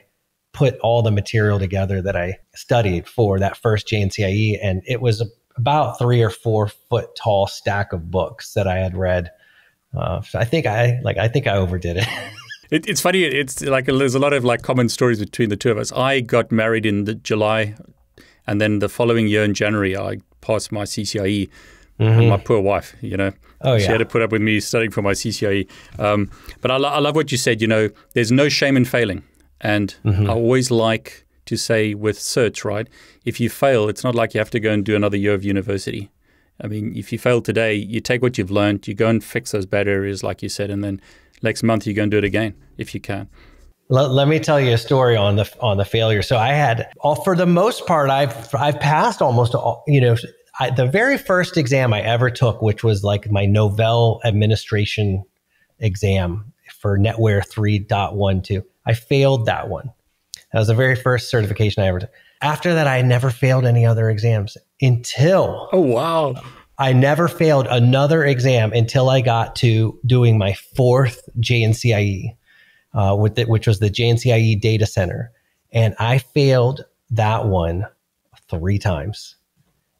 put 0.53 0.77
all 0.79 1.01
the 1.01 1.11
material 1.11 1.59
together 1.59 2.01
that 2.01 2.15
I 2.15 2.37
studied 2.55 3.07
for 3.07 3.39
that 3.39 3.57
first 3.57 3.87
JNCIE, 3.87 4.57
and 4.61 4.81
it 4.85 5.01
was 5.01 5.23
about 5.55 5.99
three 5.99 6.21
or 6.21 6.29
four 6.29 6.69
foot 6.89 7.09
tall 7.15 7.47
stack 7.47 7.93
of 7.93 8.09
books 8.09 8.53
that 8.53 8.67
I 8.67 8.77
had 8.77 8.95
read. 8.95 9.31
Uh, 9.95 10.21
so 10.21 10.39
I 10.39 10.45
think 10.45 10.65
I 10.65 10.99
like 11.03 11.17
I 11.17 11.27
think 11.27 11.47
I 11.47 11.57
overdid 11.57 11.97
it. 11.97 12.07
it. 12.71 12.87
It's 12.87 13.01
funny. 13.01 13.23
It's 13.23 13.61
like 13.61 13.85
there's 13.85 14.15
a 14.15 14.19
lot 14.19 14.33
of 14.33 14.43
like 14.43 14.61
common 14.61 14.89
stories 14.89 15.19
between 15.19 15.49
the 15.49 15.57
two 15.57 15.71
of 15.71 15.77
us. 15.77 15.91
I 15.91 16.21
got 16.21 16.51
married 16.51 16.85
in 16.85 17.21
July, 17.23 17.75
and 18.45 18.61
then 18.61 18.79
the 18.79 18.89
following 18.89 19.27
year 19.27 19.43
in 19.43 19.53
January, 19.53 19.97
I 19.97 20.19
passed 20.41 20.71
my 20.71 20.83
CCIE 20.83 21.49
Mm-hmm. 21.99 22.29
my 22.29 22.37
poor 22.37 22.59
wife, 22.59 22.95
you 23.01 23.17
know. 23.17 23.31
Oh, 23.61 23.73
yeah. 23.73 23.79
She 23.79 23.85
had 23.87 23.97
to 23.97 24.05
put 24.05 24.21
up 24.21 24.31
with 24.31 24.41
me 24.41 24.59
studying 24.59 24.91
for 24.91 25.01
my 25.01 25.13
CCIE. 25.13 25.67
Um, 25.99 26.29
but 26.61 26.69
I, 26.69 26.77
lo- 26.77 26.89
I, 26.89 26.99
love 26.99 27.15
what 27.15 27.31
you 27.31 27.39
said, 27.39 27.59
you 27.59 27.67
know, 27.67 27.89
there's 28.13 28.31
no 28.31 28.49
shame 28.49 28.77
in 28.77 28.85
failing. 28.85 29.23
And 29.61 29.95
mm-hmm. 30.05 30.29
I 30.29 30.33
always 30.33 30.69
like 30.69 31.25
to 31.45 31.57
say 31.57 31.95
with 31.95 32.19
search, 32.19 32.63
right? 32.63 32.87
If 33.25 33.39
you 33.39 33.49
fail, 33.49 33.89
it's 33.89 34.03
not 34.03 34.13
like 34.13 34.35
you 34.35 34.39
have 34.39 34.51
to 34.51 34.59
go 34.59 34.71
and 34.71 34.85
do 34.85 34.95
another 34.95 35.17
year 35.17 35.33
of 35.33 35.43
university. 35.43 36.11
I 36.61 36.67
mean, 36.67 36.95
if 36.95 37.11
you 37.11 37.17
fail 37.17 37.41
today, 37.41 37.73
you 37.73 37.99
take 37.99 38.21
what 38.21 38.37
you've 38.37 38.51
learned, 38.51 38.87
you 38.87 38.93
go 38.93 39.07
and 39.07 39.23
fix 39.23 39.51
those 39.51 39.65
bad 39.65 39.87
areas, 39.87 40.23
like 40.23 40.43
you 40.43 40.49
said, 40.49 40.69
and 40.69 40.83
then 40.83 41.01
next 41.41 41.63
month 41.63 41.87
you 41.87 41.93
go 41.93 42.03
and 42.03 42.11
do 42.11 42.17
it 42.17 42.23
again 42.23 42.55
if 42.77 42.93
you 42.93 43.01
can. 43.01 43.27
Let, 43.89 44.11
let, 44.11 44.27
me 44.27 44.39
tell 44.39 44.59
you 44.59 44.73
a 44.73 44.77
story 44.77 45.15
on 45.15 45.37
the 45.37 45.49
on 45.61 45.77
the 45.77 45.85
failure. 45.85 46.21
So 46.21 46.37
I 46.37 46.49
had, 46.49 46.91
all, 46.99 47.15
for 47.15 47.37
the 47.37 47.45
most 47.45 47.87
part, 47.87 48.09
I've 48.09 48.53
I've 48.53 48.79
passed 48.81 49.21
almost 49.21 49.55
all, 49.55 49.83
you 49.87 50.01
know 50.01 50.17
I, 50.59 50.71
the 50.71 50.87
very 50.87 51.17
first 51.17 51.57
exam 51.57 51.93
I 51.93 52.01
ever 52.01 52.29
took, 52.29 52.61
which 52.61 52.83
was 52.83 53.03
like 53.03 53.29
my 53.29 53.45
Novell 53.45 54.19
administration 54.25 55.23
exam 55.79 56.53
for 56.79 56.97
NetWare 56.97 57.47
3.12, 57.47 58.63
I 58.85 58.93
failed 58.93 59.45
that 59.45 59.69
one. 59.69 59.91
That 60.51 60.59
was 60.59 60.67
the 60.67 60.75
very 60.75 60.95
first 60.95 61.29
certification 61.29 61.83
I 61.83 61.87
ever 61.87 61.99
took. 61.99 62.11
After 62.41 62.73
that, 62.73 62.87
I 62.87 63.01
never 63.01 63.29
failed 63.29 63.65
any 63.65 63.85
other 63.85 64.09
exams 64.09 64.57
until. 64.81 65.69
Oh, 65.71 65.81
wow. 65.81 66.35
I 66.79 66.93
never 66.93 67.27
failed 67.27 67.67
another 67.67 68.23
exam 68.23 68.71
until 68.71 69.09
I 69.09 69.21
got 69.21 69.55
to 69.57 69.99
doing 70.05 70.37
my 70.37 70.53
fourth 70.53 71.27
JNCIE, 71.39 72.35
uh, 72.93 73.15
with 73.19 73.39
it, 73.39 73.49
which 73.49 73.67
was 73.67 73.79
the 73.79 73.89
JNCIE 73.89 74.61
data 74.61 74.85
center. 74.85 75.31
And 75.71 75.95
I 75.99 76.19
failed 76.19 76.85
that 77.11 77.47
one 77.47 77.87
three 78.49 78.77
times. 78.77 79.36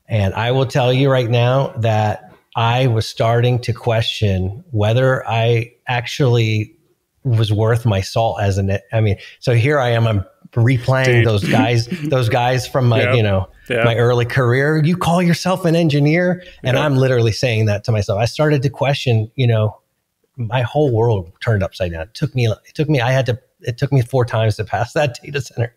And 0.07 0.33
I 0.33 0.51
will 0.51 0.65
tell 0.65 0.93
you 0.93 1.09
right 1.09 1.29
now 1.29 1.73
that 1.77 2.31
I 2.55 2.87
was 2.87 3.07
starting 3.07 3.59
to 3.59 3.73
question 3.73 4.63
whether 4.71 5.27
I 5.27 5.73
actually 5.87 6.75
was 7.23 7.51
worth 7.51 7.85
my 7.85 8.01
salt 8.01 8.41
as 8.41 8.57
an 8.57 8.79
I 8.93 9.01
mean, 9.01 9.17
so 9.39 9.53
here 9.53 9.79
I 9.79 9.89
am 9.89 10.07
I'm 10.07 10.25
replaying 10.53 11.05
Dude. 11.05 11.27
those 11.27 11.43
guys 11.43 11.87
those 12.03 12.29
guys 12.29 12.67
from 12.67 12.87
my, 12.87 13.01
yep. 13.01 13.15
you 13.15 13.23
know, 13.23 13.49
yep. 13.69 13.83
my 13.85 13.95
early 13.95 14.25
career. 14.25 14.81
You 14.83 14.95
call 14.95 15.21
yourself 15.21 15.65
an 15.65 15.75
engineer? 15.75 16.43
And 16.63 16.75
yep. 16.75 16.85
I'm 16.85 16.95
literally 16.95 17.33
saying 17.33 17.65
that 17.65 17.83
to 17.85 17.91
myself. 17.91 18.19
I 18.19 18.25
started 18.25 18.61
to 18.63 18.69
question, 18.69 19.29
you 19.35 19.47
know, 19.47 19.77
my 20.37 20.61
whole 20.61 20.91
world 20.91 21.31
turned 21.43 21.63
upside 21.63 21.91
down. 21.91 22.03
It 22.03 22.13
took 22.13 22.33
me 22.33 22.47
it 22.47 22.73
took 22.75 22.89
me 22.89 23.01
I 23.01 23.11
had 23.11 23.25
to 23.25 23.39
it 23.61 23.77
took 23.77 23.91
me 23.91 24.01
four 24.01 24.23
times 24.23 24.55
to 24.55 24.63
pass 24.63 24.93
that 24.93 25.19
data 25.21 25.41
center 25.41 25.75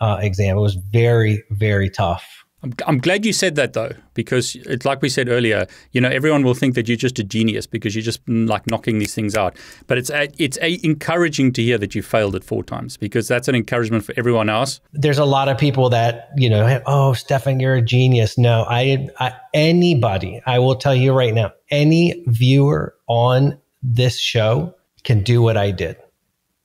uh, 0.00 0.18
exam. 0.20 0.56
It 0.56 0.60
was 0.60 0.74
very, 0.74 1.42
very 1.50 1.90
tough 1.90 2.44
I'm, 2.62 2.74
I'm 2.86 2.98
glad 2.98 3.24
you 3.24 3.32
said 3.32 3.54
that 3.54 3.72
though, 3.72 3.92
because 4.14 4.56
it's 4.56 4.84
like 4.84 5.00
we 5.00 5.08
said 5.08 5.28
earlier. 5.28 5.66
You 5.92 6.00
know, 6.00 6.08
everyone 6.08 6.42
will 6.42 6.54
think 6.54 6.74
that 6.74 6.88
you're 6.88 6.96
just 6.96 7.18
a 7.18 7.24
genius 7.24 7.66
because 7.66 7.94
you're 7.94 8.02
just 8.02 8.24
mm, 8.26 8.48
like 8.48 8.66
knocking 8.66 8.98
these 8.98 9.14
things 9.14 9.36
out. 9.36 9.56
But 9.86 9.98
it's 9.98 10.10
a, 10.10 10.28
it's 10.38 10.58
a 10.60 10.84
encouraging 10.84 11.52
to 11.52 11.62
hear 11.62 11.78
that 11.78 11.94
you 11.94 12.02
failed 12.02 12.34
it 12.34 12.42
four 12.42 12.64
times 12.64 12.96
because 12.96 13.28
that's 13.28 13.46
an 13.46 13.54
encouragement 13.54 14.04
for 14.04 14.14
everyone 14.16 14.48
else. 14.48 14.80
There's 14.92 15.18
a 15.18 15.24
lot 15.24 15.48
of 15.48 15.56
people 15.56 15.88
that 15.90 16.30
you 16.36 16.50
know, 16.50 16.82
oh, 16.86 17.12
Stefan, 17.12 17.60
you're 17.60 17.76
a 17.76 17.82
genius. 17.82 18.36
No, 18.36 18.64
I, 18.68 19.08
I 19.20 19.34
anybody, 19.54 20.40
I 20.44 20.58
will 20.58 20.76
tell 20.76 20.94
you 20.94 21.12
right 21.12 21.34
now, 21.34 21.52
any 21.70 22.24
viewer 22.26 22.94
on 23.06 23.58
this 23.82 24.18
show 24.18 24.74
can 25.04 25.22
do 25.22 25.40
what 25.40 25.56
I 25.56 25.70
did. 25.70 25.96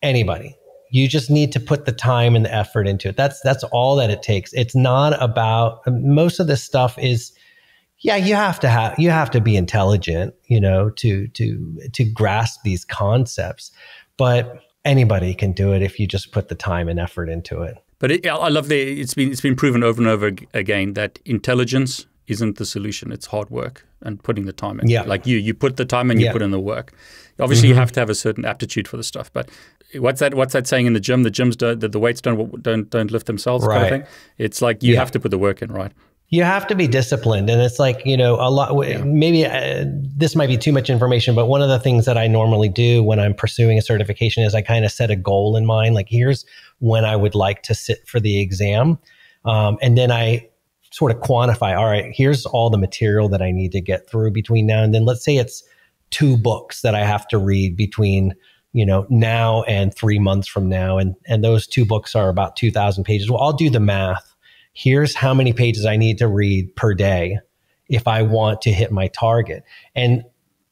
Anybody 0.02 0.58
you 0.94 1.08
just 1.08 1.32
need 1.32 1.52
to 1.52 1.60
put 1.60 1.86
the 1.86 1.92
time 1.92 2.36
and 2.36 2.46
the 2.46 2.54
effort 2.54 2.88
into 2.88 3.10
it. 3.10 3.18
That's 3.18 3.42
that's 3.42 3.64
all 3.66 3.96
that 3.96 4.12
it 4.12 4.22
takes. 4.22 4.54
It's 4.54 4.76
not 4.76 5.20
about 5.20 5.82
most 5.88 6.40
of 6.40 6.46
this 6.46 6.64
stuff 6.64 7.00
is 7.00 7.34
yeah, 8.02 8.16
you 8.16 8.36
have 8.36 8.60
to 8.60 8.70
have 8.70 8.94
you 9.00 9.10
have 9.10 9.32
to 9.32 9.42
be 9.42 9.58
intelligent, 9.58 10.36
you 10.46 10.62
know, 10.62 10.92
to 10.92 11.28
to 11.30 11.80
to 11.94 12.04
grasp 12.04 12.62
these 12.64 12.86
concepts. 12.86 13.72
But 14.18 14.62
anybody 14.86 15.34
can 15.34 15.52
do 15.52 15.74
it 15.74 15.82
if 15.82 16.00
you 16.00 16.06
just 16.06 16.32
put 16.32 16.50
the 16.50 16.56
time 16.56 16.88
and 16.88 17.00
effort 17.00 17.28
into 17.28 17.64
it. 17.64 17.76
But 17.98 18.12
it, 18.12 18.28
I 18.28 18.50
love 18.50 18.68
the 18.68 19.02
it's 19.02 19.16
been 19.16 19.32
it's 19.32 19.42
been 19.42 19.56
proven 19.56 19.84
over 19.84 20.00
and 20.00 20.08
over 20.08 20.32
again 20.54 20.94
that 20.94 21.18
intelligence 21.26 22.06
isn't 22.28 22.58
the 22.58 22.66
solution. 22.68 23.12
It's 23.12 23.26
hard 23.26 23.50
work 23.50 23.86
and 24.02 24.22
putting 24.22 24.46
the 24.46 24.54
time 24.54 24.80
in. 24.80 24.90
Yeah. 24.90 25.04
Like 25.04 25.26
you, 25.26 25.38
you 25.38 25.54
put 25.54 25.78
the 25.78 25.86
time 25.86 26.12
and 26.12 26.20
you 26.20 26.28
yeah. 26.28 26.34
put 26.34 26.42
in 26.42 26.52
the 26.52 26.60
work. 26.60 26.94
Obviously, 27.40 27.68
mm-hmm. 27.68 27.76
you 27.76 27.80
have 27.80 27.92
to 27.94 28.00
have 28.00 28.10
a 28.10 28.16
certain 28.16 28.46
aptitude 28.46 28.88
for 28.88 28.98
the 28.98 29.04
stuff. 29.04 29.32
But 29.34 29.50
what's 29.96 30.20
that? 30.20 30.34
What's 30.34 30.54
that 30.54 30.68
saying 30.68 30.86
in 30.86 30.94
the 30.94 31.00
gym? 31.00 31.24
The 31.24 31.32
gyms 31.32 31.58
don't, 31.58 31.80
the, 31.80 31.88
the 31.88 32.00
weights 32.00 32.22
don't 32.22 32.62
don't 32.62 32.90
don't 32.90 33.12
lift 33.12 33.28
themselves. 33.28 33.66
Right. 33.66 33.90
Kind 33.90 34.02
of 34.04 34.08
thing. 34.08 34.16
It's 34.38 34.62
like 34.62 34.84
you 34.84 34.94
yeah. 34.94 35.00
have 35.00 35.12
to 35.12 35.20
put 35.20 35.32
the 35.32 35.38
work 35.38 35.62
in, 35.62 35.72
right? 35.72 35.92
You 36.30 36.44
have 36.44 36.66
to 36.68 36.76
be 36.76 36.88
disciplined, 36.88 37.50
and 37.50 37.62
it's 37.62 37.80
like 37.80 38.02
you 38.06 38.18
know 38.18 38.36
a 38.36 38.50
lot. 38.50 38.88
Yeah. 38.88 39.04
Maybe 39.04 39.46
uh, 39.46 39.86
this 39.86 40.36
might 40.36 40.48
be 40.48 40.58
too 40.58 40.72
much 40.72 40.90
information, 40.90 41.36
but 41.36 41.46
one 41.46 41.62
of 41.62 41.70
the 41.70 41.80
things 41.80 42.06
that 42.06 42.18
I 42.18 42.28
normally 42.28 42.70
do 42.70 43.04
when 43.04 43.20
I'm 43.20 43.36
pursuing 43.36 43.78
a 43.78 43.82
certification 43.82 44.44
is 44.44 44.56
I 44.56 44.62
kind 44.62 44.86
of 44.86 44.92
set 44.92 45.12
a 45.12 45.16
goal 45.16 45.56
in 45.56 45.66
mind. 45.66 45.96
Like 45.96 46.08
here's 46.10 46.46
when 46.80 47.06
I 47.06 47.16
would 47.16 47.36
like 47.36 47.62
to 47.64 47.76
sit 47.76 48.08
for 48.08 48.20
the 48.20 48.40
exam, 48.40 48.98
um, 49.46 49.78
and 49.82 49.98
then 49.98 50.12
I 50.12 50.50
sort 50.92 51.12
of 51.12 51.20
quantify. 51.20 51.78
All 51.78 51.86
right, 51.86 52.12
here's 52.16 52.46
all 52.46 52.70
the 52.70 52.78
material 52.78 53.30
that 53.30 53.42
I 53.42 53.52
need 53.52 53.72
to 53.74 53.82
get 53.82 54.10
through 54.10 54.32
between 54.32 54.66
now 54.66 54.84
and 54.84 54.94
then. 54.94 55.06
Let's 55.06 55.24
say 55.24 55.38
it's 55.38 55.64
two 56.14 56.38
books 56.38 56.82
that 56.82 56.94
I 56.94 57.04
have 57.04 57.28
to 57.30 57.38
read 57.40 57.76
between 57.76 58.36
you 58.74 58.86
know 58.86 59.06
now 59.10 59.64
and 59.64 59.96
three 59.96 60.20
months 60.20 60.48
from 60.48 60.68
now. 60.68 60.98
And 60.98 61.16
and 61.26 61.44
those 61.44 61.66
two 61.66 61.86
books 61.86 62.16
are 62.16 62.30
about 62.30 62.56
2000 62.56 63.04
pages. 63.04 63.30
Well 63.30 63.42
i'll 63.42 63.54
do 63.54 63.70
the 63.70 63.80
math. 63.80 64.36
Here's 64.74 65.16
how 65.16 65.34
many 65.34 65.54
pages 65.54 65.86
i 65.86 65.96
need 65.96 66.18
to 66.18 66.28
read 66.28 66.76
per 66.76 66.94
day 66.94 67.40
if 67.88 68.08
i 68.08 68.22
want 68.22 68.62
to 68.64 68.72
hit 68.72 68.92
my 68.92 69.08
target. 69.08 69.64
And 69.96 70.24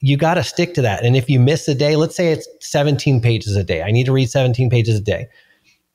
you 0.04 0.18
got 0.18 0.34
to 0.34 0.44
stick 0.44 0.74
to 0.74 0.82
that. 0.82 1.06
And 1.06 1.16
if 1.16 1.30
you 1.30 1.40
miss 1.40 1.68
a 1.68 1.76
day 1.76 1.96
let's 1.96 2.16
say 2.16 2.32
it's 2.32 2.48
17 2.60 3.22
pages 3.22 3.56
a 3.56 3.64
day. 3.64 3.84
I 3.84 3.92
need 3.92 4.08
to 4.08 4.12
read 4.12 4.30
17 4.30 4.70
pages 4.70 4.98
a 4.98 5.04
day. 5.04 5.28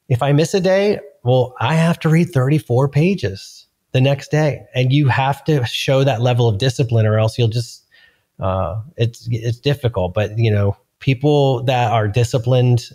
If 0.09 0.23
i 0.23 0.33
miss 0.33 0.55
a 0.55 0.61
day 0.61 1.01
well 1.25 1.55
i 1.61 1.75
have 1.75 1.99
to 2.01 2.09
read 2.09 2.31
34 2.31 2.89
pages 2.89 3.67
the 3.93 4.01
next 4.01 4.31
day. 4.31 4.63
And 4.75 4.93
you 4.93 5.09
have 5.09 5.43
to 5.45 5.65
show 5.65 6.05
that 6.05 6.21
level 6.21 6.49
of 6.49 6.59
discipline 6.59 7.07
or 7.07 7.19
else 7.19 7.39
you'll 7.39 7.49
just 7.49 7.85
uh, 8.39 8.83
it's 8.97 9.27
it's 9.31 9.59
difficult. 9.59 10.15
But 10.15 10.39
you 10.39 10.51
know 10.51 10.77
people 11.01 11.63
that 11.65 11.93
are 11.93 12.09
disciplined 12.09 12.91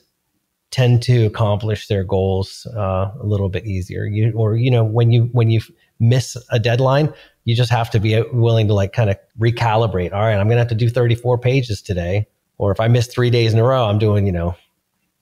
tend 0.72 1.04
to 1.04 1.26
accomplish 1.26 1.88
their 1.88 2.04
goals 2.04 2.66
uh, 2.76 3.12
a 3.20 3.26
little 3.26 3.50
bit 3.50 3.66
easier. 3.66 4.06
You 4.06 4.32
or 4.34 4.56
you 4.56 4.72
know 4.72 4.84
when 4.84 5.12
you 5.12 5.30
when 5.34 5.50
you 5.50 5.62
miss 6.00 6.38
a 6.50 6.60
deadline, 6.60 7.14
you 7.44 7.56
just 7.56 7.72
have 7.72 7.90
to 7.92 8.00
be 8.00 8.22
willing 8.34 8.68
to 8.68 8.74
like 8.74 8.94
kind 8.94 9.10
of 9.10 9.18
recalibrate. 9.40 10.14
All 10.14 10.22
right, 10.22 10.38
I'm 10.38 10.48
going 10.48 10.58
to 10.58 10.62
have 10.62 10.70
to 10.70 10.76
do 10.76 10.90
34 10.90 11.38
pages 11.38 11.82
today, 11.82 12.28
or 12.58 12.72
if 12.72 12.80
I 12.80 12.88
miss 12.88 13.08
three 13.08 13.30
days 13.30 13.54
in 13.54 13.60
a 13.60 13.64
row, 13.64 13.86
I'm 13.86 14.00
doing 14.00 14.26
you 14.26 14.32
know 14.32 14.56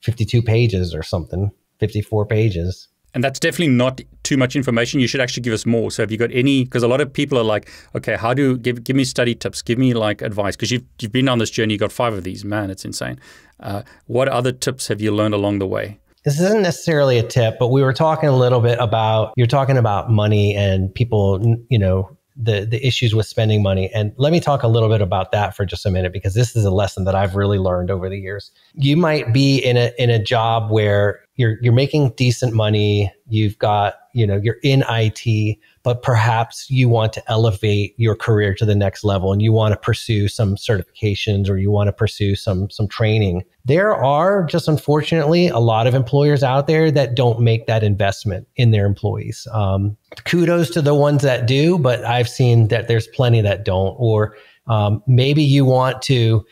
52 0.02 0.42
pages 0.42 0.94
or 0.94 1.04
something, 1.04 1.52
54 1.80 2.26
pages. 2.26 2.88
And 3.13 3.24
that's 3.24 3.39
definitely 3.39 3.74
not 3.74 4.02
too 4.24 4.38
much 4.38 4.56
information. 4.56 5.00
You 5.00 5.08
should 5.08 5.22
actually 5.22 5.41
give 5.41 5.54
us 5.54 5.65
more. 5.65 5.89
So 5.89 6.04
have 6.04 6.12
you 6.12 6.17
got 6.17 6.32
any? 6.32 6.63
Because 6.63 6.84
a 6.84 6.88
lot 6.88 7.02
of 7.02 7.12
people 7.12 7.38
are 7.39 7.43
like, 7.43 7.69
okay, 7.95 8.15
how 8.15 8.34
do 8.34 8.58
give 8.58 8.84
give 8.84 8.95
me 8.95 9.04
study 9.04 9.34
tips? 9.34 9.62
Give 9.62 9.80
me 9.80 9.93
like 9.93 10.22
advice 10.22 10.56
because 10.56 10.72
you've 10.72 10.84
you've 11.00 11.12
been 11.12 11.28
on 11.28 11.39
this 11.39 11.50
journey. 11.50 11.74
You 11.74 11.80
got 11.80 11.91
five 11.91 12.13
of 12.13 12.24
these. 12.24 12.45
Man, 12.45 12.69
it's 12.69 12.86
insane. 12.86 13.19
Uh, 13.60 13.82
what 14.06 14.28
other 14.28 14.52
tips 14.52 14.88
have 14.88 15.02
you 15.02 15.12
learned 15.12 15.34
along 15.34 15.60
the 15.60 15.67
way? 15.67 16.00
This 16.26 16.39
isn't 16.39 16.62
necessarily 16.62 17.17
a 17.17 17.24
tip, 17.24 17.58
but 17.60 17.69
we 17.69 17.82
were 17.82 17.93
talking 17.93 18.30
a 18.30 18.36
little 18.36 18.60
bit 18.60 18.78
about 18.80 19.34
you're 19.38 19.48
talking 19.48 19.78
about 19.78 20.12
money 20.12 20.56
and 20.56 20.93
people, 20.93 21.58
you 21.69 21.80
know, 21.80 22.15
the 22.41 22.65
the 22.65 22.86
issues 22.86 23.13
with 23.13 23.25
spending 23.25 23.62
money. 23.62 23.91
And 23.93 24.13
let 24.17 24.32
me 24.32 24.39
talk 24.39 24.63
a 24.63 24.67
little 24.67 24.88
bit 24.88 25.02
about 25.02 25.32
that 25.34 25.56
for 25.56 25.65
just 25.65 25.86
a 25.86 25.91
minute 25.91 26.13
because 26.13 26.34
this 26.34 26.56
is 26.56 26.63
a 26.63 26.71
lesson 26.71 27.04
that 27.04 27.13
I've 27.13 27.36
really 27.36 27.60
learned 27.60 27.91
over 27.91 28.10
the 28.10 28.17
years. 28.17 28.52
You 28.73 28.95
might 28.95 29.34
be 29.34 29.58
in 29.58 29.75
a 29.75 29.91
in 29.97 30.10
a 30.10 30.23
job 30.23 30.71
where 30.71 31.21
you're 31.36 31.58
you're 31.62 31.73
making 31.73 32.12
decent 32.12 32.54
money, 32.54 33.12
you've 33.28 33.58
got, 33.60 33.95
you 34.13 34.25
know, 34.25 34.39
you're 34.41 34.58
in 34.63 34.84
IT, 34.89 35.58
but 35.84 36.02
perhaps 36.02 36.70
you 36.70 36.89
want 36.89 37.13
to 37.13 37.32
elevate 37.32 37.94
your 37.98 38.15
career 38.15 38.54
to 38.54 38.65
the 38.65 38.76
next 38.76 39.04
level 39.04 39.32
and 39.32 39.42
you 39.42 39.54
want 39.54 39.72
to 39.74 39.80
pursue 39.80 40.28
some 40.28 40.56
certifications 40.56 41.50
or 41.50 41.58
you 41.58 41.72
want 41.72 41.88
to 41.88 41.94
pursue 41.94 42.36
some 42.36 42.70
some 42.70 42.88
training. 42.88 43.44
There 43.65 43.96
are 43.96 44.44
just 44.46 44.68
unfortunately 44.68 45.48
a 45.48 45.60
lot 45.60 45.88
of 45.88 45.96
employers 45.96 46.44
out 46.44 46.68
there 46.68 46.92
that 46.92 47.15
don't 47.15 47.39
make 47.39 47.68
that 47.68 47.84
investment 47.84 48.48
in 48.56 48.72
their 48.72 48.86
employees. 48.86 49.48
Um, 49.54 49.96
kudos 50.26 50.70
to 50.72 50.82
the 50.82 50.96
ones 50.96 51.22
that 51.24 51.46
do, 51.46 51.78
but 51.78 52.04
I've 52.04 52.30
seen 52.30 52.68
that 52.68 52.88
there's 52.88 53.08
plenty 53.08 53.42
that 53.42 53.63
don't. 53.63 53.96
Or 53.98 54.36
um, 54.68 55.02
maybe 55.08 55.44
you 55.44 55.65
want 55.65 56.02
to, 56.04 56.46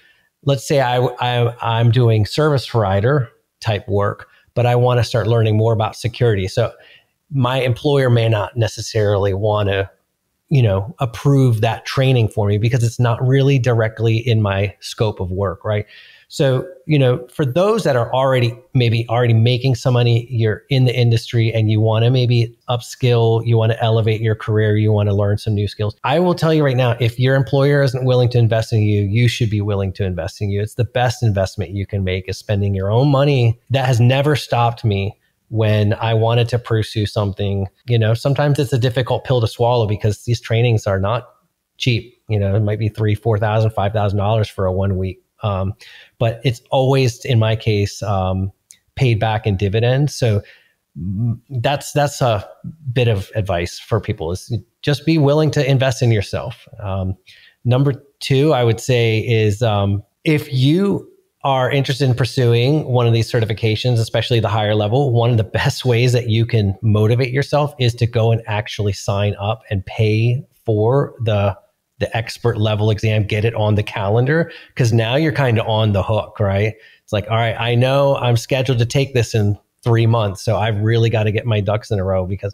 let's 0.44 0.68
say 0.68 0.82
I, 0.82 1.00
I 1.00 1.56
I'm 1.62 1.92
doing 1.92 2.26
service 2.26 2.68
provider 2.68 3.30
type 3.60 3.88
work 3.88 4.28
but 4.58 4.66
I 4.66 4.76
want 4.76 5.00
to 5.00 5.04
start 5.04 5.28
learning 5.28 5.56
more 5.56 5.72
about 5.72 5.96
security. 5.96 6.48
So 6.48 6.74
my 7.32 7.62
employer 7.62 8.10
may 8.10 8.30
not 8.30 8.56
necessarily 8.56 9.34
want 9.34 9.70
to, 9.70 9.90
you 10.50 10.62
know, 10.62 10.96
approve 11.00 11.62
that 11.62 11.86
training 11.86 12.30
for 12.30 12.48
me 12.48 12.58
because 12.58 12.84
it's 12.84 13.00
not 13.00 13.26
really 13.26 13.60
directly 13.60 14.18
in 14.18 14.42
my 14.42 14.74
scope 14.80 15.20
of 15.20 15.30
work, 15.32 15.66
right? 15.66 15.86
So, 16.30 16.68
you 16.86 17.00
know, 17.00 17.26
for 17.28 17.46
those 17.46 17.86
that 17.86 17.96
are 17.96 18.13
already 18.13 18.54
maybe 18.74 19.06
already 19.08 19.34
making 19.34 19.76
some 19.76 19.94
money, 19.94 20.28
you're 20.30 20.63
in 20.70 20.84
the 20.84 20.94
industry 20.94 21.54
and 21.54 21.72
you 21.72 21.80
want 21.80 22.04
to 22.04 22.12
maybe 22.12 22.58
upskill, 22.70 23.46
you 23.46 23.58
want 23.58 23.72
to 23.72 23.82
elevate 23.82 24.20
your 24.20 24.36
career, 24.36 24.76
you 24.76 24.92
want 24.92 25.08
to 25.08 25.16
learn 25.16 25.38
some 25.38 25.54
new 25.56 25.70
skills. 25.70 25.96
I 26.04 26.20
will 26.20 26.36
tell 26.36 26.54
you 26.54 26.66
right 26.66 26.76
now, 26.76 26.98
if 27.00 27.18
your 27.18 27.36
employer 27.36 27.82
isn't 27.82 28.04
willing 28.04 28.28
to 28.30 28.38
invest 28.38 28.74
in 28.74 28.82
you, 28.82 29.04
you 29.04 29.30
should 29.30 29.50
be 29.50 29.62
willing 29.62 29.94
to 29.94 30.06
invest 30.06 30.42
in 30.42 30.50
you. 30.50 30.62
It's 30.62 30.76
the 30.76 30.84
best 30.84 31.24
investment 31.24 31.72
you 31.72 31.86
can 31.86 32.04
make 32.04 32.28
is 32.28 32.38
spending 32.38 32.76
your 32.76 32.92
own 32.92 33.10
money. 33.10 33.58
That 33.70 33.86
has 33.86 34.02
never 34.02 34.36
stopped 34.36 34.84
me 34.84 35.18
when 35.50 35.94
I 35.94 36.14
wanted 36.14 36.50
to 36.50 36.60
pursue 36.60 37.06
something. 37.06 37.68
You 37.88 38.00
know, 38.00 38.14
sometimes 38.14 38.60
it's 38.60 38.74
a 38.74 38.80
difficult 38.80 39.24
pill 39.24 39.42
to 39.42 39.48
swallow 39.48 39.88
because 39.88 40.26
these 40.26 40.42
trainings 40.42 40.88
are 40.88 41.00
not 41.00 41.30
cheap. 41.78 42.22
You 42.28 42.40
know, 42.40 42.56
it 42.56 42.62
might 42.62 42.80
be 42.80 42.90
three, 42.90 43.16
four 43.16 43.38
thousand, 43.38 43.72
five 43.72 43.94
thousand 43.94 44.18
dollars 44.18 44.50
for 44.50 44.66
a 44.66 44.72
one 44.72 44.98
week 44.98 45.22
um, 45.44 45.74
but 46.20 46.42
it's 46.44 46.62
always, 46.72 47.24
in 47.26 47.40
my 47.40 47.56
case, 47.56 48.02
um, 48.04 48.52
paid 48.96 49.20
back 49.20 49.46
in 49.46 49.58
dividends. 49.58 50.16
So 50.16 50.42
mm, 51.00 51.40
that's 51.50 51.92
that's 51.92 52.22
a 52.22 52.48
bit 52.92 53.08
of 53.08 53.32
advice 53.36 53.80
for 53.80 54.00
people: 54.00 54.32
is 54.32 54.52
just 54.82 55.06
be 55.06 55.18
willing 55.18 55.52
to 55.52 55.70
invest 55.70 56.02
in 56.02 56.12
yourself. 56.12 56.68
Um, 56.80 57.16
number 57.66 58.04
two, 58.20 58.54
I 58.54 58.64
would 58.64 58.80
say, 58.80 59.20
is 59.20 59.62
um, 59.62 60.04
if 60.24 60.52
you 60.52 61.10
are 61.48 61.72
interested 61.72 62.04
in 62.04 62.14
pursuing 62.14 62.84
one 62.84 63.08
of 63.08 63.14
these 63.14 63.32
certifications, 63.32 64.00
especially 64.00 64.42
the 64.42 64.50
higher 64.50 64.76
level, 64.76 65.14
one 65.14 65.32
of 65.32 65.38
the 65.38 65.46
best 65.46 65.86
ways 65.86 66.12
that 66.12 66.28
you 66.28 66.46
can 66.46 66.78
motivate 66.82 67.32
yourself 67.32 67.74
is 67.80 67.96
to 67.96 68.06
go 68.06 68.34
and 68.34 68.42
actually 68.48 68.92
sign 68.92 69.34
up 69.40 69.62
and 69.70 69.86
pay 69.86 70.46
for 70.66 71.16
the 71.24 71.58
the 72.00 72.16
expert 72.16 72.58
level 72.58 72.92
exam, 72.92 73.24
get 73.24 73.46
it 73.46 73.56
on 73.56 73.76
the 73.76 73.82
calendar 73.82 74.52
because 74.68 74.92
now 74.92 75.16
you're 75.16 75.32
kind 75.32 75.58
of 75.58 75.66
on 75.68 75.94
the 75.94 76.04
hook, 76.04 76.38
right? 76.38 76.76
It's 77.04 77.14
like, 77.14 77.26
all 77.32 77.38
right, 77.38 77.56
I 77.58 77.76
know 77.76 78.18
I'm 78.18 78.36
scheduled 78.36 78.80
to 78.80 78.86
take 78.86 79.14
this 79.14 79.34
in 79.34 79.58
three 79.86 80.06
months, 80.06 80.44
so 80.44 80.58
I've 80.58 80.82
really 80.82 81.10
got 81.10 81.24
to 81.24 81.32
get 81.32 81.46
my 81.46 81.62
ducks 81.62 81.92
in 81.92 81.98
a 81.98 82.04
row 82.04 82.26
because, 82.26 82.54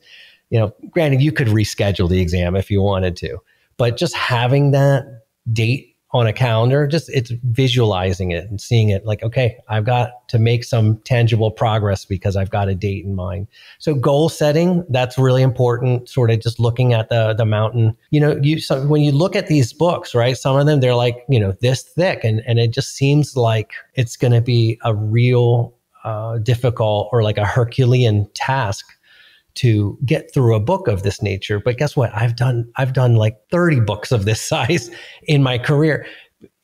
you 0.52 0.60
know, 0.60 0.72
granted, 0.92 1.20
you 1.20 1.32
could 1.32 1.48
reschedule 1.48 2.08
the 2.08 2.22
exam 2.22 2.56
if 2.56 2.70
you 2.70 2.82
wanted 2.82 3.18
to, 3.18 3.40
but 3.76 3.98
just 3.98 4.16
having 4.16 4.70
that 4.72 5.24
date 5.52 5.93
on 6.14 6.28
a 6.28 6.34
calendar 6.34 6.86
just 6.86 7.10
it's 7.10 7.32
visualizing 7.46 8.32
it 8.32 8.50
and 8.50 8.62
seeing 8.62 8.90
it 8.90 9.06
like 9.06 9.24
okay 9.24 9.58
i've 9.70 9.86
got 9.86 10.28
to 10.30 10.38
make 10.38 10.64
some 10.64 10.98
tangible 11.00 11.50
progress 11.50 12.06
because 12.06 12.36
i've 12.36 12.50
got 12.50 12.70
a 12.70 12.76
date 12.76 13.06
in 13.06 13.16
mind. 13.16 13.48
So 13.80 13.96
goal 13.96 14.30
setting 14.30 14.86
that's 14.90 15.18
really 15.18 15.42
important 15.42 16.10
sort 16.10 16.32
of 16.32 16.40
just 16.40 16.60
looking 16.60 16.94
at 16.94 17.10
the 17.10 17.34
the 17.34 17.46
mountain. 17.46 17.96
You 18.12 18.20
know 18.20 18.40
you 18.42 18.60
so 18.60 18.86
when 18.86 19.02
you 19.02 19.12
look 19.12 19.36
at 19.36 19.48
these 19.48 19.74
books 19.74 20.14
right 20.14 20.38
some 20.38 20.58
of 20.58 20.66
them 20.66 20.80
they're 20.80 20.96
like 20.96 21.26
you 21.30 21.40
know 21.40 21.54
this 21.62 21.84
thick 21.84 22.24
and 22.24 22.42
and 22.46 22.60
it 22.60 22.72
just 22.72 22.96
seems 22.96 23.36
like 23.36 23.72
it's 23.96 24.18
going 24.18 24.34
to 24.34 24.42
be 24.42 24.80
a 24.84 24.94
real 24.94 25.74
uh, 26.04 26.38
difficult 26.40 27.10
or 27.12 27.24
like 27.24 27.38
a 27.38 27.46
herculean 27.46 28.30
task 28.34 28.86
to 29.56 29.98
get 30.06 30.34
through 30.34 30.56
a 30.56 30.60
book 30.60 30.88
of 30.88 31.04
this 31.04 31.22
nature. 31.22 31.60
But 31.60 31.78
guess 31.78 31.96
what? 31.96 32.12
I've 32.16 32.36
done 32.36 32.72
I've 32.78 32.94
done 32.94 33.16
like 33.16 33.38
30 33.52 33.82
books 33.82 34.12
of 34.12 34.26
this 34.26 34.42
size 34.50 34.90
in 35.24 35.44
my 35.44 35.58
career. 35.58 36.06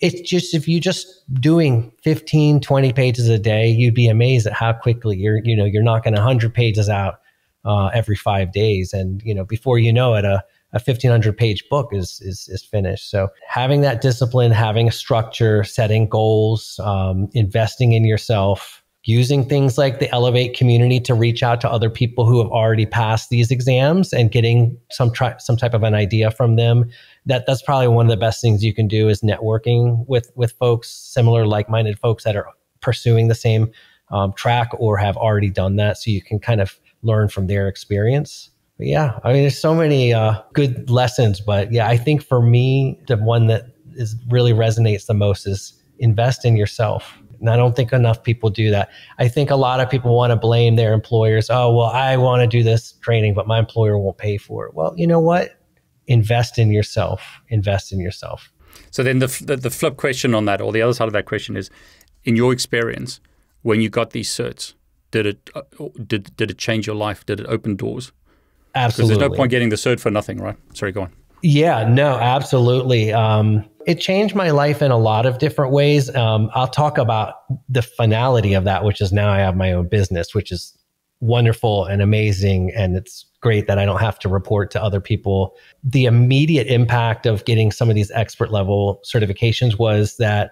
It's 0.02 0.22
just 0.22 0.54
if 0.54 0.68
you 0.68 0.80
just 0.80 1.08
doing 1.36 1.92
15, 2.04 2.60
20 2.62 2.94
pages 2.94 3.30
a 3.30 3.40
day, 3.40 3.68
you'd 3.68 3.94
be 3.94 4.08
amazed 4.08 4.48
at 4.48 4.54
how 4.54 4.74
quickly 4.74 5.18
you're, 5.18 5.40
you 5.44 5.56
know, 5.56 5.66
you're 5.66 5.84
knocking 5.84 6.14
100 6.14 6.54
pages 6.54 6.90
out 6.90 7.20
uh, 7.66 7.88
every 7.88 8.16
five 8.16 8.52
days. 8.52 8.94
And, 8.94 9.22
you 9.24 9.34
know, 9.34 9.46
before 9.46 9.80
you 9.80 9.94
know 9.94 10.16
it, 10.16 10.26
a, 10.26 10.44
a 10.74 10.80
1500 10.80 11.38
page 11.38 11.64
book 11.70 11.90
is, 11.94 12.22
is, 12.22 12.48
is 12.50 12.64
finished. 12.64 13.10
So 13.10 13.30
having 13.48 13.82
that 13.82 14.02
discipline, 14.02 14.52
having 14.52 14.88
a 14.88 14.92
structure, 14.92 15.64
setting 15.64 16.08
goals, 16.08 16.80
um, 16.84 17.30
investing 17.34 17.94
in 17.94 18.06
yourself, 18.06 18.84
using 19.04 19.47
things 19.47 19.78
like 19.78 20.00
the 20.00 20.14
Elevate 20.14 20.56
community 20.56 21.00
to 21.00 21.14
reach 21.14 21.41
out 21.41 21.62
to 21.62 21.70
other 21.70 21.89
people 21.89 22.26
who 22.26 22.39
have 22.39 22.52
already 22.52 22.86
passed 22.86 23.30
these 23.30 23.50
exams 23.50 24.12
and 24.12 24.32
getting 24.32 24.78
some 24.91 25.12
some 25.39 25.56
type 25.58 25.74
of 25.74 25.84
an 25.84 25.93
idea 25.93 26.32
from 26.32 26.56
them. 26.56 26.89
That 27.26 27.45
that's 27.45 27.62
probably 27.62 27.88
one 27.88 28.06
of 28.06 28.10
the 28.10 28.18
best 28.18 28.41
things 28.41 28.64
you 28.64 28.74
can 28.74 28.88
do 28.88 29.08
is 29.08 29.22
networking 29.22 30.06
with 30.08 30.32
with 30.36 30.52
folks 30.54 30.89
similar 30.89 31.45
like-minded 31.45 31.97
folks 32.00 32.24
that 32.24 32.36
are 32.36 32.47
pursuing 32.82 33.28
the 33.28 33.36
same 33.36 33.72
um, 34.12 34.34
track 34.34 34.70
or 34.80 34.97
have 34.97 35.16
already 35.18 35.50
done 35.50 35.76
that, 35.78 35.97
so 35.97 36.12
you 36.12 36.22
can 36.22 36.39
kind 36.39 36.62
of 36.62 36.80
learn 37.02 37.30
from 37.30 37.47
their 37.47 37.68
experience. 37.68 38.50
But 38.78 38.88
yeah, 38.88 39.20
I 39.24 39.34
mean, 39.34 39.43
there's 39.43 39.60
so 39.60 39.76
many 39.76 40.14
uh, 40.14 40.41
good 40.54 40.89
lessons, 40.89 41.41
but 41.41 41.72
yeah, 41.72 41.88
I 41.88 41.97
think 41.97 42.24
for 42.24 42.41
me, 42.41 43.00
the 43.08 43.18
one 43.18 43.47
that 43.47 43.66
is 43.95 44.16
really 44.30 44.54
resonates 44.54 45.06
the 45.06 45.14
most 45.14 45.45
is 45.45 45.74
invest 46.00 46.45
in 46.45 46.56
yourself 46.56 47.18
and 47.40 47.50
I 47.50 47.56
don't 47.56 47.76
think 47.76 47.94
enough 47.94 48.24
people 48.24 48.50
do 48.50 48.70
that. 48.72 48.90
I 49.18 49.28
think 49.28 49.50
a 49.50 49.56
lot 49.56 49.80
of 49.80 49.90
people 49.90 50.16
want 50.16 50.32
to 50.32 50.36
blame 50.36 50.76
their 50.76 50.94
employers. 50.94 51.50
Oh, 51.50 51.76
well, 51.76 51.88
I 51.88 52.18
want 52.18 52.42
to 52.42 52.48
do 52.48 52.64
this 52.64 52.94
training, 53.02 53.34
but 53.34 53.48
my 53.48 53.60
employer 53.60 53.98
won't 53.98 54.18
pay 54.18 54.38
for 54.38 54.66
it. 54.66 54.74
Well, 54.74 54.94
you 54.98 55.08
know 55.08 55.20
what? 55.20 55.60
Invest 56.08 56.58
in 56.58 56.72
yourself. 56.72 57.22
Invest 57.50 57.92
in 57.92 58.00
yourself. 58.00 58.52
So 58.92 59.04
then 59.04 59.20
the, 59.20 59.28
the, 59.46 59.56
the 59.56 59.70
flip 59.70 59.98
question 59.98 60.34
on 60.34 60.46
that, 60.46 60.62
or 60.62 60.72
the 60.72 60.82
other 60.82 60.94
side 60.94 61.08
of 61.08 61.14
that 61.14 61.26
question 61.26 61.56
is, 61.56 61.70
in 62.24 62.36
your 62.36 62.52
experience, 62.52 63.20
when 63.62 63.82
you 63.82 63.90
got 63.90 64.12
these 64.12 64.30
certs, 64.30 64.74
did 65.12 65.26
it 65.26 65.50
uh, 65.56 65.62
did 66.06 66.36
did 66.36 66.52
it 66.52 66.58
change 66.58 66.86
your 66.86 66.96
life? 66.96 67.26
Did 67.26 67.40
it 67.40 67.48
open 67.48 67.76
doors? 67.76 68.12
Absolutely. 68.76 69.16
Because 69.16 69.20
there's 69.20 69.32
no 69.32 69.36
point 69.36 69.52
getting 69.52 69.70
the 69.70 69.76
cert 69.76 70.00
for 70.00 70.12
nothing, 70.12 70.40
right? 70.40 70.56
Sorry, 70.74 70.92
go 70.92 71.02
on. 71.02 71.14
Yeah, 71.42 71.88
no, 71.88 72.18
absolutely. 72.18 73.14
Um, 73.14 73.66
it 73.86 74.02
changed 74.02 74.36
my 74.36 74.52
life 74.52 74.82
in 74.82 74.92
a 74.92 74.98
lot 74.98 75.26
of 75.26 75.38
different 75.40 75.72
ways. 75.72 76.14
Um, 76.14 76.52
I'll 76.54 76.68
talk 76.68 76.98
about 76.98 77.36
the 77.70 77.82
finality 77.82 78.54
of 78.54 78.66
that, 78.66 78.84
which 78.84 79.02
is 79.02 79.12
now 79.12 79.32
I 79.32 79.40
have 79.40 79.56
my 79.56 79.72
own 79.72 79.88
business, 79.88 80.36
which 80.36 80.52
is 80.52 80.78
wonderful 81.22 81.86
and 81.86 82.02
amazing. 82.02 82.72
And 82.76 82.96
it's 82.96 83.26
great 83.42 83.68
that 83.68 83.80
I 83.80 83.86
don't 83.86 84.00
have 84.00 84.20
to 84.20 84.30
report 84.30 84.72
to 84.72 84.84
other 84.84 85.02
people. 85.02 85.56
The 85.84 86.06
immediate 86.06 86.68
impact 86.68 87.26
of 87.26 87.46
getting 87.46 87.72
some 87.72 87.90
of 87.90 87.96
these 87.96 88.12
expert 88.12 88.52
level 88.52 89.02
certifications 89.06 89.80
was 89.80 90.18
that 90.18 90.52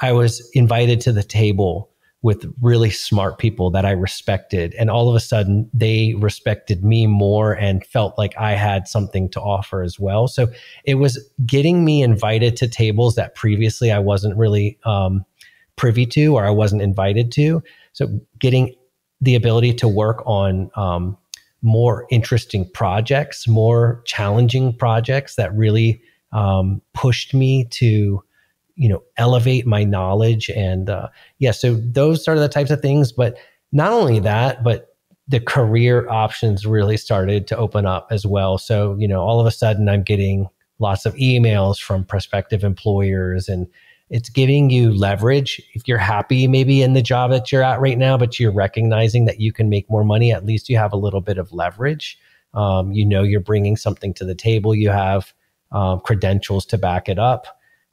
I 0.00 0.12
was 0.12 0.48
invited 0.54 1.00
to 1.02 1.12
the 1.12 1.22
table 1.22 1.91
with 2.22 2.46
really 2.60 2.90
smart 2.90 3.38
people 3.38 3.70
that 3.70 3.84
I 3.84 3.90
respected. 3.90 4.74
And 4.74 4.88
all 4.88 5.08
of 5.08 5.16
a 5.16 5.20
sudden, 5.20 5.68
they 5.74 6.14
respected 6.14 6.84
me 6.84 7.08
more 7.08 7.52
and 7.52 7.84
felt 7.84 8.16
like 8.16 8.32
I 8.38 8.52
had 8.52 8.86
something 8.86 9.28
to 9.30 9.40
offer 9.40 9.82
as 9.82 9.98
well. 9.98 10.28
So 10.28 10.46
it 10.84 10.94
was 10.94 11.28
getting 11.44 11.84
me 11.84 12.00
invited 12.02 12.56
to 12.58 12.68
tables 12.68 13.16
that 13.16 13.34
previously 13.34 13.90
I 13.90 13.98
wasn't 13.98 14.36
really 14.36 14.78
um, 14.84 15.24
privy 15.74 16.06
to 16.06 16.36
or 16.36 16.46
I 16.46 16.50
wasn't 16.50 16.82
invited 16.82 17.32
to. 17.32 17.62
So 17.92 18.20
getting 18.38 18.74
the 19.20 19.34
ability 19.34 19.74
to 19.74 19.88
work 19.88 20.22
on 20.24 20.70
um, 20.76 21.18
more 21.60 22.06
interesting 22.10 22.70
projects, 22.72 23.48
more 23.48 24.02
challenging 24.04 24.76
projects 24.76 25.34
that 25.36 25.54
really 25.54 26.02
um, 26.32 26.82
pushed 26.94 27.34
me 27.34 27.64
to 27.70 28.22
you 28.76 28.88
know 28.88 29.02
elevate 29.16 29.66
my 29.66 29.84
knowledge 29.84 30.48
and 30.50 30.88
uh, 30.90 31.08
yeah 31.38 31.50
so 31.50 31.74
those 31.74 32.26
are 32.28 32.38
the 32.38 32.48
types 32.48 32.70
of 32.70 32.80
things. 32.80 33.12
But 33.12 33.38
not 33.72 33.92
only 33.92 34.20
that 34.20 34.64
but 34.64 34.96
the 35.28 35.40
career 35.40 36.08
options 36.08 36.66
really 36.66 36.96
started 36.96 37.46
to 37.46 37.56
open 37.56 37.86
up 37.86 38.08
as 38.10 38.26
well. 38.26 38.58
So 38.58 38.96
you 38.98 39.08
know 39.08 39.20
all 39.20 39.40
of 39.40 39.46
a 39.46 39.50
sudden 39.50 39.88
i'm 39.88 40.02
getting 40.02 40.48
lots 40.78 41.06
of 41.06 41.14
emails 41.14 41.80
from 41.80 42.04
prospective 42.04 42.64
employers 42.64 43.48
and 43.48 43.66
it's 44.10 44.28
giving 44.28 44.68
you 44.68 44.92
leverage. 44.92 45.58
If 45.72 45.88
you're 45.88 45.96
happy 45.96 46.46
maybe 46.46 46.82
in 46.82 46.92
the 46.92 47.00
job 47.00 47.30
that 47.30 47.50
you're 47.50 47.62
at 47.62 47.80
right 47.80 47.98
now 47.98 48.18
but 48.18 48.38
you're 48.38 48.52
recognizing 48.52 49.24
that 49.26 49.40
you 49.40 49.52
can 49.52 49.68
make 49.68 49.88
more 49.88 50.04
money 50.04 50.32
at 50.32 50.44
least 50.44 50.68
you 50.68 50.76
have 50.76 50.92
a 50.92 50.96
little 50.96 51.20
bit 51.20 51.38
of 51.38 51.52
leverage. 51.52 52.18
Um, 52.54 52.92
you 52.92 53.06
know 53.06 53.22
you're 53.22 53.40
bringing 53.40 53.76
something 53.76 54.12
to 54.14 54.24
the 54.24 54.34
table. 54.34 54.74
You 54.74 54.90
have 54.90 55.32
um, 55.70 56.00
credentials 56.00 56.66
to 56.66 56.78
back 56.78 57.08
it 57.08 57.18
up 57.18 57.46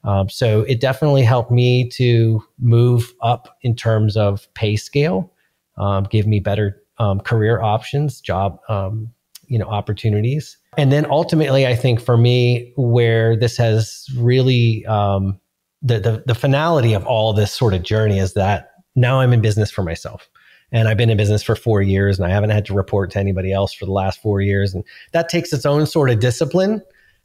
um, 0.04 0.28
so 0.28 0.62
it 0.62 0.80
definitely 0.80 1.22
helped 1.22 1.50
me 1.50 1.88
to 1.90 2.42
move 2.58 3.12
up 3.20 3.58
in 3.62 3.74
terms 3.74 4.16
of 4.16 4.52
pay 4.54 4.76
scale, 4.76 5.32
um, 5.76 6.04
give 6.04 6.26
me 6.26 6.40
better 6.40 6.82
um, 6.98 7.20
career 7.20 7.60
options, 7.60 8.20
job, 8.20 8.58
um, 8.68 9.12
you 9.46 9.58
know, 9.58 9.66
opportunities. 9.66 10.56
And 10.76 10.92
then 10.92 11.06
ultimately, 11.10 11.66
I 11.66 11.74
think 11.74 12.00
for 12.00 12.16
me, 12.16 12.72
where 12.76 13.36
this 13.36 13.56
has 13.56 14.06
really 14.16 14.86
um, 14.86 15.38
the, 15.82 15.98
the 15.98 16.22
the 16.26 16.34
finality 16.34 16.94
of 16.94 17.04
all 17.06 17.32
this 17.32 17.52
sort 17.52 17.74
of 17.74 17.82
journey 17.82 18.18
is 18.18 18.34
that 18.34 18.72
now 18.94 19.20
I'm 19.20 19.32
in 19.32 19.40
business 19.40 19.70
for 19.70 19.82
myself. 19.82 20.28
And 20.72 20.86
I've 20.86 20.96
been 20.96 21.10
in 21.10 21.16
business 21.16 21.42
for 21.42 21.56
four 21.56 21.82
years 21.82 22.18
and 22.18 22.26
I 22.26 22.30
haven't 22.30 22.50
had 22.50 22.64
to 22.66 22.74
report 22.74 23.10
to 23.12 23.18
anybody 23.18 23.52
else 23.52 23.72
for 23.72 23.86
the 23.86 23.92
last 23.92 24.22
four 24.22 24.40
years. 24.40 24.72
And 24.72 24.84
that 25.10 25.28
takes 25.28 25.52
its 25.52 25.66
own 25.66 25.84
sort 25.84 26.10
of 26.10 26.20
discipline 26.20 26.80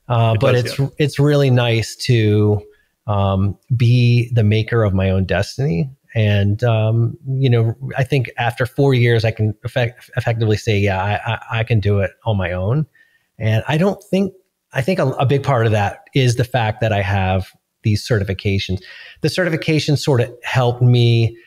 uh, 0.08 0.34
it 0.36 0.42
but 0.42 0.52
does, 0.54 0.66
it's 0.66 0.80
yeah. 0.80 0.88
it's 0.98 1.20
really 1.20 1.50
nice 1.50 1.96
to 1.96 2.62
um, 3.08 3.58
be 3.76 4.32
the 4.34 4.44
maker 4.44 4.84
of 4.84 4.94
my 4.94 5.10
own 5.10 5.26
destiny. 5.26 5.90
And 6.14 6.64
um, 6.64 7.18
you 7.28 7.50
know, 7.50 7.76
I 7.98 8.04
think 8.04 8.30
after 8.38 8.66
four 8.66 8.94
years, 8.94 9.26
I 9.26 9.32
can 9.32 9.54
effect- 9.64 10.10
effectively 10.16 10.58
say, 10.58 10.78
yeah, 10.78 11.04
I, 11.04 11.34
I, 11.34 11.60
I, 11.60 11.64
can 11.66 11.82
do 11.82 12.00
it 12.00 12.12
on 12.24 12.38
my 12.38 12.54
own. 12.54 12.86
And 13.38 13.64
I 13.68 13.78
don't 13.78 14.02
think 14.04 14.34
I 14.72 14.82
think 14.82 15.00
a, 15.00 15.08
a 15.12 15.26
big 15.26 15.44
part 15.44 15.66
of 15.66 15.72
that 15.74 16.06
is 16.14 16.38
the 16.38 16.46
fact 16.46 16.80
that 16.82 16.94
I 16.94 17.02
have 17.02 17.52
these 17.84 18.08
certifications. 18.08 18.82
The 19.22 19.28
certifications 19.28 20.00
sort 20.00 20.22
of 20.22 20.34
helped 20.44 20.82
me 20.82 21.38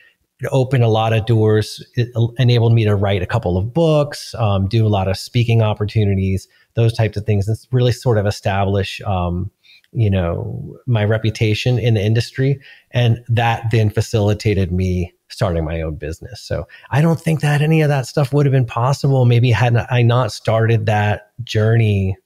open 0.51 0.81
a 0.81 0.87
lot 0.87 1.13
of 1.13 1.25
doors. 1.25 1.85
It 1.95 2.09
enabled 2.37 2.73
me 2.73 2.85
to 2.85 2.95
write 2.95 3.21
a 3.21 3.27
couple 3.27 3.57
of 3.57 3.73
books, 3.73 4.33
um, 4.35 4.67
do 4.67 4.85
a 4.85 4.89
lot 4.89 5.07
of 5.07 5.17
speaking 5.17 5.61
opportunities, 5.61 6.47
those 6.79 6.93
types 6.93 7.17
of 7.17 7.25
things. 7.25 7.47
It's 7.47 7.67
really 7.71 7.91
sort 7.91 8.17
of 8.17 8.25
establish, 8.25 9.01
um, 9.01 9.51
you 9.91 10.09
know, 10.09 10.77
my 10.85 11.03
reputation 11.03 11.79
in 11.79 11.95
the 11.95 12.01
industry, 12.01 12.59
and 12.91 13.23
that 13.27 13.65
then 13.71 13.89
facilitated 13.89 14.71
me 14.71 15.13
starting 15.29 15.63
my 15.63 15.81
own 15.81 15.95
business. 15.95 16.41
So 16.41 16.67
I 16.91 17.01
don't 17.01 17.19
think 17.19 17.41
that 17.41 17.61
any 17.61 17.81
of 17.81 17.89
that 17.89 18.07
stuff 18.07 18.33
would 18.33 18.45
have 18.45 18.53
been 18.53 18.65
possible. 18.65 19.25
Maybe 19.25 19.51
had 19.51 19.75
I 19.89 20.01
not 20.01 20.31
started 20.31 20.85
that 20.87 21.31
journey 21.43 22.17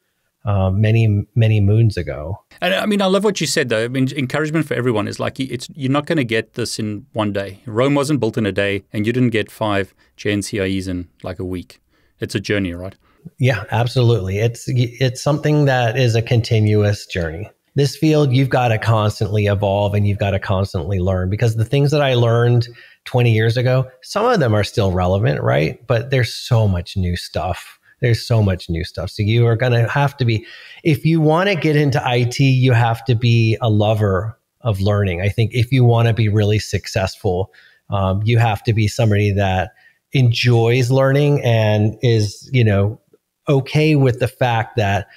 uh, 0.46 0.70
many 0.70 1.26
many 1.36 1.62
moons 1.62 1.98
ago. 1.98 2.44
And 2.62 2.74
I 2.74 2.86
mean, 2.86 3.02
I 3.02 3.06
love 3.06 3.24
what 3.24 3.40
you 3.40 3.48
said 3.48 3.70
though. 3.70 3.86
I 3.86 3.88
mean, 3.88 4.10
encouragement 4.16 4.68
for 4.68 4.74
everyone 4.74 5.08
is 5.08 5.20
like 5.20 5.40
it's 5.40 5.70
you're 5.74 5.92
not 5.92 6.06
going 6.06 6.18
to 6.18 6.26
get 6.26 6.54
this 6.54 6.80
in 6.80 7.06
one 7.14 7.32
day. 7.32 7.62
Rome 7.66 7.96
wasn't 7.96 8.20
built 8.20 8.38
in 8.38 8.46
a 8.46 8.52
day, 8.52 8.84
and 8.92 9.08
you 9.08 9.14
didn't 9.14 9.30
get 9.30 9.52
five 9.52 9.94
JNCIEs 10.18 10.88
in 10.88 11.08
like 11.24 11.40
a 11.40 11.46
week. 11.46 11.80
It's 12.20 12.36
a 12.36 12.40
journey, 12.40 12.74
right? 12.74 12.96
Yeah, 13.40 13.64
absolutely. 13.72 14.40
It's 14.40 14.66
it's 14.68 15.22
something 15.22 15.66
that 15.66 15.98
is 15.98 16.16
a 16.16 16.22
continuous 16.22 17.06
journey. 17.06 17.50
This 17.76 17.96
field, 17.96 18.32
you've 18.32 18.50
got 18.50 18.68
to 18.68 18.78
constantly 18.78 19.48
evolve 19.48 19.96
and 19.96 20.08
you've 20.08 20.20
got 20.20 20.32
to 20.32 20.40
constantly 20.40 21.00
learn 21.00 21.30
because 21.30 21.56
the 21.56 21.66
things 21.66 21.90
that 21.92 22.02
I 22.02 22.14
learned 22.14 22.68
20 23.06 23.34
years 23.34 23.58
ago, 23.58 23.90
some 24.04 24.26
of 24.26 24.40
them 24.40 24.54
are 24.54 24.64
still 24.64 24.92
relevant, 24.92 25.42
right? 25.42 25.86
But 25.88 26.12
there's 26.12 26.34
so 26.34 26.68
much 26.68 26.96
new 26.96 27.16
stuff 27.16 27.80
there's 28.04 28.24
so 28.24 28.44
much 28.44 28.70
new 28.70 28.84
stuff. 28.84 29.10
So 29.10 29.24
you 29.24 29.48
are 29.48 29.56
going 29.56 29.72
to 29.72 29.88
have 29.88 30.18
to 30.18 30.26
be, 30.26 30.46
if 30.84 31.06
you 31.06 31.22
want 31.22 31.48
to 31.48 31.56
get 31.56 31.78
into 31.78 32.02
IT, 32.06 32.38
you 32.38 32.74
have 32.74 33.04
to 33.06 33.16
be 33.16 33.58
a 33.62 33.70
lover 33.70 34.38
of 34.60 34.82
learning. 34.82 35.22
I 35.22 35.30
think 35.30 35.52
if 35.54 35.72
you 35.72 35.86
want 35.86 36.10
to 36.10 36.14
be 36.14 36.28
really 36.28 36.60
successful, 36.60 37.54
um, 37.90 38.22
you 38.26 38.38
have 38.40 38.62
to 38.64 38.74
be 38.74 38.90
somebody 38.90 39.32
that 39.32 39.72
enjoys 40.12 40.92
learning 40.92 41.42
and 41.46 41.98
is, 42.02 42.50
you 42.52 42.66
know, 42.66 43.00
okay 43.48 43.96
with 43.96 44.20
the 44.20 44.28
fact 44.28 44.76
that 44.78 45.08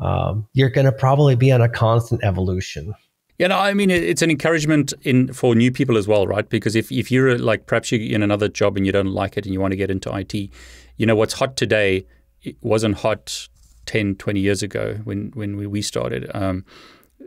um, 0.00 0.46
you're 0.52 0.70
going 0.70 0.86
to 0.86 0.92
probably 0.92 1.36
be 1.36 1.52
on 1.52 1.60
a 1.60 1.68
constant 1.68 2.22
evolution. 2.24 2.94
Yeah, 3.38 3.48
no, 3.48 3.58
I 3.58 3.74
mean 3.74 3.90
it's 3.90 4.22
an 4.22 4.30
encouragement 4.30 4.92
in 5.02 5.32
for 5.32 5.56
new 5.56 5.72
people 5.72 5.96
as 5.96 6.06
well, 6.06 6.26
right? 6.26 6.48
Because 6.48 6.76
if, 6.76 6.92
if 6.92 7.10
you're 7.10 7.36
like 7.36 7.66
perhaps 7.66 7.90
you're 7.90 8.00
in 8.00 8.22
another 8.22 8.48
job 8.48 8.76
and 8.76 8.86
you 8.86 8.92
don't 8.92 9.12
like 9.12 9.36
it 9.36 9.44
and 9.44 9.52
you 9.52 9.60
want 9.60 9.72
to 9.72 9.76
get 9.76 9.90
into 9.90 10.14
IT, 10.16 10.34
you 10.34 11.06
know 11.06 11.16
what's 11.16 11.34
hot 11.34 11.56
today 11.56 12.06
it 12.44 12.56
wasn't 12.60 12.96
hot 12.96 13.48
10, 13.86 14.16
20 14.16 14.40
years 14.40 14.62
ago 14.62 15.00
when, 15.04 15.32
when 15.34 15.70
we, 15.70 15.82
started. 15.82 16.30
Um, 16.34 16.64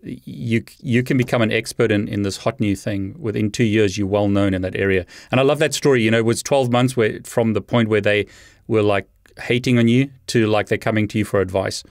you 0.03 0.63
you 0.79 1.01
can 1.01 1.17
become 1.17 1.41
an 1.41 1.51
expert 1.51 1.91
in, 1.91 2.07
in 2.07 2.21
this 2.21 2.37
hot 2.37 2.59
new 2.59 2.75
thing 2.75 3.15
within 3.17 3.51
two 3.51 3.63
years. 3.63 3.97
You're 3.97 4.07
well 4.07 4.27
known 4.27 4.53
in 4.53 4.61
that 4.61 4.75
area, 4.75 5.07
and 5.31 5.39
I 5.39 5.43
love 5.43 5.57
that 5.59 5.73
story. 5.73 6.03
You 6.03 6.11
know, 6.11 6.19
it 6.19 6.25
was 6.25 6.43
12 6.43 6.71
months 6.71 6.95
where 6.95 7.19
from 7.23 7.53
the 7.53 7.61
point 7.61 7.89
where 7.89 8.01
they 8.01 8.27
were 8.67 8.83
like 8.83 9.09
hating 9.39 9.77
on 9.77 9.87
you 9.87 10.09
to 10.27 10.47
like 10.47 10.67
they're 10.67 10.77
coming 10.77 11.07
to 11.09 11.19
you 11.19 11.25
for 11.25 11.41
advice. 11.41 11.83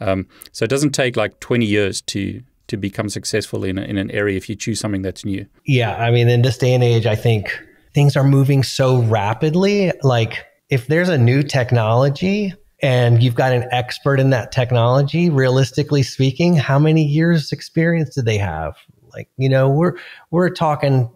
Um, 0.00 0.26
so 0.52 0.64
it 0.64 0.70
doesn't 0.70 0.92
take 0.92 1.16
like 1.16 1.40
20 1.40 1.66
years 1.66 2.00
to 2.02 2.42
to 2.68 2.76
become 2.76 3.08
successful 3.08 3.64
in, 3.64 3.78
a, 3.78 3.82
in 3.82 3.96
an 3.96 4.10
area 4.10 4.36
if 4.36 4.48
you 4.48 4.54
choose 4.54 4.78
something 4.78 5.00
that's 5.00 5.24
new. 5.24 5.46
Yeah, 5.64 5.96
I 5.96 6.10
mean, 6.10 6.28
in 6.28 6.42
this 6.42 6.58
day 6.58 6.74
and 6.74 6.84
age, 6.84 7.06
I 7.06 7.16
think 7.16 7.58
things 7.94 8.14
are 8.14 8.24
moving 8.24 8.62
so 8.62 9.00
rapidly. 9.02 9.90
Like, 10.02 10.44
if 10.68 10.86
there's 10.86 11.08
a 11.08 11.16
new 11.16 11.42
technology 11.42 12.52
and 12.80 13.22
you've 13.22 13.34
got 13.34 13.52
an 13.52 13.66
expert 13.72 14.20
in 14.20 14.30
that 14.30 14.52
technology, 14.52 15.30
realistically 15.30 16.02
speaking, 16.02 16.56
how 16.56 16.78
many 16.78 17.02
years 17.02 17.52
experience 17.52 18.14
do 18.14 18.22
they 18.22 18.38
have? 18.38 18.76
Like, 19.12 19.30
you 19.38 19.48
know, 19.48 19.70
we're 19.70 19.94
we're 20.30 20.50
talking 20.50 21.10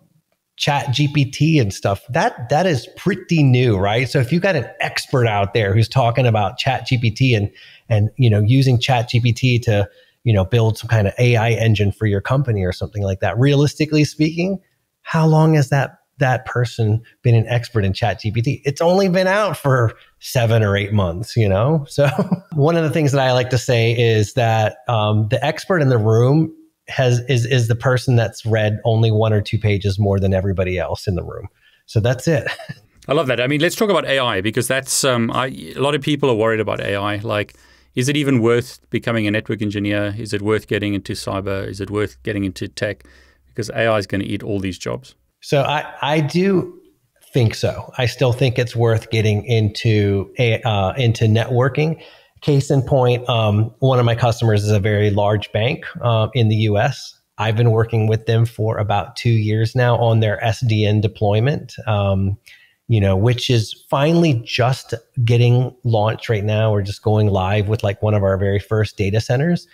ChatGPT 0.59 1.61
and 1.61 1.73
stuff. 1.73 2.03
That 2.11 2.49
that 2.51 2.67
is 2.67 2.89
pretty 2.97 3.43
new, 3.43 3.79
right? 3.79 4.09
So 4.09 4.19
if 4.19 4.33
you've 4.33 4.43
got 4.43 4.57
an 4.57 4.67
expert 4.81 5.27
out 5.27 5.55
there 5.55 5.75
who's 5.75 5.89
talking 5.89 6.27
about 6.27 6.59
ChatGPT 6.59 7.37
and 7.37 7.51
and 7.89 8.11
you 8.17 8.31
know 8.31 8.41
using 8.41 8.79
ChatGPT 8.79 9.63
to 9.63 9.89
you 10.25 10.33
know 10.33 10.45
build 10.45 10.79
some 10.79 10.89
kind 10.89 11.07
of 11.07 11.15
AI 11.19 11.51
engine 11.51 11.93
for 11.93 12.07
your 12.07 12.21
company 12.21 12.65
or 12.65 12.73
something 12.73 13.03
like 13.03 13.21
that, 13.21 13.39
realistically 13.39 14.05
speaking, 14.05 14.61
how 15.03 15.27
long 15.27 15.55
has 15.55 15.71
that 15.71 15.99
that 16.19 16.47
person 16.47 17.03
been 17.23 17.35
an 17.35 17.47
expert 17.49 17.85
in 17.85 17.93
ChatGPT? 17.93 18.61
It's 18.65 18.81
only 18.81 19.09
been 19.09 19.27
out 19.27 19.57
for 19.57 19.93
seven 20.21 20.63
or 20.63 20.77
eight 20.77 20.93
months, 20.93 21.37
you 21.37 21.49
know? 21.49 21.85
So 21.89 22.09
one 22.53 22.77
of 22.77 22.85
the 22.85 22.91
things 22.91 23.13
that 23.13 23.21
I 23.21 23.33
like 23.33 23.51
to 23.51 23.59
say 23.59 23.93
is 23.93 24.35
that 24.35 24.79
um, 24.89 25.29
the 25.29 25.45
expert 25.45 25.81
in 25.81 25.89
the 25.89 25.99
room 25.99 26.55
has 26.89 27.21
is 27.29 27.47
is 27.47 27.69
the 27.69 27.77
person 27.77 28.17
that's 28.17 28.45
read 28.45 28.79
only 28.85 29.11
one 29.11 29.33
or 29.33 29.41
two 29.41 29.59
pages 29.59 29.99
more 29.99 30.19
than 30.19 30.35
everybody 30.35 30.79
else 30.79 31.07
in 31.07 31.15
the 31.15 31.23
room. 31.23 31.49
So 31.87 32.01
that's 32.01 32.27
it. 32.29 32.49
I 33.09 33.15
love 33.15 33.27
that. 33.27 33.41
I 33.41 33.49
mean, 33.49 33.61
let's 33.61 33.75
talk 33.75 33.91
about 33.91 34.05
AI 34.05 34.41
because 34.41 34.69
that's 34.69 35.03
um, 35.05 35.31
I, 35.33 35.47
a 35.47 35.81
lot 35.81 35.95
of 35.95 36.03
people 36.03 36.31
are 36.31 36.37
worried 36.37 36.61
about 36.61 36.81
AI. 36.81 37.17
Like, 37.17 37.55
is 37.97 38.09
it 38.09 38.17
even 38.17 38.41
worth 38.41 38.79
becoming 38.91 39.27
a 39.27 39.31
network 39.31 39.61
engineer? 39.61 40.15
Is 40.17 40.33
it 40.33 40.41
worth 40.41 40.69
getting 40.69 40.95
into 40.95 41.15
cyber? 41.15 41.67
Is 41.67 41.81
it 41.81 41.91
worth 41.91 42.23
getting 42.23 42.45
into 42.45 42.69
tech? 42.69 43.05
Because 43.49 43.71
AI 43.71 43.99
is 43.99 44.07
going 44.07 44.21
to 44.21 44.27
eat 44.27 44.43
all 44.43 44.61
these 44.61 44.79
jobs. 44.79 45.15
So 45.41 45.63
I 45.63 45.93
I 46.01 46.21
do 46.21 46.81
think 47.33 47.55
so. 47.55 47.93
I 47.99 48.07
still 48.07 48.33
think 48.33 48.59
it's 48.59 48.77
worth 48.77 49.11
getting 49.11 49.45
into 49.45 50.33
a, 50.39 50.61
uh, 50.63 50.93
into 50.97 51.25
networking 51.25 52.03
Case 52.43 52.71
in 52.71 52.83
point, 52.83 53.29
um, 53.29 53.73
one 53.79 53.99
of 54.01 54.05
my 54.05 54.17
customers 54.17 54.65
is 54.65 54.71
a 54.71 54.81
very 54.81 55.11
large 55.11 55.51
bank 55.53 55.85
uh, 56.01 56.29
in 56.35 56.49
the 56.49 56.57
US. 56.57 57.19
I've 57.39 57.57
been 57.57 57.71
working 57.71 58.09
with 58.09 58.27
them 58.27 58.45
for 58.45 58.79
about 58.79 59.17
two 59.17 59.31
years 59.31 59.75
now 59.75 59.97
on 59.97 60.21
their 60.21 60.39
SDN 60.43 61.01
deployment, 61.01 61.75
um, 61.87 62.37
you 62.89 63.01
know, 63.01 63.17
which 63.17 63.49
is 63.49 63.85
finally 63.89 64.43
just 64.45 64.93
getting 65.25 65.75
launched 65.85 66.29
right 66.29 66.45
now. 66.45 66.73
We're 66.73 66.83
just 66.83 67.03
going 67.03 67.29
live 67.29 67.69
with 67.69 67.83
like 67.83 68.03
one 68.03 68.15
of 68.15 68.23
our 68.23 68.37
very 68.37 68.59
first 68.59 68.97
data 68.97 69.21
centers. 69.21 69.67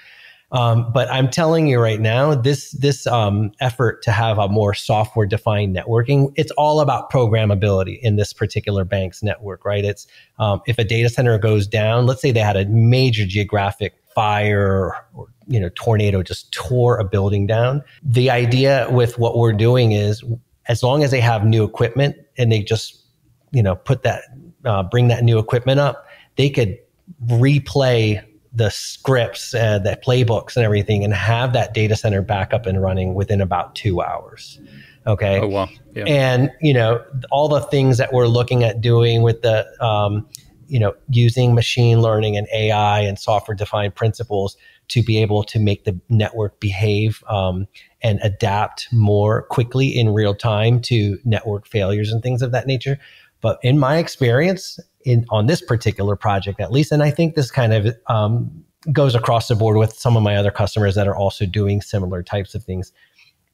Um, 0.50 0.90
but 0.92 1.10
I'm 1.10 1.28
telling 1.28 1.66
you 1.66 1.78
right 1.78 2.00
now, 2.00 2.34
this 2.34 2.70
this 2.72 3.06
um, 3.06 3.52
effort 3.60 4.02
to 4.04 4.12
have 4.12 4.38
a 4.38 4.48
more 4.48 4.72
software 4.72 5.26
defined 5.26 5.76
networking, 5.76 6.32
it's 6.36 6.50
all 6.52 6.80
about 6.80 7.10
programmability 7.10 8.00
in 8.00 8.16
this 8.16 8.32
particular 8.32 8.84
bank's 8.84 9.22
network, 9.22 9.64
right? 9.64 9.84
It's 9.84 10.06
um, 10.38 10.62
if 10.66 10.78
a 10.78 10.84
data 10.84 11.10
center 11.10 11.38
goes 11.38 11.66
down, 11.66 12.06
let's 12.06 12.22
say 12.22 12.32
they 12.32 12.40
had 12.40 12.56
a 12.56 12.64
major 12.66 13.26
geographic 13.26 13.94
fire 14.14 14.94
or 15.14 15.26
you 15.46 15.60
know 15.60 15.68
tornado 15.74 16.22
just 16.22 16.50
tore 16.52 16.98
a 16.98 17.04
building 17.04 17.46
down. 17.46 17.82
The 18.02 18.30
idea 18.30 18.88
with 18.90 19.18
what 19.18 19.36
we're 19.36 19.52
doing 19.52 19.92
is, 19.92 20.24
as 20.66 20.82
long 20.82 21.04
as 21.04 21.10
they 21.10 21.20
have 21.20 21.44
new 21.44 21.62
equipment 21.62 22.16
and 22.38 22.50
they 22.50 22.62
just 22.62 23.02
you 23.50 23.62
know 23.62 23.76
put 23.76 24.02
that 24.02 24.22
uh, 24.64 24.82
bring 24.82 25.08
that 25.08 25.24
new 25.24 25.38
equipment 25.38 25.78
up, 25.78 26.06
they 26.36 26.48
could 26.48 26.78
replay 27.26 28.24
the 28.52 28.70
scripts, 28.70 29.54
uh, 29.54 29.78
the 29.78 29.98
playbooks, 30.04 30.56
and 30.56 30.64
everything, 30.64 31.04
and 31.04 31.14
have 31.14 31.52
that 31.52 31.74
data 31.74 31.96
center 31.96 32.22
back 32.22 32.52
up 32.52 32.66
and 32.66 32.82
running 32.82 33.14
within 33.14 33.40
about 33.40 33.74
two 33.74 34.00
hours. 34.00 34.60
Okay. 35.06 35.40
Oh 35.40 35.48
wow. 35.48 35.68
Yeah. 35.94 36.04
And 36.06 36.52
you 36.60 36.74
know 36.74 37.02
all 37.30 37.48
the 37.48 37.60
things 37.60 37.98
that 37.98 38.12
we're 38.12 38.26
looking 38.26 38.62
at 38.62 38.80
doing 38.80 39.22
with 39.22 39.42
the, 39.42 39.66
um, 39.84 40.26
you 40.66 40.78
know, 40.78 40.94
using 41.08 41.54
machine 41.54 42.02
learning 42.02 42.36
and 42.36 42.46
AI 42.52 43.00
and 43.00 43.18
software 43.18 43.54
defined 43.54 43.94
principles 43.94 44.56
to 44.88 45.02
be 45.02 45.20
able 45.20 45.42
to 45.44 45.58
make 45.58 45.84
the 45.84 45.98
network 46.08 46.60
behave 46.60 47.22
um, 47.28 47.66
and 48.02 48.18
adapt 48.22 48.88
more 48.92 49.42
quickly 49.42 49.88
in 49.88 50.10
real 50.10 50.34
time 50.34 50.80
to 50.80 51.18
network 51.24 51.66
failures 51.66 52.12
and 52.12 52.22
things 52.22 52.42
of 52.42 52.52
that 52.52 52.66
nature. 52.66 52.98
But 53.40 53.58
in 53.62 53.78
my 53.78 53.98
experience, 53.98 54.78
in 55.08 55.24
on 55.30 55.46
this 55.46 55.62
particular 55.62 56.16
project 56.16 56.60
at 56.60 56.70
least, 56.70 56.92
and 56.92 57.02
I 57.02 57.10
think 57.10 57.34
this 57.34 57.50
kind 57.50 57.72
of 57.72 57.96
um, 58.06 58.64
goes 58.92 59.14
across 59.14 59.48
the 59.48 59.56
board 59.56 59.76
with 59.78 59.94
some 59.94 60.16
of 60.16 60.22
my 60.22 60.36
other 60.36 60.50
customers 60.50 60.94
that 60.94 61.08
are 61.08 61.16
also 61.16 61.46
doing 61.46 61.80
similar 61.80 62.22
types 62.22 62.54
of 62.54 62.62
things. 62.62 62.92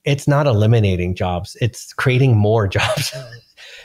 It's 0.05 0.27
not 0.27 0.47
eliminating 0.47 1.15
jobs; 1.15 1.57
it's 1.61 1.93
creating 1.93 2.37
more 2.37 2.67
jobs. 2.79 3.15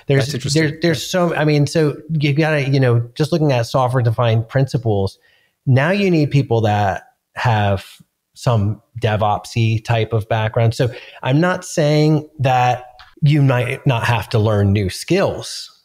there's 0.08 0.32
there's 0.54 0.74
there's 0.82 1.06
so 1.06 1.36
I 1.36 1.46
mean, 1.46 1.68
so 1.68 1.96
you 2.10 2.34
got 2.34 2.52
to 2.52 2.70
you 2.70 2.80
know 2.80 3.08
just 3.14 3.32
looking 3.32 3.52
at 3.52 3.68
software 3.68 4.02
defined 4.02 4.50
principles. 4.50 5.20
Now 5.66 5.92
you 5.92 6.10
need 6.10 6.32
people 6.32 6.62
that 6.62 7.04
have 7.36 7.86
some 8.34 8.82
DevOpsy 9.02 9.84
type 9.84 10.14
of 10.14 10.28
background. 10.28 10.74
So 10.74 10.92
I'm 11.22 11.40
not 11.40 11.64
saying 11.64 12.28
that 12.40 12.86
you 13.22 13.42
might 13.42 13.86
not 13.86 14.06
have 14.06 14.30
to 14.30 14.40
learn 14.40 14.72
new 14.72 14.90
skills 14.90 15.79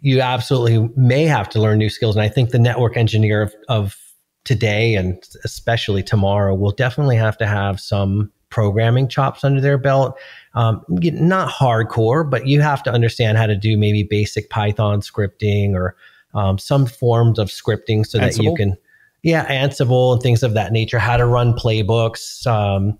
you 0.00 0.20
absolutely 0.20 0.88
may 0.96 1.24
have 1.24 1.48
to 1.50 1.60
learn 1.60 1.78
new 1.78 1.90
skills. 1.90 2.16
And 2.16 2.22
I 2.22 2.28
think 2.28 2.50
the 2.50 2.58
network 2.58 2.96
engineer 2.96 3.42
of, 3.42 3.54
of 3.68 3.96
today 4.44 4.94
and 4.94 5.22
especially 5.44 6.02
tomorrow 6.02 6.54
will 6.54 6.70
definitely 6.70 7.16
have 7.16 7.36
to 7.38 7.46
have 7.46 7.80
some 7.80 8.30
programming 8.50 9.08
chops 9.08 9.44
under 9.44 9.60
their 9.60 9.78
belt. 9.78 10.18
Um, 10.54 10.84
not 10.88 11.50
hardcore, 11.52 12.28
but 12.28 12.46
you 12.46 12.60
have 12.60 12.82
to 12.84 12.92
understand 12.92 13.38
how 13.38 13.46
to 13.46 13.56
do 13.56 13.76
maybe 13.76 14.04
basic 14.04 14.50
Python 14.50 15.00
scripting 15.00 15.74
or 15.74 15.96
um, 16.34 16.58
some 16.58 16.86
forms 16.86 17.38
of 17.38 17.48
scripting 17.48 18.06
so 18.06 18.18
Ansible? 18.18 18.20
that 18.20 18.42
you 18.42 18.54
can, 18.54 18.76
yeah, 19.22 19.46
Ansible 19.46 20.12
and 20.14 20.22
things 20.22 20.42
of 20.42 20.54
that 20.54 20.72
nature, 20.72 20.98
how 20.98 21.16
to 21.16 21.26
run 21.26 21.52
playbooks, 21.52 22.46
um, 22.46 22.96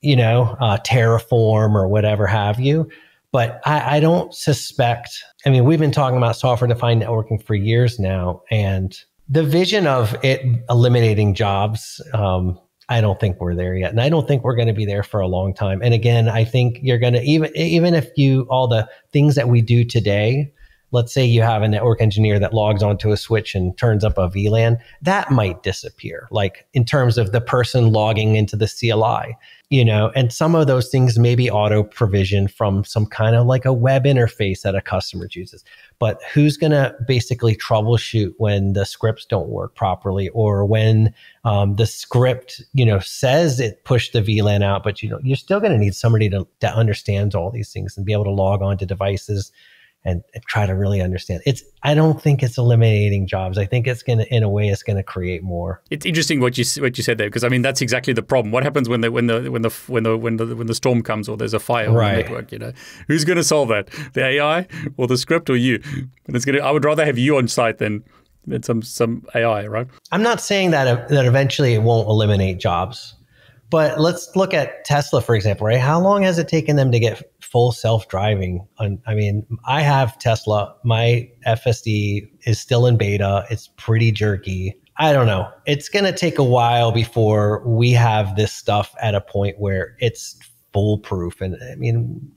you 0.00 0.16
know, 0.16 0.56
uh, 0.60 0.78
Terraform 0.78 1.74
or 1.74 1.88
whatever 1.88 2.26
have 2.26 2.58
you. 2.58 2.88
But 3.32 3.60
I, 3.64 3.96
I 3.96 4.00
don't 4.00 4.32
suspect, 4.34 5.10
I 5.46 5.50
mean, 5.50 5.64
we've 5.64 5.78
been 5.78 5.90
talking 5.90 6.18
about 6.18 6.36
software 6.36 6.68
defined 6.68 7.02
networking 7.02 7.42
for 7.42 7.54
years 7.54 7.98
now. 7.98 8.42
And 8.50 8.96
the 9.28 9.42
vision 9.42 9.86
of 9.86 10.14
it 10.22 10.42
eliminating 10.68 11.34
jobs, 11.34 12.00
um, 12.12 12.60
I 12.90 13.00
don't 13.00 13.18
think 13.18 13.40
we're 13.40 13.54
there 13.54 13.74
yet. 13.74 13.90
And 13.90 14.02
I 14.02 14.10
don't 14.10 14.28
think 14.28 14.44
we're 14.44 14.56
going 14.56 14.68
to 14.68 14.74
be 14.74 14.84
there 14.84 15.02
for 15.02 15.20
a 15.20 15.26
long 15.26 15.54
time. 15.54 15.80
And 15.82 15.94
again, 15.94 16.28
I 16.28 16.44
think 16.44 16.78
you're 16.82 16.98
going 16.98 17.14
to, 17.14 17.22
even, 17.22 17.50
even 17.56 17.94
if 17.94 18.10
you, 18.16 18.42
all 18.50 18.68
the 18.68 18.86
things 19.12 19.34
that 19.36 19.48
we 19.48 19.62
do 19.62 19.82
today, 19.82 20.52
let's 20.90 21.14
say 21.14 21.24
you 21.24 21.40
have 21.40 21.62
a 21.62 21.68
network 21.68 22.02
engineer 22.02 22.38
that 22.38 22.52
logs 22.52 22.82
onto 22.82 23.12
a 23.12 23.16
switch 23.16 23.54
and 23.54 23.76
turns 23.78 24.04
up 24.04 24.18
a 24.18 24.28
VLAN, 24.28 24.78
that 25.00 25.30
might 25.30 25.62
disappear. 25.62 26.28
Like 26.30 26.66
in 26.74 26.84
terms 26.84 27.16
of 27.16 27.32
the 27.32 27.40
person 27.40 27.92
logging 27.92 28.36
into 28.36 28.56
the 28.56 28.68
CLI 28.68 29.36
you 29.72 29.86
know, 29.86 30.12
and 30.14 30.30
some 30.30 30.54
of 30.54 30.66
those 30.66 30.90
things 30.90 31.18
may 31.18 31.34
be 31.34 31.50
auto 31.50 31.82
provision 31.82 32.46
from 32.46 32.84
some 32.84 33.06
kind 33.06 33.34
of 33.34 33.46
like 33.46 33.64
a 33.64 33.72
web 33.72 34.04
interface 34.04 34.60
that 34.60 34.74
a 34.74 34.82
customer 34.82 35.26
chooses. 35.26 35.64
But 35.98 36.20
who's 36.34 36.58
going 36.58 36.72
to 36.72 36.94
basically 37.08 37.56
troubleshoot 37.56 38.34
when 38.36 38.74
the 38.74 38.84
scripts 38.84 39.24
don't 39.24 39.48
work 39.48 39.74
properly 39.74 40.28
or 40.34 40.66
when 40.66 41.14
um, 41.44 41.76
the 41.76 41.86
script, 41.86 42.62
you 42.74 42.84
know, 42.84 42.98
says 42.98 43.60
it 43.60 43.82
pushed 43.84 44.12
the 44.12 44.20
VLAN 44.20 44.62
out, 44.62 44.84
but 44.84 45.02
you 45.02 45.08
know, 45.08 45.20
you're 45.22 45.36
still 45.36 45.58
going 45.58 45.72
to 45.72 45.78
need 45.78 45.94
somebody 45.94 46.28
to, 46.28 46.46
that 46.60 46.74
understands 46.74 47.34
all 47.34 47.50
these 47.50 47.72
things 47.72 47.96
and 47.96 48.04
be 48.04 48.12
able 48.12 48.24
to 48.24 48.30
log 48.30 48.60
on 48.60 48.76
to 48.76 48.84
devices 48.84 49.52
and, 50.04 50.22
and, 50.34 50.44
try 50.44 50.66
to 50.66 50.74
really 50.74 51.00
understand. 51.00 51.42
It's 51.46 51.62
I 51.82 51.94
don't 51.94 52.20
think 52.20 52.42
it's 52.42 52.58
eliminating 52.58 53.26
jobs. 53.26 53.58
I 53.58 53.66
think 53.66 53.86
it's 53.86 54.02
gonna 54.02 54.24
in 54.24 54.42
a 54.42 54.48
way 54.48 54.68
it's 54.68 54.82
gonna 54.82 55.02
create 55.02 55.42
more. 55.42 55.80
It's 55.90 56.04
interesting 56.04 56.40
what 56.40 56.58
you 56.58 56.64
what 56.82 56.98
you 56.98 57.04
said 57.04 57.18
there 57.18 57.28
because 57.28 57.44
I 57.44 57.48
mean 57.48 57.62
that's 57.62 57.80
exactly 57.80 58.12
the 58.12 58.22
problem. 58.22 58.52
What 58.52 58.64
happens 58.64 58.88
when 58.88 59.00
the 59.00 59.10
when 59.10 59.26
the 59.26 59.50
when 59.50 59.62
the 59.62 59.70
when 59.86 60.02
the 60.02 60.16
when 60.16 60.36
the 60.36 60.56
when 60.56 60.66
the 60.66 60.74
storm 60.74 61.02
comes 61.02 61.28
or 61.28 61.36
there's 61.36 61.54
a 61.54 61.60
fire 61.60 61.92
right. 61.92 62.08
on 62.08 62.14
the 62.16 62.22
network? 62.22 62.52
You 62.52 62.58
know, 62.58 62.72
who's 63.06 63.24
gonna 63.24 63.44
solve 63.44 63.68
that? 63.68 63.88
The 64.12 64.24
AI 64.24 64.66
or 64.96 65.06
the 65.06 65.16
script 65.16 65.48
or 65.48 65.56
you? 65.56 65.80
And 66.26 66.36
it's 66.36 66.44
gonna. 66.44 66.58
I 66.58 66.70
would 66.70 66.84
rather 66.84 67.04
have 67.04 67.18
you 67.18 67.36
on 67.36 67.48
site 67.48 67.78
than 67.78 68.04
than 68.46 68.62
some 68.62 68.82
some 68.82 69.26
AI, 69.34 69.66
right? 69.66 69.86
I'm 70.10 70.22
not 70.22 70.40
saying 70.40 70.72
that 70.72 71.08
that 71.08 71.26
eventually 71.26 71.74
it 71.74 71.82
won't 71.82 72.08
eliminate 72.08 72.58
jobs. 72.58 73.14
But 73.70 73.98
let's 73.98 74.36
look 74.36 74.52
at 74.52 74.84
Tesla, 74.84 75.22
for 75.22 75.34
example, 75.34 75.66
right? 75.66 75.80
How 75.80 75.98
long 75.98 76.24
has 76.24 76.38
it 76.38 76.46
taken 76.46 76.76
them 76.76 76.92
to 76.92 76.98
get 76.98 77.31
full 77.52 77.70
self 77.70 78.08
driving? 78.08 78.66
I 78.78 79.14
mean, 79.14 79.46
I 79.66 79.82
have 79.82 80.18
Tesla. 80.18 80.74
My 80.82 81.30
FSD 81.46 82.28
is 82.46 82.58
still 82.58 82.86
in 82.86 82.96
beta. 82.96 83.44
It's 83.50 83.68
pretty 83.76 84.10
jerky. 84.10 84.74
I 84.96 85.12
don't 85.12 85.26
know. 85.26 85.48
It's 85.66 85.88
going 85.88 86.04
to 86.04 86.12
take 86.12 86.38
a 86.38 86.44
while 86.44 86.90
before 86.90 87.62
we 87.66 87.92
have 87.92 88.36
this 88.36 88.52
stuff 88.52 88.94
at 89.00 89.14
a 89.14 89.20
point 89.20 89.58
where 89.58 89.96
it's 90.00 90.38
foolproof. 90.72 91.40
And 91.40 91.56
I 91.70 91.76
mean, 91.76 92.32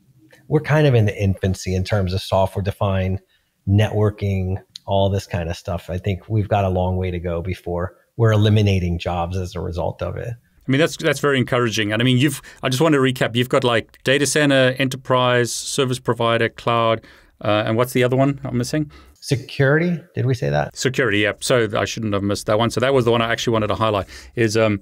we're 0.47 0.61
kind 0.61 0.85
of 0.85 0.93
in 0.93 1.05
the 1.05 1.17
infancy 1.17 1.73
in 1.73 1.83
terms 1.83 2.13
of 2.13 2.21
software 2.21 2.63
defined 2.63 3.21
networking 3.67 4.57
all 4.85 5.09
this 5.09 5.25
kind 5.25 5.49
of 5.49 5.57
stuff. 5.57 5.89
I 5.89 5.97
think 5.97 6.29
we've 6.29 6.47
got 6.47 6.65
a 6.65 6.69
long 6.69 6.97
way 6.97 7.09
to 7.09 7.19
go 7.19 7.41
before 7.41 7.95
we're 8.17 8.31
eliminating 8.31 8.97
jobs 8.97 9.37
as 9.37 9.55
a 9.55 9.61
result 9.61 10.01
of 10.01 10.17
it. 10.17 10.33
I 10.67 10.71
mean, 10.71 10.79
that's 10.79 10.97
that's 10.97 11.19
very 11.19 11.37
encouraging. 11.37 11.91
And 11.91 12.01
I 12.01 12.05
mean, 12.05 12.17
you've. 12.17 12.41
I 12.63 12.69
just 12.69 12.81
want 12.81 12.93
to 12.93 12.99
recap. 12.99 13.35
You've 13.35 13.49
got 13.49 13.63
like 13.63 14.01
data 14.03 14.25
center, 14.25 14.75
enterprise, 14.79 15.53
service 15.53 15.99
provider, 15.99 16.49
cloud, 16.49 17.01
uh, 17.41 17.63
and 17.65 17.77
what's 17.77 17.93
the 17.93 18.03
other 18.03 18.15
one 18.15 18.39
I'm 18.43 18.57
missing? 18.57 18.91
Security. 19.13 19.99
Did 20.13 20.25
we 20.25 20.33
say 20.33 20.49
that? 20.49 20.75
Security. 20.75 21.19
Yeah. 21.19 21.33
So 21.39 21.67
I 21.75 21.85
shouldn't 21.85 22.13
have 22.13 22.23
missed 22.23 22.47
that 22.47 22.57
one. 22.57 22.69
So 22.69 22.79
that 22.79 22.93
was 22.93 23.05
the 23.05 23.11
one 23.11 23.21
I 23.21 23.31
actually 23.31 23.53
wanted 23.53 23.67
to 23.67 23.75
highlight. 23.75 24.07
Is 24.35 24.57
um, 24.57 24.81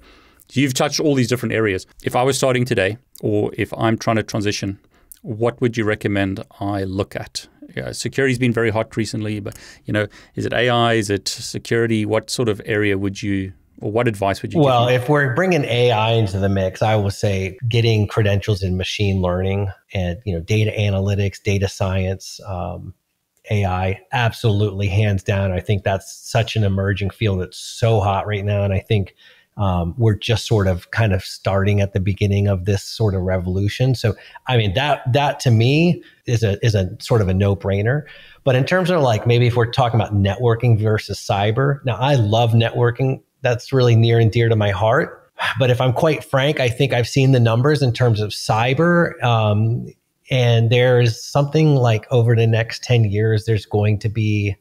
you've 0.51 0.73
touched 0.73 0.99
all 0.99 1.15
these 1.15 1.27
different 1.27 1.53
areas. 1.53 1.85
If 2.03 2.15
I 2.15 2.23
was 2.23 2.37
starting 2.37 2.65
today, 2.65 2.97
or 3.21 3.51
if 3.57 3.73
I'm 3.73 3.97
trying 3.97 4.17
to 4.17 4.23
transition, 4.23 4.79
what 5.21 5.59
would 5.61 5.77
you 5.77 5.85
recommend 5.85 6.43
I 6.59 6.83
look 6.83 7.15
at? 7.15 7.47
Yeah, 7.75 7.91
security's 7.91 8.37
been 8.37 8.53
very 8.53 8.69
hot 8.69 8.95
recently, 8.95 9.39
but 9.39 9.57
you 9.85 9.93
know, 9.93 10.07
is 10.35 10.45
it 10.45 10.53
AI? 10.53 10.93
Is 10.93 11.09
it 11.09 11.27
security? 11.27 12.05
What 12.05 12.29
sort 12.29 12.49
of 12.49 12.61
area 12.65 12.97
would 12.97 13.23
you 13.23 13.53
what 13.83 14.07
advice 14.07 14.41
would 14.41 14.53
you 14.53 14.59
give? 14.59 14.65
well 14.65 14.87
if 14.87 15.09
we're 15.09 15.35
bringing 15.35 15.65
ai 15.65 16.11
into 16.11 16.39
the 16.39 16.49
mix 16.49 16.81
i 16.81 16.95
will 16.95 17.11
say 17.11 17.57
getting 17.67 18.07
credentials 18.07 18.63
in 18.63 18.77
machine 18.77 19.21
learning 19.21 19.67
and 19.93 20.19
you 20.25 20.33
know 20.33 20.39
data 20.39 20.71
analytics 20.77 21.41
data 21.41 21.67
science 21.67 22.39
um, 22.47 22.93
ai 23.51 23.99
absolutely 24.11 24.87
hands 24.87 25.23
down. 25.23 25.51
I 25.51 25.59
think 25.59 25.83
that's 25.83 26.15
such 26.15 26.55
an 26.55 26.63
emerging 26.63 27.09
field 27.09 27.41
that's 27.41 27.57
so 27.57 27.99
hot 27.99 28.27
right 28.27 28.45
now. 28.45 28.63
And 28.63 28.73
i 28.73 28.79
think 28.79 29.15
um, 29.55 29.93
we're 29.99 30.15
just 30.15 30.47
sort 30.47 30.65
of 30.65 30.89
kind 30.89 31.13
of 31.13 31.23
starting 31.23 31.79
at 31.79 31.93
the 31.93 31.99
beginning 31.99 32.47
of 32.47 32.65
this 32.65 32.81
sort 32.83 33.13
of 33.13 33.21
revolution. 33.21 33.95
So 33.95 34.15
i 34.47 34.57
mean 34.57 34.73
that 34.73 35.01
that 35.13 35.39
to 35.41 35.51
me 35.51 36.03
is 36.25 36.43
a 36.43 36.63
is 36.65 36.75
a 36.75 36.89
sort 36.99 37.21
of 37.21 37.27
a 37.27 37.33
no-brainer. 37.33 38.03
But 38.45 38.55
in 38.55 38.65
terms 38.65 38.89
of 38.89 39.01
like 39.01 39.27
maybe 39.27 39.47
if 39.47 39.55
we're 39.55 39.71
talking 39.71 39.99
about 39.99 40.13
networking 40.13 40.79
versus 40.79 41.19
cyber 41.19 41.83
now 41.85 41.95
i 41.97 42.15
love 42.15 42.51
networking 42.51 43.21
that's 43.43 43.71
really 43.71 43.95
near 43.95 44.19
and 44.19 44.31
dear 44.31 44.49
to 44.49 44.55
my 44.55 44.71
heart. 44.71 45.31
But 45.59 45.69
if 45.69 45.81
I'm 45.81 45.93
quite 45.93 46.23
frank, 46.23 46.59
I 46.59 46.69
think 46.69 46.93
I've 46.93 47.07
seen 47.07 47.31
the 47.31 47.39
numbers 47.39 47.81
in 47.81 47.93
terms 47.93 48.21
of 48.21 48.31
cyber. 48.31 49.21
Um, 49.23 49.87
and 50.31 50.69
there's 50.69 51.23
something 51.23 51.75
like 51.75 52.05
over 52.11 52.35
the 52.35 52.47
next 52.47 52.83
10 52.83 53.05
years, 53.05 53.45
there's 53.45 53.65
going 53.65 53.99
to 53.99 54.09
be 54.09 54.55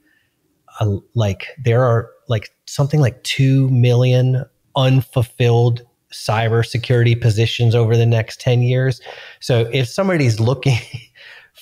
a, 0.81 0.99
like, 1.15 1.47
there 1.65 1.85
are 1.85 2.11
like 2.29 2.51
something 2.67 3.01
like 3.01 3.23
2 3.23 3.69
million 3.71 4.45
unfulfilled 4.77 5.83
cybersecurity 6.13 7.19
positions 7.19 7.75
over 7.75 7.97
the 7.97 8.07
next 8.07 8.41
10 8.41 8.63
years. 8.63 9.01
So 9.41 9.69
if 9.73 9.89
somebody's 9.89 10.41
looking, 10.41 10.79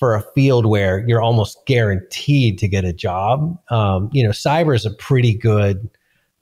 for 0.01 0.15
a 0.15 0.23
field 0.35 0.65
where 0.65 1.07
you're 1.07 1.21
almost 1.21 1.59
guaranteed 1.67 2.59
to 2.59 2.67
get 2.67 2.87
a 2.87 2.93
job. 2.93 3.55
Um, 3.71 4.09
you 4.13 4.25
know, 4.25 4.31
cyber 4.31 4.75
is 4.75 4.87
a 4.87 4.91
pretty 4.91 5.35
good 5.35 5.91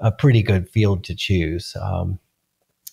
a 0.00 0.12
pretty 0.12 0.42
good 0.42 0.68
field 0.68 1.04
to 1.04 1.14
choose. 1.14 1.76
Um, 1.80 2.18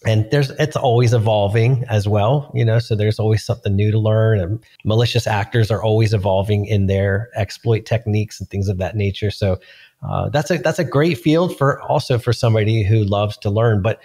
and 0.05 0.29
there's 0.29 0.51
it's 0.51 0.75
always 0.75 1.13
evolving 1.13 1.83
as 1.89 2.07
well, 2.07 2.51
you 2.53 2.63
know. 2.63 2.77
So 2.79 2.95
there's 2.95 3.19
always 3.19 3.43
something 3.43 3.75
new 3.75 3.91
to 3.91 3.97
learn, 3.97 4.39
and 4.39 4.63
malicious 4.83 5.25
actors 5.25 5.71
are 5.71 5.81
always 5.81 6.13
evolving 6.13 6.65
in 6.65 6.85
their 6.85 7.29
exploit 7.35 7.85
techniques 7.85 8.39
and 8.39 8.47
things 8.49 8.67
of 8.67 8.77
that 8.77 8.95
nature. 8.95 9.31
So 9.31 9.57
uh, 10.07 10.29
that's 10.29 10.51
a 10.51 10.57
that's 10.59 10.79
a 10.79 10.83
great 10.83 11.17
field 11.17 11.57
for 11.57 11.81
also 11.81 12.19
for 12.19 12.33
somebody 12.33 12.83
who 12.83 13.03
loves 13.03 13.37
to 13.37 13.49
learn. 13.49 13.81
But 13.81 13.99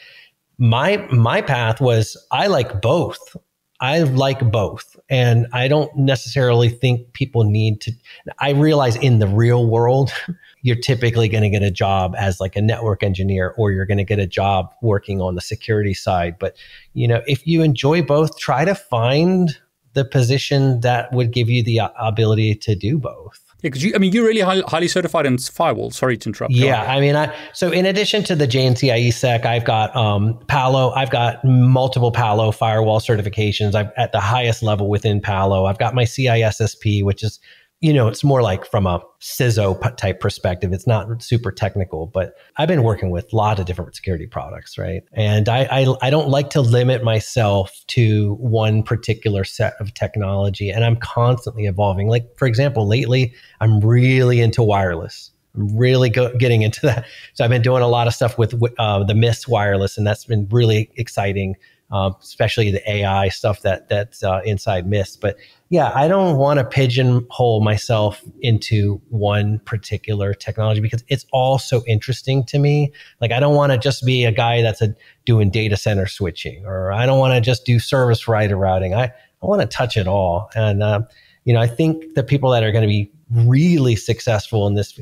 my 0.57 0.97
my 1.11 1.43
path 1.43 1.81
was 1.81 2.17
I 2.31 2.47
like 2.47 2.81
both. 2.81 3.37
I 3.81 4.01
like 4.01 4.51
both. 4.51 4.97
And 5.09 5.47
I 5.53 5.69
don't 5.69 5.95
necessarily 5.97 6.69
think 6.69 7.13
people 7.15 7.45
need 7.45 7.81
to. 7.83 7.93
I 8.39 8.51
realize 8.51 8.97
in 8.97 9.19
the 9.19 9.27
real 9.27 9.67
world, 9.67 10.13
you're 10.63 10.77
typically 10.77 11.29
going 11.29 11.43
to 11.43 11.51
get 11.51 11.63
a 11.63 11.71
job 11.71 12.15
as 12.19 12.41
like 12.41 12.57
a 12.57 12.63
network 12.63 13.03
engineer 13.03 13.55
or 13.57 13.73
you're 13.73 13.87
going 13.87 13.99
to 13.99 14.05
get 14.05 14.19
a 14.19 14.27
job 14.27 14.73
working 14.83 15.21
on 15.21 15.35
the 15.35 15.41
security 15.41 15.95
side. 15.95 16.37
But, 16.39 16.57
you 16.93 17.09
know, 17.09 17.23
if 17.27 17.47
you 17.47 17.63
enjoy 17.63 18.03
both, 18.03 18.39
try 18.39 18.65
to 18.65 18.75
find 18.75 19.57
the 19.95 20.05
position 20.05 20.81
that 20.81 21.13
would 21.13 21.33
give 21.33 21.49
you 21.49 21.63
the 21.63 21.81
ability 21.99 22.55
to 22.57 22.75
do 22.75 22.99
both. 22.99 23.41
Yeah, 23.63 23.69
because 23.69 23.85
you, 23.85 23.93
I 23.95 23.99
mean, 23.99 24.13
you're 24.13 24.25
really 24.25 24.41
high, 24.41 24.63
highly 24.67 24.89
certified 24.89 25.27
in 25.27 25.37
firewall. 25.37 25.91
Sorry 25.91 26.17
to 26.17 26.29
interrupt. 26.31 26.55
Yeah, 26.55 26.83
I 26.83 26.99
mean, 26.99 27.15
I 27.15 27.35
so 27.53 27.71
in 27.71 27.85
addition 27.85 28.25
to 28.25 28.35
the 28.35 28.49
JNCIE-SEC, 28.49 29.45
I've 29.45 29.65
got 29.65 29.95
um, 29.95 30.39
Palo. 30.47 30.93
I've 30.93 31.11
got 31.11 31.45
multiple 31.45 32.11
Palo 32.11 32.53
firewall 32.53 33.01
certifications. 33.01 33.75
I've 33.75 33.91
at 33.99 34.13
the 34.13 34.21
highest 34.21 34.63
level 34.63 34.89
within 34.89 35.21
Palo. 35.21 35.67
I've 35.67 35.79
got 35.79 35.95
my 35.95 36.05
CISSP, 36.05 37.05
which 37.05 37.23
is 37.23 37.39
you 37.81 37.95
know, 37.95 38.09
it's 38.09 38.23
more 38.23 38.43
like 38.43 38.67
from 38.67 38.87
a 38.87 39.01
CISO 39.21 39.97
type 39.97 40.21
perspective. 40.21 40.71
It's 40.73 40.87
not 40.87 41.23
super 41.23 41.51
technical, 41.51 42.07
but 42.07 42.35
I've 42.59 42.69
been 42.69 42.83
working 42.83 43.11
with 43.11 43.33
a 43.33 43.37
lot 43.37 43.59
of 43.59 43.65
different 43.65 43.95
security 43.95 44.27
products, 44.27 44.77
right? 44.77 45.03
And 45.15 45.49
I, 45.49 45.67
I, 45.71 45.95
I 46.03 46.11
don't 46.11 46.29
like 46.29 46.51
to 46.51 46.61
limit 46.61 47.03
myself 47.03 47.83
to 47.89 48.35
one 48.35 48.83
particular 48.83 49.45
set 49.45 49.75
of 49.81 49.95
technology, 49.95 50.69
and 50.69 50.85
I'm 50.85 50.97
constantly 50.97 51.65
evolving. 51.65 52.09
Like 52.09 52.37
for 52.37 52.47
example, 52.47 52.87
lately 52.87 53.33
I'm 53.61 53.81
really 53.81 54.41
into 54.41 54.63
wireless. 54.63 55.31
I'm 55.57 55.75
really 55.75 56.11
go- 56.11 56.37
getting 56.37 56.61
into 56.63 56.83
that. 56.83 57.07
So 57.33 57.45
I've 57.45 57.51
been 57.51 57.63
doing 57.63 57.83
a 57.83 57.89
lot 57.89 58.07
of 58.07 58.13
stuff 58.13 58.37
with 58.37 58.55
uh, 58.79 59.05
the 59.05 59.15
Mist 59.15 59.49
wireless, 59.49 59.97
and 59.97 60.07
that's 60.07 60.27
been 60.27 60.47
really 60.51 60.91
exciting. 60.97 61.57
Uh, 61.93 62.13
especially 62.21 62.71
the 62.71 62.89
AI 62.89 63.29
stuff 63.31 63.63
that 63.63 63.89
that's 63.89 64.23
uh, 64.23 64.41
inside 64.45 64.87
Mist. 64.87 65.21
But 65.21 65.37
yeah, 65.71 65.93
I 65.95 66.09
don't 66.09 66.37
want 66.37 66.59
to 66.59 66.65
pigeonhole 66.65 67.61
myself 67.61 68.21
into 68.41 69.01
one 69.09 69.61
particular 69.61 70.35
technology 70.35 70.81
because 70.81 71.05
it's 71.07 71.25
all 71.33 71.59
so 71.59 71.85
interesting 71.87 72.43
to 72.47 72.59
me. 72.59 72.93
Like, 73.21 73.31
I 73.31 73.39
don't 73.39 73.55
want 73.55 73.71
to 73.71 73.79
just 73.79 74.05
be 74.05 74.25
a 74.25 74.33
guy 74.33 74.63
that's 74.63 74.83
a, 74.83 74.97
doing 75.25 75.49
data 75.49 75.77
center 75.77 76.09
switching, 76.09 76.67
or 76.67 76.91
I 76.91 77.07
don't 77.07 77.21
want 77.21 77.35
to 77.35 77.41
just 77.41 77.65
do 77.65 77.79
service 77.79 78.25
provider 78.25 78.57
routing. 78.57 78.95
I, 78.95 79.05
I 79.05 79.47
want 79.47 79.61
to 79.61 79.67
touch 79.69 79.97
it 79.97 80.09
all. 80.09 80.51
And, 80.57 80.83
uh, 80.83 81.03
you 81.45 81.55
know, 81.55 81.61
I 81.61 81.69
think 81.69 82.15
the 82.17 82.25
people 82.25 82.51
that 82.51 82.65
are 82.65 82.73
going 82.73 82.83
to 82.83 82.89
be 82.89 83.13
really 83.31 83.95
successful 83.95 84.67
in 84.67 84.75
this, 84.75 85.01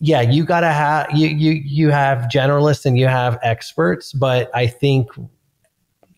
yeah, 0.00 0.20
you 0.20 0.44
got 0.44 0.60
to 0.60 0.70
have, 0.70 1.08
you, 1.16 1.28
you, 1.28 1.52
you 1.52 1.88
have 1.88 2.28
generalists 2.30 2.84
and 2.84 2.98
you 2.98 3.06
have 3.06 3.38
experts, 3.42 4.12
but 4.12 4.50
I 4.54 4.66
think 4.66 5.08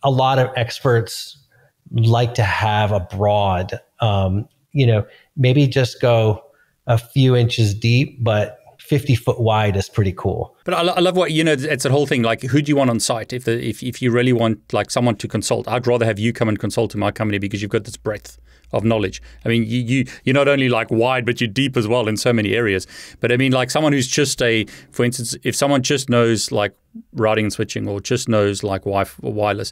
a 0.03 0.11
lot 0.11 0.39
of 0.39 0.49
experts 0.57 1.37
like 1.91 2.33
to 2.35 2.43
have 2.43 2.91
a 2.91 2.99
broad, 2.99 3.79
um, 3.99 4.47
you 4.71 4.85
know, 4.85 5.05
maybe 5.35 5.67
just 5.67 6.01
go 6.01 6.43
a 6.87 6.97
few 6.97 7.35
inches 7.35 7.73
deep, 7.73 8.23
but 8.23 8.59
50 8.79 9.15
foot 9.15 9.39
wide 9.39 9.75
is 9.75 9.89
pretty 9.89 10.13
cool. 10.13 10.55
But 10.63 10.73
I, 10.73 10.81
I, 10.81 10.99
love 10.99 11.17
what, 11.17 11.31
you 11.31 11.43
know, 11.43 11.53
it's 11.53 11.83
a 11.83 11.89
whole 11.89 12.07
thing. 12.07 12.21
Like, 12.21 12.43
who 12.43 12.61
do 12.61 12.69
you 12.69 12.75
want 12.75 12.89
on 12.89 12.99
site? 12.99 13.33
If, 13.33 13.43
the, 13.43 13.61
if, 13.61 13.83
if 13.83 14.01
you 14.01 14.11
really 14.11 14.31
want 14.31 14.71
like 14.71 14.91
someone 14.91 15.15
to 15.17 15.27
consult, 15.27 15.67
I'd 15.67 15.85
rather 15.87 16.05
have 16.05 16.19
you 16.19 16.31
come 16.31 16.47
and 16.47 16.57
consult 16.57 16.91
to 16.91 16.97
my 16.97 17.11
company 17.11 17.37
because 17.37 17.61
you've 17.61 17.71
got 17.71 17.83
this 17.83 17.97
breadth 17.97 18.37
of 18.71 18.83
knowledge. 18.83 19.21
I 19.45 19.49
mean, 19.49 19.63
you, 19.63 19.79
you 19.79 20.05
you're 20.23 20.33
not 20.33 20.47
only 20.47 20.69
like 20.69 20.91
wide, 20.91 21.25
but 21.25 21.39
you're 21.39 21.49
deep 21.49 21.77
as 21.77 21.87
well 21.87 22.07
in 22.07 22.17
so 22.17 22.33
many 22.33 22.53
areas. 22.53 22.87
But 23.19 23.31
I 23.31 23.37
mean, 23.37 23.51
like 23.51 23.71
someone 23.71 23.93
who's 23.93 24.07
just 24.07 24.41
a, 24.41 24.65
for 24.91 25.03
instance, 25.03 25.35
if 25.43 25.55
someone 25.55 25.83
just 25.83 26.09
knows 26.09 26.51
like 26.51 26.73
routing 27.13 27.45
and 27.45 27.53
switching 27.53 27.87
or 27.87 27.99
just 27.99 28.27
knows 28.27 28.63
like 28.63 28.81
Wi-Fi 28.81 29.27
wireless, 29.27 29.71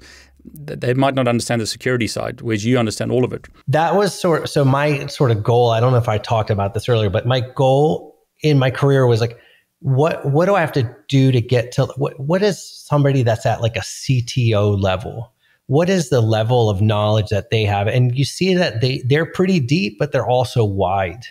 they 0.54 0.93
might 0.93 1.16
not 1.16 1.28
understand 1.28 1.62
the 1.62 1.68
security 1.68 2.08
side, 2.08 2.41
whereas 2.41 2.66
you 2.66 2.78
understand 2.78 3.12
all 3.12 3.24
of 3.24 3.34
it. 3.34 3.48
That 3.68 3.96
was 3.96 4.20
sort 4.20 4.43
of, 4.43 4.50
so 4.50 4.66
my 4.66 5.06
sort 5.08 5.32
of 5.32 5.43
goal. 5.43 5.72
I 5.72 5.80
don't 5.80 5.91
know 5.91 5.98
if 5.98 6.10
I 6.10 6.18
talked 6.18 6.50
about 6.50 6.74
this 6.74 6.88
earlier, 6.89 7.10
but 7.10 7.26
my 7.26 7.39
goal 7.39 8.16
in 8.41 8.60
my 8.60 8.72
career 8.72 9.08
was 9.08 9.22
like, 9.22 9.39
what 9.80 10.26
what 10.26 10.46
do 10.46 10.56
I 10.56 10.62
have 10.62 10.72
to 10.74 10.96
do 11.08 11.32
to 11.32 11.41
get 11.41 11.72
to 11.74 11.86
what 11.98 12.20
what 12.20 12.41
is 12.41 12.60
somebody 12.60 13.24
that's 13.24 13.46
at 13.46 13.62
like 13.62 13.76
a 13.76 13.82
CTO 13.82 14.82
level? 14.82 15.32
What 15.68 15.89
is 15.89 16.10
the 16.10 16.22
level 16.22 16.70
of 16.70 16.82
knowledge 16.82 17.30
that 17.30 17.50
they 17.50 17.66
have? 17.66 17.88
And 17.88 18.18
you 18.18 18.26
see 18.26 18.56
that 18.56 18.82
they 18.82 19.04
they're 19.06 19.26
pretty 19.26 19.60
deep, 19.60 19.98
but 20.00 20.12
they're 20.12 20.28
also 20.28 20.64
wide. 20.64 21.26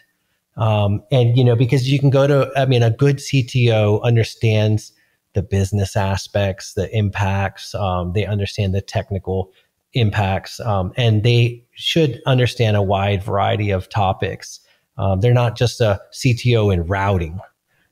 Um, 0.57 1.03
and 1.11 1.37
you 1.37 1.43
know 1.43 1.57
because 1.57 1.91
you 1.91 1.99
can 1.99 2.11
go 2.11 2.27
to 2.27 2.51
I 2.57 2.67
mean 2.67 2.83
a 2.83 2.91
good 2.91 3.17
CTO 3.17 4.03
understands 4.03 4.93
the 5.35 5.43
business 5.43 5.97
aspects, 5.97 6.75
the 6.75 6.95
impacts. 6.97 7.75
Um, 7.75 8.13
they 8.13 8.27
understand 8.27 8.75
the 8.75 8.81
technical 8.81 9.53
impacts, 9.93 10.61
um, 10.61 10.93
and 10.97 11.23
they 11.23 11.65
should 11.75 12.21
understand 12.27 12.77
a 12.77 12.83
wide 12.83 13.23
variety 13.23 13.71
of 13.71 13.89
topics. 13.89 14.61
Um, 14.97 15.21
they're 15.21 15.35
not 15.35 15.57
just 15.57 15.81
a 15.81 16.01
CTO 16.13 16.73
in 16.73 16.87
routing, 16.87 17.41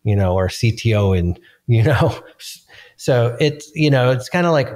you 0.05 0.17
know, 0.17 0.35
or 0.35 0.49
CTO 0.49 1.17
in, 1.17 1.37
you 1.67 1.83
know, 1.83 2.19
so 2.97 3.37
it's, 3.41 3.71
you 3.75 3.91
know, 3.91 4.11
it's 4.11 4.29
kind 4.29 4.47
of 4.47 4.53
like 4.53 4.69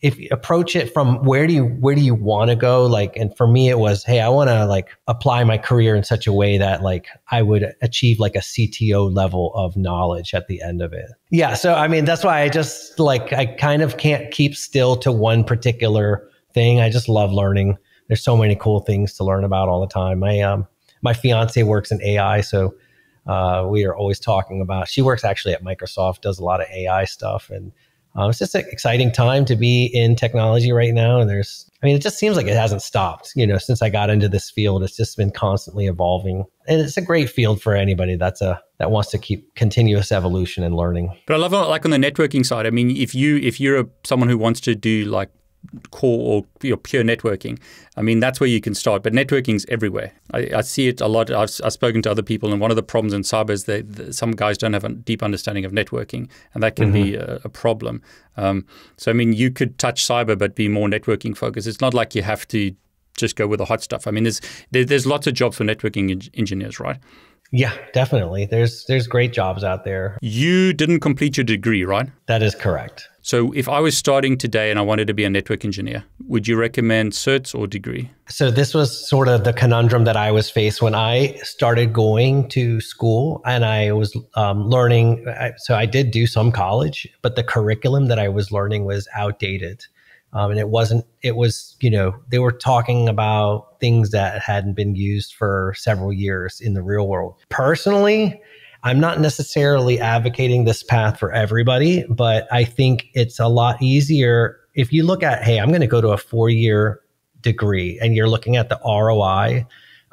if 0.00 0.18
you 0.18 0.28
approach 0.30 0.76
it 0.76 0.92
from 0.92 1.24
where 1.24 1.46
do 1.46 1.52
you 1.52 1.64
where 1.64 1.94
do 1.94 2.00
you 2.00 2.14
want 2.14 2.50
to 2.50 2.56
go? 2.56 2.86
Like 2.86 3.16
and 3.16 3.36
for 3.36 3.46
me 3.46 3.68
it 3.68 3.78
was 3.78 4.04
hey 4.04 4.20
i 4.20 4.28
want 4.28 4.48
to 4.48 4.64
like 4.66 4.90
apply 5.06 5.44
my 5.44 5.58
career 5.58 5.96
in 5.96 6.04
such 6.04 6.26
a 6.26 6.32
way 6.32 6.58
that 6.58 6.82
like 6.82 7.06
i 7.30 7.42
would 7.42 7.72
achieve 7.82 8.20
like 8.20 8.34
a 8.34 8.40
cto 8.40 9.14
level 9.14 9.52
of 9.54 9.76
knowledge 9.76 10.34
at 10.34 10.46
the 10.46 10.62
end 10.62 10.82
of 10.82 10.92
it. 10.92 11.10
Yeah 11.30 11.54
so 11.54 11.74
i 11.74 11.88
mean 11.88 12.04
that's 12.04 12.24
why 12.24 12.42
i 12.42 12.48
just 12.48 12.98
like 12.98 13.32
i 13.32 13.46
kind 13.46 13.82
of 13.82 13.96
can't 13.96 14.30
keep 14.30 14.54
still 14.54 14.96
to 14.96 15.10
one 15.10 15.44
particular 15.44 16.28
thing. 16.54 16.80
I 16.80 16.90
just 16.90 17.08
love 17.08 17.32
learning. 17.32 17.76
There's 18.06 18.22
so 18.22 18.36
many 18.36 18.56
cool 18.56 18.80
things 18.80 19.14
to 19.14 19.24
learn 19.24 19.44
about 19.44 19.68
all 19.68 19.80
the 19.80 19.92
time. 19.92 20.20
My 20.20 20.40
um 20.40 20.66
my 21.02 21.12
fiance 21.12 21.62
works 21.62 21.90
in 21.90 22.02
ai 22.02 22.40
so 22.40 22.74
uh, 23.28 23.66
we 23.68 23.84
are 23.84 23.94
always 23.94 24.18
talking 24.18 24.62
about. 24.62 24.88
She 24.88 25.02
works 25.02 25.22
actually 25.22 25.52
at 25.52 25.62
Microsoft, 25.62 26.22
does 26.22 26.38
a 26.38 26.44
lot 26.44 26.62
of 26.62 26.66
AI 26.70 27.04
stuff, 27.04 27.50
and 27.50 27.72
uh, 28.16 28.28
it's 28.28 28.38
just 28.38 28.54
an 28.54 28.64
exciting 28.70 29.12
time 29.12 29.44
to 29.46 29.56
be 29.56 29.86
in 29.86 30.16
technology 30.16 30.72
right 30.72 30.94
now. 30.94 31.20
And 31.20 31.28
there's, 31.28 31.68
I 31.82 31.86
mean, 31.86 31.96
it 31.96 32.02
just 32.02 32.18
seems 32.18 32.36
like 32.36 32.46
it 32.46 32.56
hasn't 32.56 32.82
stopped. 32.82 33.32
You 33.36 33.46
know, 33.46 33.58
since 33.58 33.82
I 33.82 33.90
got 33.90 34.10
into 34.10 34.28
this 34.28 34.50
field, 34.50 34.82
it's 34.82 34.96
just 34.96 35.16
been 35.16 35.30
constantly 35.30 35.86
evolving, 35.86 36.44
and 36.66 36.80
it's 36.80 36.96
a 36.96 37.02
great 37.02 37.30
field 37.30 37.62
for 37.62 37.74
anybody 37.74 38.16
that's 38.16 38.40
a 38.40 38.60
that 38.78 38.90
wants 38.90 39.10
to 39.10 39.18
keep 39.18 39.54
continuous 39.54 40.12
evolution 40.12 40.64
and 40.64 40.76
learning. 40.76 41.16
But 41.26 41.34
I 41.34 41.36
love 41.38 41.52
it, 41.52 41.56
like 41.56 41.84
on 41.84 41.90
the 41.90 41.98
networking 41.98 42.44
side. 42.44 42.66
I 42.66 42.70
mean, 42.70 42.96
if 42.96 43.14
you 43.14 43.36
if 43.36 43.60
you're 43.60 43.80
a, 43.80 43.86
someone 44.04 44.28
who 44.28 44.38
wants 44.38 44.60
to 44.62 44.74
do 44.74 45.04
like 45.04 45.30
core 45.90 46.36
or 46.36 46.66
your 46.66 46.76
pure 46.76 47.02
networking. 47.02 47.58
I 47.96 48.02
mean, 48.02 48.20
that's 48.20 48.40
where 48.40 48.48
you 48.48 48.60
can 48.60 48.74
start. 48.74 49.02
But 49.02 49.12
networking 49.12 49.54
is 49.54 49.66
everywhere. 49.68 50.12
I, 50.32 50.48
I, 50.56 50.60
see 50.62 50.88
it 50.88 51.00
a 51.00 51.08
lot. 51.08 51.30
I've, 51.30 51.50
I've, 51.64 51.72
spoken 51.72 52.02
to 52.02 52.10
other 52.10 52.22
people, 52.22 52.52
and 52.52 52.60
one 52.60 52.70
of 52.70 52.76
the 52.76 52.82
problems 52.82 53.12
in 53.12 53.22
cyber 53.22 53.50
is 53.50 53.64
that, 53.64 54.14
some 54.14 54.32
guys 54.32 54.56
don't 54.56 54.72
have 54.72 54.84
a 54.84 54.90
deep 54.90 55.22
understanding 55.22 55.64
of 55.64 55.72
networking, 55.72 56.28
and 56.54 56.62
that 56.62 56.76
can 56.76 56.92
mm-hmm. 56.92 57.02
be 57.02 57.14
a, 57.14 57.40
a 57.44 57.48
problem. 57.48 58.02
Um, 58.36 58.66
so, 58.96 59.10
I 59.10 59.14
mean, 59.14 59.32
you 59.32 59.50
could 59.50 59.78
touch 59.78 60.04
cyber, 60.04 60.38
but 60.38 60.54
be 60.54 60.68
more 60.68 60.88
networking 60.88 61.36
focused. 61.36 61.66
It's 61.66 61.80
not 61.80 61.94
like 61.94 62.14
you 62.14 62.22
have 62.22 62.46
to 62.48 62.74
just 63.16 63.36
go 63.36 63.46
with 63.46 63.58
the 63.58 63.64
hot 63.64 63.82
stuff. 63.82 64.06
I 64.06 64.10
mean, 64.10 64.24
there's 64.24 64.40
there, 64.70 64.84
there's 64.84 65.06
lots 65.06 65.26
of 65.26 65.34
jobs 65.34 65.56
for 65.56 65.64
networking 65.64 66.10
en- 66.10 66.30
engineers, 66.34 66.80
right? 66.80 66.98
Yeah, 67.50 67.74
definitely. 67.92 68.46
There's 68.46 68.84
there's 68.86 69.06
great 69.06 69.32
jobs 69.32 69.64
out 69.64 69.84
there. 69.84 70.18
You 70.20 70.72
didn't 70.72 71.00
complete 71.00 71.36
your 71.36 71.44
degree, 71.44 71.84
right? 71.84 72.08
That 72.26 72.42
is 72.42 72.54
correct. 72.54 73.08
So 73.28 73.52
if 73.52 73.68
I 73.68 73.78
was 73.80 73.94
starting 73.94 74.38
today 74.38 74.70
and 74.70 74.78
I 74.78 74.82
wanted 74.82 75.06
to 75.08 75.12
be 75.12 75.22
a 75.22 75.28
network 75.28 75.62
engineer, 75.62 76.02
would 76.28 76.48
you 76.48 76.56
recommend 76.56 77.12
certs 77.12 77.54
or 77.54 77.66
degree? 77.66 78.10
So 78.30 78.50
this 78.50 78.72
was 78.72 79.06
sort 79.06 79.28
of 79.28 79.44
the 79.44 79.52
conundrum 79.52 80.04
that 80.04 80.16
I 80.16 80.32
was 80.32 80.48
faced 80.48 80.80
when 80.80 80.94
I 80.94 81.34
started 81.42 81.92
going 81.92 82.48
to 82.48 82.80
school 82.80 83.42
and 83.44 83.66
I 83.66 83.92
was 83.92 84.16
um, 84.34 84.70
learning. 84.70 85.26
So 85.58 85.74
I 85.74 85.84
did 85.84 86.10
do 86.10 86.26
some 86.26 86.50
college, 86.50 87.06
but 87.20 87.36
the 87.36 87.44
curriculum 87.44 88.06
that 88.06 88.18
I 88.18 88.30
was 88.30 88.50
learning 88.50 88.86
was 88.86 89.06
outdated. 89.14 89.84
Um, 90.32 90.52
and 90.52 90.58
it 90.58 90.70
wasn't, 90.70 91.04
it 91.20 91.36
was, 91.36 91.76
you 91.80 91.90
know, 91.90 92.14
they 92.30 92.38
were 92.38 92.52
talking 92.52 93.10
about 93.10 93.78
things 93.78 94.10
that 94.12 94.40
hadn't 94.40 94.72
been 94.72 94.94
used 94.94 95.34
for 95.34 95.74
several 95.76 96.14
years 96.14 96.62
in 96.62 96.72
the 96.72 96.82
real 96.82 97.06
world. 97.06 97.34
Personally, 97.50 98.40
I'm 98.84 99.00
not 99.00 99.20
necessarily 99.20 100.00
advocating 100.00 100.64
this 100.64 100.82
path 100.82 101.18
for 101.18 101.32
everybody, 101.32 102.04
but 102.08 102.46
I 102.52 102.64
think 102.64 103.08
it's 103.14 103.40
a 103.40 103.48
lot 103.48 103.82
easier 103.82 104.58
if 104.74 104.92
you 104.92 105.04
look 105.04 105.24
at, 105.24 105.42
hey, 105.42 105.58
I'm 105.58 105.68
going 105.68 105.80
to 105.80 105.88
go 105.88 106.00
to 106.00 106.10
a 106.10 106.16
four 106.16 106.48
year 106.48 107.00
degree 107.40 107.98
and 108.00 108.14
you're 108.14 108.28
looking 108.28 108.56
at 108.56 108.68
the 108.68 108.78
ROI 108.84 109.66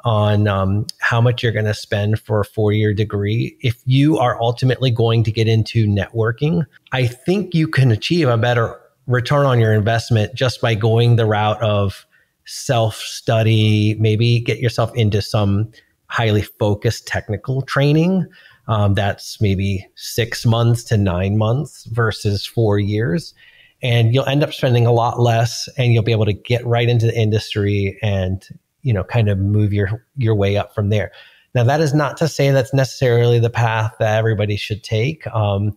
on 0.04 0.46
um, 0.48 0.86
how 0.98 1.20
much 1.20 1.42
you're 1.42 1.52
going 1.52 1.64
to 1.64 1.74
spend 1.74 2.20
for 2.20 2.40
a 2.40 2.44
four 2.44 2.72
year 2.72 2.92
degree. 2.92 3.56
If 3.60 3.80
you 3.84 4.18
are 4.18 4.40
ultimately 4.40 4.90
going 4.90 5.22
to 5.24 5.32
get 5.32 5.46
into 5.46 5.86
networking, 5.86 6.66
I 6.92 7.06
think 7.06 7.54
you 7.54 7.68
can 7.68 7.90
achieve 7.92 8.28
a 8.28 8.36
better 8.36 8.80
return 9.06 9.46
on 9.46 9.60
your 9.60 9.72
investment 9.72 10.34
just 10.34 10.60
by 10.60 10.74
going 10.74 11.14
the 11.14 11.26
route 11.26 11.62
of 11.62 12.04
self 12.44 12.96
study, 12.96 13.94
maybe 14.00 14.40
get 14.40 14.58
yourself 14.58 14.94
into 14.96 15.22
some 15.22 15.70
highly 16.08 16.42
focused 16.42 17.06
technical 17.06 17.62
training 17.62 18.26
um, 18.68 18.94
that's 18.94 19.40
maybe 19.40 19.86
six 19.94 20.44
months 20.44 20.82
to 20.84 20.96
nine 20.96 21.38
months 21.38 21.84
versus 21.86 22.46
four 22.46 22.78
years. 22.78 23.34
And 23.82 24.14
you'll 24.14 24.26
end 24.26 24.42
up 24.42 24.52
spending 24.52 24.86
a 24.86 24.92
lot 24.92 25.20
less 25.20 25.68
and 25.76 25.92
you'll 25.92 26.02
be 26.02 26.12
able 26.12 26.24
to 26.24 26.32
get 26.32 26.66
right 26.66 26.88
into 26.88 27.06
the 27.06 27.18
industry 27.18 27.98
and, 28.02 28.46
you 28.82 28.92
know, 28.92 29.04
kind 29.04 29.28
of 29.28 29.38
move 29.38 29.72
your, 29.72 30.04
your 30.16 30.34
way 30.34 30.56
up 30.56 30.74
from 30.74 30.88
there. 30.88 31.12
Now, 31.54 31.64
that 31.64 31.80
is 31.80 31.94
not 31.94 32.16
to 32.18 32.28
say 32.28 32.50
that's 32.50 32.74
necessarily 32.74 33.38
the 33.38 33.50
path 33.50 33.94
that 33.98 34.18
everybody 34.18 34.56
should 34.56 34.82
take. 34.82 35.26
Um, 35.28 35.76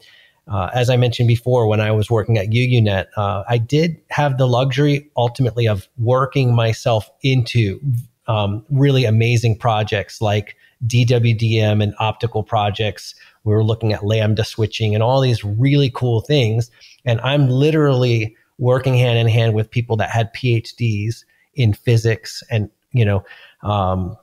uh, 0.49 0.69
as 0.73 0.89
I 0.89 0.97
mentioned 0.97 1.27
before, 1.27 1.67
when 1.67 1.79
I 1.79 1.91
was 1.91 2.09
working 2.09 2.37
at 2.37 2.49
UUNet, 2.49 3.05
uh, 3.15 3.43
I 3.47 3.59
did 3.59 4.01
have 4.09 4.37
the 4.37 4.47
luxury 4.47 5.09
ultimately 5.15 5.67
of 5.67 5.87
working 5.97 6.55
myself 6.55 7.09
into 7.21 7.79
um, 8.27 8.65
really 8.69 9.05
amazing 9.05 9.57
projects 9.57 10.21
like 10.21 10.55
DWDM 10.87 11.83
and 11.83 11.93
optical 11.99 12.43
projects. 12.43 13.15
We 13.43 13.53
were 13.53 13.63
looking 13.63 13.93
at 13.93 14.05
lambda 14.05 14.43
switching 14.43 14.93
and 14.93 15.03
all 15.03 15.21
these 15.21 15.43
really 15.43 15.91
cool 15.93 16.21
things. 16.21 16.71
And 17.05 17.19
I'm 17.21 17.49
literally 17.49 18.35
working 18.57 18.95
hand 18.95 19.17
in 19.17 19.27
hand 19.27 19.53
with 19.53 19.71
people 19.71 19.97
that 19.97 20.09
had 20.09 20.33
PhDs 20.33 21.23
in 21.55 21.73
physics 21.73 22.43
and, 22.49 22.69
you 22.91 23.05
know, 23.05 23.23
um, 23.63 24.15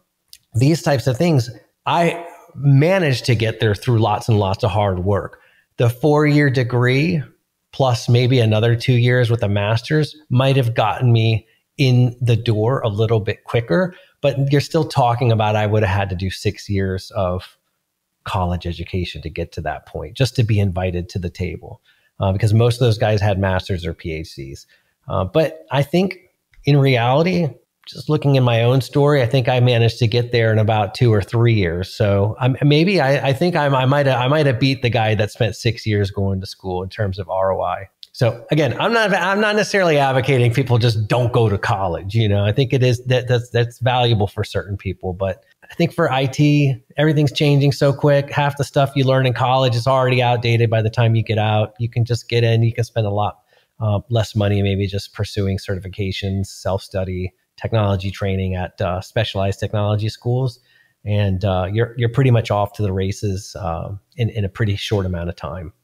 these 0.54 0.82
types 0.82 1.06
of 1.06 1.16
things. 1.16 1.50
I 1.86 2.26
managed 2.54 3.26
to 3.26 3.34
get 3.34 3.60
there 3.60 3.74
through 3.74 3.98
lots 3.98 4.28
and 4.28 4.38
lots 4.38 4.64
of 4.64 4.70
hard 4.70 5.04
work. 5.04 5.40
The 5.76 5.90
four 5.90 6.26
year 6.26 6.48
degree 6.48 7.22
plus 7.72 8.08
maybe 8.08 8.40
another 8.40 8.74
two 8.74 8.94
years 8.94 9.30
with 9.30 9.42
a 9.42 9.48
master's 9.48 10.16
might 10.30 10.56
have 10.56 10.74
gotten 10.74 11.12
me 11.12 11.46
in 11.76 12.16
the 12.22 12.36
door 12.36 12.80
a 12.80 12.88
little 12.88 13.20
bit 13.20 13.44
quicker 13.44 13.94
but 14.26 14.50
you're 14.50 14.60
still 14.60 14.88
talking 14.88 15.30
about 15.30 15.54
I 15.54 15.68
would 15.68 15.84
have 15.84 15.96
had 15.96 16.10
to 16.10 16.16
do 16.16 16.30
six 16.30 16.68
years 16.68 17.12
of 17.12 17.56
college 18.24 18.66
education 18.66 19.22
to 19.22 19.30
get 19.30 19.52
to 19.52 19.60
that 19.60 19.86
point, 19.86 20.16
just 20.16 20.34
to 20.34 20.42
be 20.42 20.58
invited 20.58 21.08
to 21.10 21.20
the 21.20 21.30
table, 21.30 21.80
uh, 22.18 22.32
because 22.32 22.52
most 22.52 22.74
of 22.74 22.80
those 22.80 22.98
guys 22.98 23.20
had 23.20 23.38
masters 23.38 23.86
or 23.86 23.94
PhDs. 23.94 24.66
Uh, 25.06 25.24
but 25.24 25.64
I 25.70 25.84
think 25.84 26.18
in 26.64 26.76
reality, 26.76 27.46
just 27.86 28.08
looking 28.08 28.34
in 28.34 28.42
my 28.42 28.64
own 28.64 28.80
story, 28.80 29.22
I 29.22 29.26
think 29.26 29.48
I 29.48 29.60
managed 29.60 30.00
to 30.00 30.08
get 30.08 30.32
there 30.32 30.50
in 30.50 30.58
about 30.58 30.96
two 30.96 31.14
or 31.14 31.22
three 31.22 31.54
years. 31.54 31.94
So 31.94 32.34
maybe 32.62 33.00
I, 33.00 33.28
I 33.28 33.32
think 33.32 33.54
I'm, 33.54 33.76
I 33.76 33.84
might 33.86 34.08
I 34.08 34.26
might 34.26 34.46
have 34.46 34.58
beat 34.58 34.82
the 34.82 34.90
guy 34.90 35.14
that 35.14 35.30
spent 35.30 35.54
six 35.54 35.86
years 35.86 36.10
going 36.10 36.40
to 36.40 36.46
school 36.46 36.82
in 36.82 36.88
terms 36.88 37.20
of 37.20 37.28
ROI. 37.28 37.90
So 38.16 38.46
again, 38.50 38.74
I'm 38.80 38.94
not 38.94 39.12
I'm 39.12 39.42
not 39.42 39.56
necessarily 39.56 39.98
advocating 39.98 40.50
people 40.50 40.78
just 40.78 41.06
don't 41.06 41.34
go 41.34 41.50
to 41.50 41.58
college. 41.58 42.14
You 42.14 42.30
know, 42.30 42.46
I 42.46 42.50
think 42.50 42.72
it 42.72 42.82
is 42.82 43.04
that 43.04 43.28
that's 43.28 43.50
that's 43.50 43.78
valuable 43.80 44.26
for 44.26 44.42
certain 44.42 44.78
people, 44.78 45.12
but 45.12 45.44
I 45.70 45.74
think 45.74 45.92
for 45.92 46.08
IT, 46.10 46.82
everything's 46.96 47.30
changing 47.30 47.72
so 47.72 47.92
quick. 47.92 48.30
Half 48.30 48.56
the 48.56 48.64
stuff 48.64 48.92
you 48.96 49.04
learn 49.04 49.26
in 49.26 49.34
college 49.34 49.76
is 49.76 49.86
already 49.86 50.22
outdated 50.22 50.70
by 50.70 50.80
the 50.80 50.88
time 50.88 51.14
you 51.14 51.22
get 51.22 51.36
out. 51.36 51.74
You 51.78 51.90
can 51.90 52.06
just 52.06 52.26
get 52.30 52.42
in. 52.42 52.62
You 52.62 52.72
can 52.72 52.84
spend 52.84 53.06
a 53.06 53.10
lot 53.10 53.40
uh, 53.80 54.00
less 54.08 54.34
money, 54.34 54.62
maybe 54.62 54.86
just 54.86 55.12
pursuing 55.12 55.58
certifications, 55.58 56.46
self 56.46 56.82
study, 56.82 57.34
technology 57.58 58.10
training 58.10 58.54
at 58.54 58.80
uh, 58.80 59.02
specialized 59.02 59.60
technology 59.60 60.08
schools, 60.08 60.58
and 61.04 61.44
uh, 61.44 61.68
you're 61.70 61.92
you're 61.98 62.08
pretty 62.08 62.30
much 62.30 62.50
off 62.50 62.72
to 62.72 62.82
the 62.82 62.94
races 62.94 63.54
uh, 63.56 63.90
in 64.16 64.30
in 64.30 64.42
a 64.42 64.48
pretty 64.48 64.74
short 64.74 65.04
amount 65.04 65.28
of 65.28 65.36
time. 65.36 65.74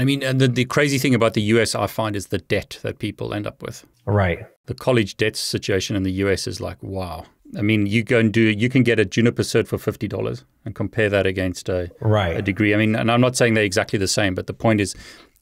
I 0.00 0.04
mean, 0.04 0.22
and 0.22 0.40
the, 0.40 0.48
the 0.48 0.64
crazy 0.64 0.98
thing 0.98 1.14
about 1.14 1.34
the 1.34 1.42
US, 1.42 1.74
I 1.74 1.86
find, 1.86 2.14
is 2.14 2.28
the 2.28 2.38
debt 2.38 2.78
that 2.82 2.98
people 2.98 3.34
end 3.34 3.46
up 3.46 3.62
with. 3.62 3.84
Right. 4.06 4.46
The 4.66 4.74
college 4.74 5.16
debt 5.16 5.36
situation 5.36 5.96
in 5.96 6.02
the 6.02 6.12
US 6.12 6.46
is 6.46 6.60
like, 6.60 6.82
wow. 6.82 7.24
I 7.56 7.62
mean, 7.62 7.86
you 7.86 8.02
go 8.02 8.18
and 8.18 8.32
do, 8.32 8.42
you 8.42 8.68
can 8.68 8.82
get 8.82 8.98
a 8.98 9.04
Juniper 9.04 9.42
cert 9.42 9.66
for 9.66 9.78
$50 9.78 10.44
and 10.64 10.74
compare 10.74 11.08
that 11.08 11.26
against 11.26 11.68
a, 11.68 11.90
right. 12.00 12.36
a 12.36 12.42
degree. 12.42 12.74
I 12.74 12.76
mean, 12.76 12.94
and 12.94 13.10
I'm 13.10 13.20
not 13.20 13.36
saying 13.36 13.54
they're 13.54 13.64
exactly 13.64 13.98
the 13.98 14.08
same, 14.08 14.34
but 14.34 14.46
the 14.46 14.52
point 14.52 14.80
is, 14.80 14.94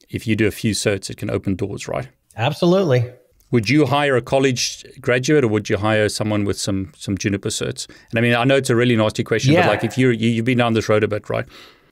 if 0.09 0.25
you 0.25 0.35
do 0.35 0.47
a 0.47 0.51
few 0.51 0.73
certs, 0.73 1.09
it 1.09 1.17
can 1.17 1.29
open 1.29 1.55
doors, 1.55 1.87
right? 1.87 2.07
Absolutely. 2.37 3.11
Would 3.51 3.69
you 3.69 3.85
hire 3.85 4.15
a 4.15 4.21
college 4.21 4.85
graduate 5.01 5.43
or 5.43 5.47
would 5.47 5.69
you 5.69 5.77
hire 5.77 6.09
someone 6.09 6.43
with 6.43 6.59
some 6.59 6.91
some 6.97 7.17
Juniper 7.17 7.49
certs? 7.49 7.87
And 8.09 8.19
I 8.19 8.21
mean, 8.21 8.35
I 8.35 8.43
know 8.43 8.55
it's 8.55 8.69
a 8.69 8.75
really 8.75 8.95
nasty 8.95 9.23
question, 9.23 9.53
yeah. 9.53 9.61
but 9.61 9.69
like 9.69 9.83
if 9.85 9.97
you're, 9.97 10.11
you, 10.11 10.29
you've 10.29 10.45
been 10.45 10.57
down 10.57 10.73
this 10.73 10.89
road 10.89 11.03
a 11.03 11.07
bit, 11.07 11.29
right? 11.29 11.45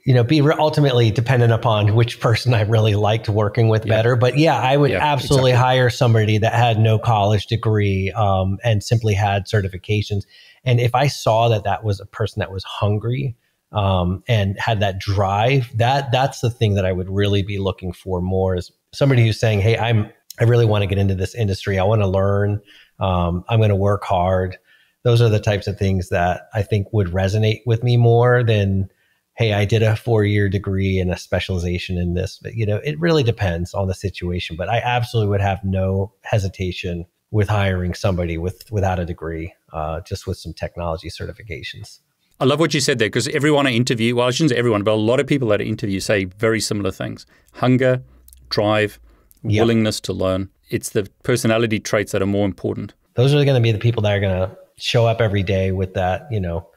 You 0.06 0.14
know, 0.14 0.24
be 0.24 0.40
ultimately 0.40 1.10
dependent 1.10 1.52
upon 1.52 1.96
which 1.96 2.20
person 2.20 2.54
I 2.54 2.62
really 2.62 2.94
liked 2.94 3.28
working 3.28 3.70
with 3.70 3.86
yeah. 3.86 3.96
better. 3.96 4.16
But 4.16 4.38
yeah, 4.38 4.60
I 4.60 4.78
would 4.78 4.92
yeah, 4.92 5.04
absolutely 5.04 5.52
exactly. 5.52 5.78
hire 5.78 5.90
somebody 5.90 6.38
that 6.38 6.54
had 6.54 6.78
no 6.78 7.00
college 7.00 7.48
degree 7.48 8.12
um, 8.12 8.60
and 8.64 8.84
simply 8.84 9.16
had 9.16 9.46
certifications. 9.48 10.22
And 10.64 10.80
if 10.80 10.94
I 10.94 11.08
saw 11.08 11.50
that 11.50 11.64
that 11.64 11.84
was 11.84 12.00
a 12.00 12.06
person 12.06 12.40
that 12.40 12.52
was 12.52 12.64
hungry 12.64 13.36
um, 13.72 14.24
and 14.28 14.56
had 14.60 14.80
that 14.82 15.00
drive, 15.00 15.76
that 15.76 16.12
that's 16.12 16.40
the 16.40 16.52
thing 16.52 16.76
that 16.76 16.86
I 16.86 16.92
would 16.92 17.10
really 17.10 17.42
be 17.42 17.58
looking 17.58 17.92
for 17.92 18.22
more 18.22 18.56
is 18.56 18.72
somebody 18.94 19.26
who's 19.26 19.40
saying, 19.40 19.62
"Hey, 19.62 19.76
I'm 19.76 20.12
I 20.40 20.44
really 20.44 20.66
want 20.66 20.84
to 20.84 20.88
get 20.88 21.00
into 21.00 21.16
this 21.16 21.34
industry. 21.34 21.80
I 21.80 21.84
want 21.84 22.04
to 22.04 22.08
learn. 22.08 22.62
Um, 23.00 23.44
I'm 23.50 23.58
going 23.58 23.70
to 23.70 23.76
work 23.76 24.04
hard." 24.04 24.58
Those 25.02 25.22
are 25.22 25.30
the 25.30 25.40
types 25.40 25.66
of 25.66 25.78
things 25.78 26.10
that 26.10 26.48
I 26.54 26.62
think 26.62 26.94
would 26.94 27.08
resonate 27.08 27.62
with 27.66 27.84
me 27.84 27.98
more 27.98 28.44
than 28.44 28.90
hey, 29.36 29.54
I 29.54 29.66
did 29.66 29.84
a 29.84 29.96
four 29.96 30.24
year 30.24 30.50
degree 30.50 31.00
and 31.00 31.12
a 31.12 31.18
specialization 31.18 31.98
in 31.98 32.14
this. 32.14 32.40
But, 32.42 32.56
you 32.56 32.66
know, 32.66 32.78
it 32.78 33.00
really 33.00 33.24
depends 33.24 33.74
on 33.74 33.88
the 33.88 33.94
situation. 33.94 34.56
But 34.56 34.70
I 34.70 34.80
absolutely 34.80 35.30
would 35.30 35.42
have 35.42 35.64
no 35.64 36.14
hesitation 36.24 37.06
with 37.32 37.50
hiring 37.50 37.94
somebody 37.94 38.38
with 38.38 38.72
without 38.72 39.00
a 39.00 39.06
degree, 39.06 39.54
uh, 39.74 40.02
just 40.02 40.26
with 40.26 40.38
some 40.38 40.54
technology 40.54 41.10
certifications. 41.10 42.00
I 42.40 42.46
love 42.46 42.60
what 42.60 42.74
you 42.74 42.80
said 42.80 43.00
there 43.00 43.08
because 43.08 43.28
everyone 43.30 43.66
I 43.66 43.72
interview, 43.72 44.16
well, 44.16 44.28
I 44.28 44.32
shouldn't 44.32 44.52
say 44.52 44.58
everyone, 44.58 44.84
but 44.84 44.92
a 44.92 44.96
lot 44.96 45.20
of 45.20 45.28
people 45.28 45.48
that 45.50 45.62
I 45.62 45.64
interview 45.64 46.00
say 46.00 46.26
very 46.26 46.60
similar 46.60 46.92
things 46.92 47.26
hunger, 47.54 48.04
drive, 48.50 49.00
yep. 49.44 49.62
willingness 49.62 50.00
to 50.02 50.14
learn. 50.14 50.50
It's 50.70 50.90
the 50.90 51.10
personality 51.24 51.80
traits 51.80 52.12
that 52.12 52.22
are 52.22 52.28
more 52.28 52.46
important. 52.46 52.94
Those 53.16 53.34
are 53.34 53.44
going 53.46 53.56
to 53.56 53.62
be 53.62 53.72
the 53.72 53.80
people 53.80 54.02
that 54.04 54.12
are 54.12 54.20
going 54.20 54.36
to 54.36 54.58
show 54.78 55.06
up 55.06 55.22
every 55.22 55.44
day 55.44 55.72
with 55.72 55.94
that, 55.94 56.28
you 56.30 56.40
know, 56.40 56.68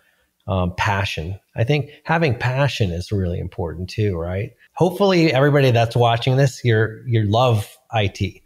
um, 0.49 0.74
passion. 0.76 1.38
I 1.57 1.64
think 1.64 1.90
having 2.05 2.34
passion 2.36 2.90
is 2.90 3.12
really 3.12 3.38
important 3.38 3.88
too, 3.88 4.16
right? 4.16 4.51
Hopefully, 4.74 5.32
everybody 5.32 5.70
that's 5.70 5.94
watching 5.94 6.36
this, 6.36 6.64
you're 6.64 7.07
you 7.07 7.22
love 7.24 7.76
IT, 7.92 8.42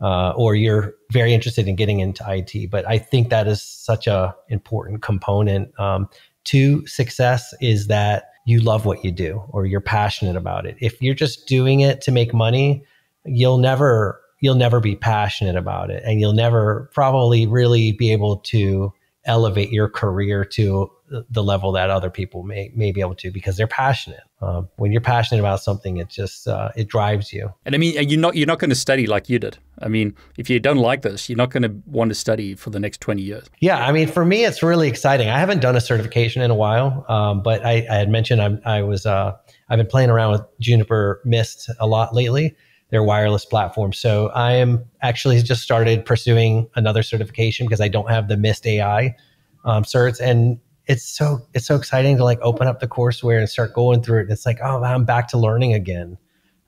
uh, 0.00 0.30
or 0.36 0.54
you're 0.54 0.94
very 1.10 1.32
interested 1.32 1.66
in 1.66 1.74
getting 1.74 2.00
into 2.00 2.24
IT. 2.28 2.70
But 2.70 2.86
I 2.86 2.98
think 2.98 3.30
that 3.30 3.48
is 3.48 3.62
such 3.62 4.06
a 4.06 4.34
important 4.48 5.02
component 5.02 5.78
um, 5.80 6.08
to 6.44 6.86
success 6.86 7.54
is 7.60 7.86
that 7.86 8.30
you 8.44 8.60
love 8.60 8.86
what 8.86 9.04
you 9.04 9.10
do 9.10 9.42
or 9.48 9.66
you're 9.66 9.80
passionate 9.80 10.36
about 10.36 10.66
it. 10.66 10.76
If 10.80 11.02
you're 11.02 11.14
just 11.14 11.48
doing 11.48 11.80
it 11.80 12.00
to 12.02 12.12
make 12.12 12.32
money, 12.32 12.84
you'll 13.24 13.58
never 13.58 14.20
you'll 14.40 14.54
never 14.54 14.80
be 14.80 14.94
passionate 14.94 15.56
about 15.56 15.90
it 15.90 16.02
and 16.04 16.20
you'll 16.20 16.34
never 16.34 16.90
probably 16.92 17.46
really 17.46 17.92
be 17.92 18.12
able 18.12 18.36
to 18.36 18.92
elevate 19.24 19.70
your 19.70 19.88
career 19.88 20.44
to 20.44 20.90
the 21.08 21.42
level 21.42 21.72
that 21.72 21.90
other 21.90 22.10
people 22.10 22.42
may 22.42 22.70
may 22.74 22.92
be 22.92 23.00
able 23.00 23.14
to 23.14 23.30
because 23.30 23.56
they're 23.56 23.66
passionate. 23.66 24.22
Um, 24.40 24.68
when 24.76 24.92
you're 24.92 25.00
passionate 25.00 25.40
about 25.40 25.62
something, 25.62 25.96
it 25.98 26.08
just 26.08 26.48
uh, 26.48 26.70
it 26.76 26.88
drives 26.88 27.32
you. 27.32 27.52
And 27.64 27.74
I 27.74 27.78
mean, 27.78 27.94
you're 28.08 28.20
not 28.20 28.36
you're 28.36 28.46
not 28.46 28.58
going 28.58 28.70
to 28.70 28.76
study 28.76 29.06
like 29.06 29.28
you 29.28 29.38
did. 29.38 29.58
I 29.78 29.88
mean, 29.88 30.14
if 30.36 30.50
you 30.50 30.58
don't 30.58 30.78
like 30.78 31.02
this, 31.02 31.28
you're 31.28 31.36
not 31.36 31.50
going 31.50 31.62
to 31.62 31.74
want 31.86 32.10
to 32.10 32.14
study 32.14 32.54
for 32.54 32.70
the 32.70 32.80
next 32.80 33.00
20 33.00 33.22
years. 33.22 33.44
Yeah, 33.60 33.84
I 33.84 33.92
mean, 33.92 34.08
for 34.08 34.24
me, 34.24 34.44
it's 34.44 34.62
really 34.62 34.88
exciting. 34.88 35.28
I 35.28 35.38
haven't 35.38 35.60
done 35.60 35.76
a 35.76 35.80
certification 35.80 36.42
in 36.42 36.50
a 36.50 36.54
while, 36.54 37.04
um, 37.08 37.42
but 37.42 37.64
I, 37.64 37.86
I, 37.90 37.96
had 37.96 38.08
mentioned 38.08 38.40
I'm, 38.40 38.60
I 38.64 38.82
was 38.82 39.06
uh, 39.06 39.36
I've 39.68 39.78
been 39.78 39.86
playing 39.86 40.10
around 40.10 40.32
with 40.32 40.42
Juniper 40.60 41.20
Mist 41.24 41.70
a 41.78 41.86
lot 41.86 42.14
lately 42.14 42.56
their 42.90 43.02
wireless 43.02 43.44
platform. 43.44 43.92
So 43.92 44.28
I 44.28 44.52
am 44.52 44.84
actually 45.02 45.42
just 45.42 45.62
started 45.62 46.04
pursuing 46.04 46.68
another 46.76 47.02
certification 47.02 47.66
because 47.66 47.80
I 47.80 47.88
don't 47.88 48.08
have 48.08 48.28
the 48.28 48.36
Mist 48.36 48.66
AI 48.66 49.16
um, 49.64 49.82
certs, 49.82 50.20
and 50.20 50.60
it's 50.86 51.08
so 51.08 51.40
it's 51.54 51.66
so 51.66 51.74
exciting 51.74 52.16
to 52.16 52.24
like 52.24 52.38
open 52.42 52.66
up 52.66 52.80
the 52.80 52.88
courseware 52.88 53.38
and 53.38 53.48
start 53.48 53.74
going 53.74 54.02
through 54.02 54.20
it. 54.20 54.22
And 54.22 54.32
it's 54.32 54.46
like, 54.46 54.58
oh, 54.62 54.82
I'm 54.82 55.04
back 55.04 55.28
to 55.28 55.38
learning 55.38 55.74
again. 55.74 56.18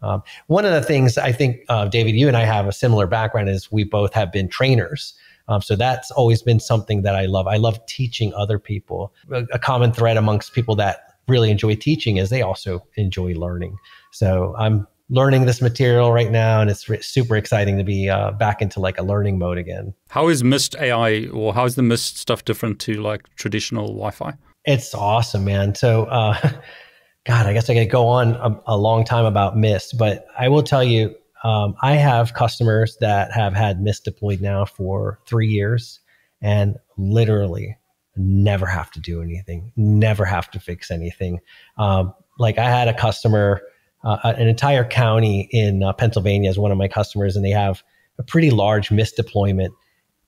Um, 0.02 0.22
one 0.46 0.64
of 0.64 0.72
the 0.72 0.82
things 0.82 1.18
I 1.18 1.32
think, 1.32 1.60
uh, 1.68 1.86
David, 1.86 2.14
you 2.14 2.28
and 2.28 2.36
I 2.36 2.44
have 2.44 2.66
a 2.66 2.72
similar 2.72 3.06
background 3.06 3.48
is 3.48 3.72
we 3.72 3.84
both 3.84 4.14
have 4.14 4.32
been 4.32 4.48
trainers. 4.48 5.14
Um, 5.48 5.62
so 5.62 5.76
that's 5.76 6.10
always 6.10 6.42
been 6.42 6.60
something 6.60 7.02
that 7.02 7.16
I 7.16 7.26
love. 7.26 7.46
I 7.46 7.56
love 7.56 7.84
teaching 7.86 8.32
other 8.34 8.58
people. 8.58 9.12
A, 9.32 9.44
a 9.52 9.58
common 9.58 9.92
thread 9.92 10.16
amongst 10.16 10.52
people 10.52 10.76
that 10.76 11.14
really 11.26 11.50
enjoy 11.50 11.74
teaching 11.74 12.16
is 12.16 12.30
they 12.30 12.42
also 12.42 12.86
enjoy 12.96 13.34
learning. 13.34 13.76
So 14.12 14.54
I'm 14.58 14.86
learning 15.11 15.46
this 15.46 15.62
material 15.62 16.12
right 16.12 16.30
now, 16.30 16.61
and 16.61 16.70
it's 16.70 16.88
re- 16.88 17.00
super 17.00 17.36
exciting 17.36 17.78
to 17.78 17.84
be 17.84 18.09
uh, 18.09 18.32
back 18.32 18.61
into 18.61 18.80
like 18.80 18.98
a 18.98 19.02
learning 19.02 19.38
mode 19.38 19.59
again. 19.59 19.94
How 20.11 20.28
is 20.28 20.44
Mist 20.44 20.76
AI, 20.76 21.26
or 21.28 21.54
how 21.54 21.64
is 21.64 21.74
the 21.74 21.82
Mist 21.82 22.18
stuff 22.18 22.44
different 22.44 22.78
to 22.80 22.94
like 22.94 23.34
traditional 23.36 23.86
Wi-Fi? 23.86 24.34
It's 24.64 24.94
awesome, 24.94 25.44
man. 25.44 25.74
So, 25.74 26.04
uh, 26.04 26.36
God, 27.26 27.46
I 27.46 27.52
guess 27.52 27.68
I 27.68 27.74
could 27.74 27.90
go 27.90 28.06
on 28.06 28.34
a, 28.34 28.61
a, 28.68 28.76
long 28.76 29.04
time 29.04 29.24
about 29.24 29.56
Mist, 29.56 29.96
but 29.98 30.26
I 30.38 30.48
will 30.48 30.62
tell 30.62 30.84
you, 30.84 31.14
um, 31.44 31.74
I 31.82 31.94
have 31.94 32.34
customers 32.34 32.96
that 33.00 33.32
have 33.32 33.54
had 33.54 33.80
Mist 33.80 34.04
deployed 34.04 34.40
now 34.40 34.64
for 34.64 35.20
three 35.26 35.48
years, 35.48 36.00
and 36.40 36.76
literally 36.96 37.76
never 38.16 38.66
have 38.66 38.90
to 38.92 39.00
do 39.00 39.22
anything, 39.22 39.72
never 39.76 40.24
have 40.24 40.50
to 40.50 40.61
fix 40.61 40.90
anything. 40.90 41.38
Um, 41.76 42.12
like 42.38 42.59
I 42.59 42.68
had 42.68 42.88
a 42.88 42.94
customer 42.94 43.62
uh, 44.09 44.32
an 44.38 44.48
entire 44.48 44.84
county 44.84 45.48
in 45.52 45.82
uh, 45.82 45.92
Pennsylvania 45.92 46.48
is 46.48 46.59
one 46.59 46.72
of 46.72 46.78
my 46.78 46.88
customers, 46.88 47.36
and 47.36 47.44
they 47.44 47.50
have 47.50 47.82
a 48.18 48.22
pretty 48.22 48.50
large 48.50 48.90
Mist 48.90 49.16
deployment. 49.16 49.74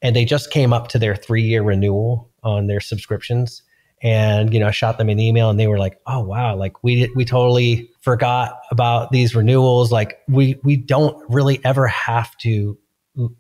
And 0.03 0.15
they 0.15 0.25
just 0.25 0.51
came 0.51 0.73
up 0.73 0.89
to 0.89 0.99
their 0.99 1.17
three 1.17 1.43
year 1.43 1.63
renewal 1.63 2.31
on 2.43 2.67
their 2.67 2.81
subscriptions. 2.81 3.63
And, 4.03 4.55
you 4.55 4.61
know, 4.61 4.69
I 4.69 4.71
shot 4.71 4.97
them 4.97 5.11
an 5.11 5.19
email 5.19 5.51
and 5.51 5.61
they 5.61 5.67
were 5.67 5.79
like, 5.79 6.01
oh, 6.07 6.21
wow, 6.21 6.57
like 6.57 6.83
we, 6.83 7.11
we 7.15 7.27
totally 7.27 7.91
forgot 8.01 8.61
about 8.71 9.11
these 9.11 9.35
renewals. 9.35 9.93
Like 9.93 10.21
we, 10.27 10.59
we 10.63 10.77
don't 10.77 11.23
really 11.29 11.63
ever 11.67 11.87
have 11.87 12.35
to, 12.39 12.79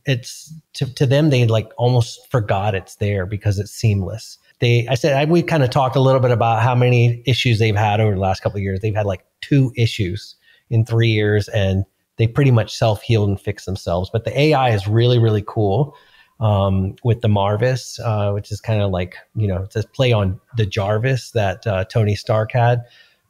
it's 0.05 0.53
to, 0.74 0.93
to 0.97 1.07
them, 1.07 1.30
they 1.30 1.47
like 1.47 1.72
almost 1.78 2.30
forgot 2.30 2.74
it's 2.74 2.97
there 2.97 3.24
because 3.24 3.59
it's 3.59 3.70
seamless 3.70 4.36
they 4.61 4.87
i 4.89 4.95
said 4.95 5.15
I, 5.15 5.31
we 5.31 5.43
kind 5.43 5.63
of 5.63 5.71
talked 5.71 5.97
a 5.97 6.01
little 6.01 6.21
bit 6.21 6.31
about 6.31 6.63
how 6.63 6.75
many 6.75 7.23
issues 7.27 7.59
they've 7.59 7.77
had 7.77 8.01
over 8.01 8.15
the 8.15 8.21
last 8.21 8.41
couple 8.43 8.59
of 8.59 8.63
years. 8.63 8.81
They've 8.81 8.95
had 8.95 9.07
like 9.07 9.25
two 9.41 9.73
issues 9.77 10.37
in 10.71 10.85
three 10.85 11.09
years 11.09 11.49
and 11.49 11.85
they 12.17 12.27
pretty 12.27 12.51
much 12.51 12.77
self-healed 12.77 13.29
and 13.29 13.41
fixed 13.41 13.67
themselves. 13.67 14.11
But 14.13 14.25
the 14.25 14.39
ai 14.39 14.71
is 14.71 14.87
really 14.87 15.19
really 15.19 15.45
cool 15.47 15.97
um, 16.39 16.95
with 17.05 17.21
the 17.21 17.29
marvis 17.29 17.99
uh, 18.01 18.31
which 18.33 18.53
is 18.53 18.61
kind 18.61 18.81
of 18.81 18.91
like 18.91 19.17
you 19.35 19.49
know 19.49 19.67
to 19.71 19.83
play 19.95 20.13
on 20.13 20.41
the 20.57 20.67
jarvis 20.67 21.33
that 21.33 21.67
uh, 21.67 21.85
tony 21.85 22.15
stark 22.15 22.53
had. 22.53 22.83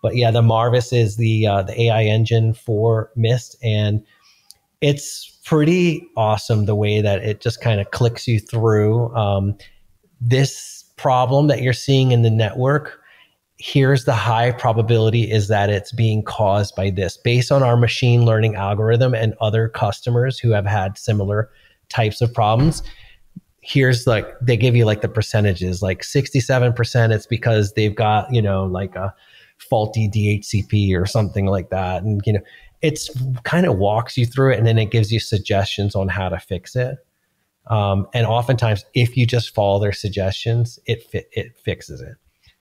But 0.02 0.16
yeah 0.16 0.30
the 0.30 0.42
marvis 0.42 0.92
is 0.92 1.16
the 1.16 1.46
uh, 1.46 1.62
the 1.62 1.80
ai 1.82 2.04
engine 2.04 2.54
for 2.54 3.10
mist 3.16 3.56
and 3.62 4.04
it's 4.80 5.38
pretty 5.44 6.08
awesome 6.16 6.64
the 6.64 6.74
way 6.74 7.00
that 7.00 7.22
it 7.22 7.40
just 7.40 7.60
kind 7.60 7.80
of 7.80 7.90
clicks 7.90 8.26
you 8.26 8.40
through. 8.40 9.14
Um, 9.14 9.56
this 10.20 10.79
problem 11.00 11.46
that 11.48 11.62
you're 11.62 11.72
seeing 11.72 12.12
in 12.12 12.22
the 12.22 12.30
network, 12.30 12.98
here's 13.58 14.04
the 14.04 14.14
high 14.14 14.52
probability 14.52 15.30
is 15.30 15.48
that 15.48 15.70
it's 15.70 15.92
being 15.92 16.22
caused 16.22 16.74
by 16.74 16.90
this. 16.90 17.16
Based 17.16 17.52
on 17.52 17.62
our 17.62 17.76
machine 17.76 18.24
learning 18.24 18.54
algorithm 18.56 19.14
and 19.14 19.34
other 19.40 19.68
customers 19.68 20.38
who 20.38 20.50
have 20.50 20.66
had 20.66 20.98
similar 20.98 21.50
types 21.88 22.20
of 22.20 22.32
problems 22.32 22.82
here's 23.62 24.06
like 24.06 24.26
they 24.40 24.56
give 24.56 24.74
you 24.74 24.84
like 24.84 25.02
the 25.02 25.08
percentages 25.08 25.82
like 25.82 26.00
67% 26.00 27.12
it's 27.12 27.26
because 27.26 27.74
they've 27.74 27.94
got 27.94 28.32
you 28.32 28.40
know 28.40 28.64
like 28.64 28.96
a 28.96 29.14
faulty 29.58 30.08
dhcp 30.08 30.98
or 30.98 31.06
something 31.06 31.46
like 31.46 31.70
that. 31.70 32.02
And 32.02 32.20
you 32.24 32.32
know 32.32 32.40
it's 32.82 33.10
kind 33.42 33.66
of 33.66 33.76
walks 33.76 34.16
you 34.16 34.24
through 34.24 34.52
it 34.52 34.58
and 34.58 34.66
then 34.66 34.78
it 34.78 34.90
gives 34.90 35.12
you 35.12 35.20
suggestions 35.20 35.94
on 35.94 36.08
how 36.08 36.30
to 36.30 36.38
fix 36.38 36.74
it 36.74 36.98
um, 37.70 38.08
and 38.12 38.26
oftentimes, 38.26 38.84
if 38.94 39.16
you 39.16 39.26
just 39.26 39.54
follow 39.54 39.80
their 39.80 39.92
suggestions, 39.92 40.78
it 40.86 41.04
fi- 41.04 41.24
it 41.32 41.56
fixes 41.64 42.00
it. 42.00 42.16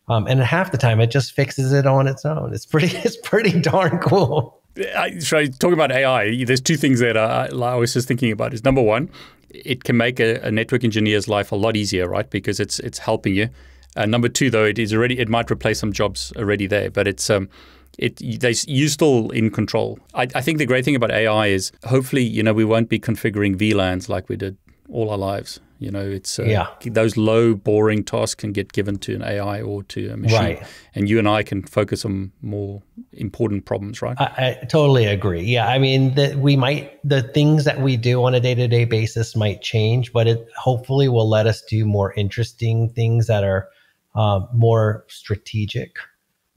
Um, 0.07 0.27
and 0.27 0.39
half 0.39 0.71
the 0.71 0.77
time, 0.77 1.01
it 1.01 1.11
just 1.11 1.33
fixes 1.33 1.73
it 1.73 1.87
on 1.87 2.07
its 2.07 2.25
own. 2.25 2.53
It's 2.53 2.67
pretty 2.67 2.95
it's 3.03 3.17
pretty 3.17 3.59
darn 3.59 3.97
cool. 3.97 4.61
I, 4.95 5.17
so 5.17 5.45
talking 5.45 5.73
about 5.73 5.91
AI, 5.91 6.45
there's 6.45 6.61
two 6.61 6.77
things 6.77 6.99
that 6.99 7.17
I, 7.17 7.47
I 7.47 7.75
was 7.75 7.93
just 7.93 8.07
thinking 8.07 8.31
about. 8.31 8.53
Is 8.53 8.63
number 8.63 8.81
one, 8.81 9.09
it 9.49 9.83
can 9.83 9.97
make 9.97 10.19
a, 10.19 10.39
a, 10.41 10.51
network 10.51 10.83
engineer's 10.83 11.27
life 11.27 11.51
a 11.51 11.55
lot 11.55 11.75
easier, 11.75 12.07
right? 12.07 12.29
Because 12.29 12.59
it's 12.59 12.79
it's 12.79 12.99
helping 12.99 13.33
you. 13.33 13.49
Uh, 13.95 14.05
number 14.05 14.29
two, 14.29 14.51
though, 14.51 14.63
it 14.63 14.77
is 14.77 14.93
already 14.93 15.17
it 15.17 15.27
might 15.27 15.49
replace 15.49 15.79
some 15.79 15.91
jobs 15.91 16.31
already 16.37 16.67
there, 16.67 16.91
but 16.91 17.07
it's 17.07 17.31
um, 17.31 17.49
it 17.97 18.17
they 18.39 18.53
you're 18.67 18.89
still 18.89 19.31
in 19.31 19.49
control. 19.49 19.97
I, 20.13 20.27
I, 20.35 20.41
think 20.41 20.59
the 20.59 20.67
great 20.67 20.85
thing 20.85 20.95
about 20.95 21.09
AI 21.09 21.47
is 21.47 21.71
hopefully 21.85 22.23
you 22.23 22.43
know 22.43 22.53
we 22.53 22.63
won't 22.63 22.89
be 22.89 22.99
configuring 22.99 23.55
VLANs 23.55 24.07
like 24.07 24.29
we 24.29 24.37
did 24.37 24.55
all 24.91 25.09
our 25.09 25.17
lives. 25.17 25.59
You 25.79 25.91
know, 25.91 26.01
it's 26.01 26.37
uh, 26.39 26.43
yeah. 26.43 26.67
those 26.85 27.15
low, 27.15 27.55
boring 27.55 28.03
tasks 28.03 28.35
can 28.35 28.51
get 28.51 28.73
given 28.73 28.97
to 28.99 29.15
an 29.15 29.23
AI 29.23 29.61
or 29.61 29.81
to 29.83 30.09
a 30.09 30.17
machine, 30.17 30.37
right. 30.37 30.63
and 30.93 31.09
you 31.09 31.19
and 31.19 31.27
I 31.27 31.41
can 31.41 31.63
focus 31.63 32.03
on 32.03 32.33
more 32.41 32.81
important 33.13 33.63
problems, 33.63 34.01
right? 34.01 34.19
I, 34.19 34.57
I 34.61 34.65
totally 34.65 35.05
agree. 35.05 35.41
Yeah, 35.41 35.69
I 35.69 35.79
mean, 35.79 36.15
that 36.15 36.35
we 36.35 36.57
might 36.57 36.99
the 37.07 37.21
things 37.21 37.63
that 37.63 37.79
we 37.79 37.95
do 37.95 38.21
on 38.25 38.35
a 38.35 38.41
day 38.41 38.55
to 38.55 38.67
day 38.67 38.83
basis 38.83 39.37
might 39.37 39.61
change, 39.61 40.11
but 40.11 40.27
it 40.27 40.49
hopefully 40.57 41.07
will 41.07 41.29
let 41.29 41.47
us 41.47 41.61
do 41.61 41.85
more 41.85 42.13
interesting 42.13 42.89
things 42.89 43.27
that 43.27 43.45
are 43.45 43.69
uh, 44.15 44.41
more 44.53 45.05
strategic 45.07 45.95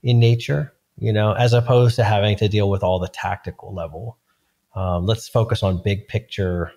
in 0.02 0.18
nature. 0.18 0.74
You 0.98 1.12
know, 1.12 1.32
as 1.34 1.52
opposed 1.52 1.94
to 1.96 2.04
having 2.04 2.36
to 2.38 2.48
deal 2.48 2.68
with 2.68 2.82
all 2.82 2.98
the 2.98 3.08
tactical 3.08 3.72
level. 3.72 4.18
Um, 4.74 5.06
let's 5.06 5.28
focus 5.28 5.62
on 5.62 5.82
big 5.82 6.08
picture 6.08 6.72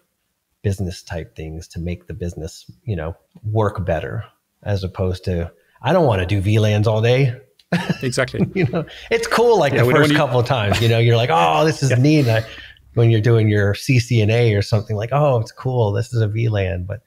business 0.65 1.03
type 1.03 1.35
things 1.35 1.67
to 1.67 1.79
make 1.79 2.07
the 2.07 2.13
business, 2.13 2.65
you 2.85 2.95
know, 2.95 3.15
work 3.43 3.85
better 3.85 4.25
as 4.63 4.83
opposed 4.83 5.23
to 5.23 5.51
I 5.83 5.93
don't 5.93 6.07
want 6.07 6.21
to 6.21 6.25
do 6.25 6.41
VLANs 6.41 6.87
all 6.87 7.01
day. 7.01 7.39
Exactly. 8.01 8.47
you 8.55 8.65
know, 8.67 8.85
it's 9.11 9.27
cool 9.27 9.59
like 9.59 9.73
yeah, 9.73 9.83
the 9.83 9.91
first 9.91 10.15
couple 10.15 10.39
of 10.39 10.47
times, 10.47 10.81
you 10.81 10.87
know, 10.87 10.97
you're 10.97 11.17
like, 11.17 11.29
oh, 11.31 11.65
this 11.65 11.83
is 11.83 11.91
yeah. 11.91 11.97
neat. 11.97 12.27
I, 12.27 12.43
when 12.93 13.11
you're 13.11 13.21
doing 13.21 13.47
your 13.49 13.73
CCNA 13.73 14.57
or 14.57 14.61
something 14.61 14.95
like, 14.95 15.09
oh, 15.11 15.39
it's 15.39 15.51
cool. 15.51 15.91
This 15.91 16.13
is 16.13 16.21
a 16.21 16.27
VLAN, 16.27 16.87
but 16.87 17.01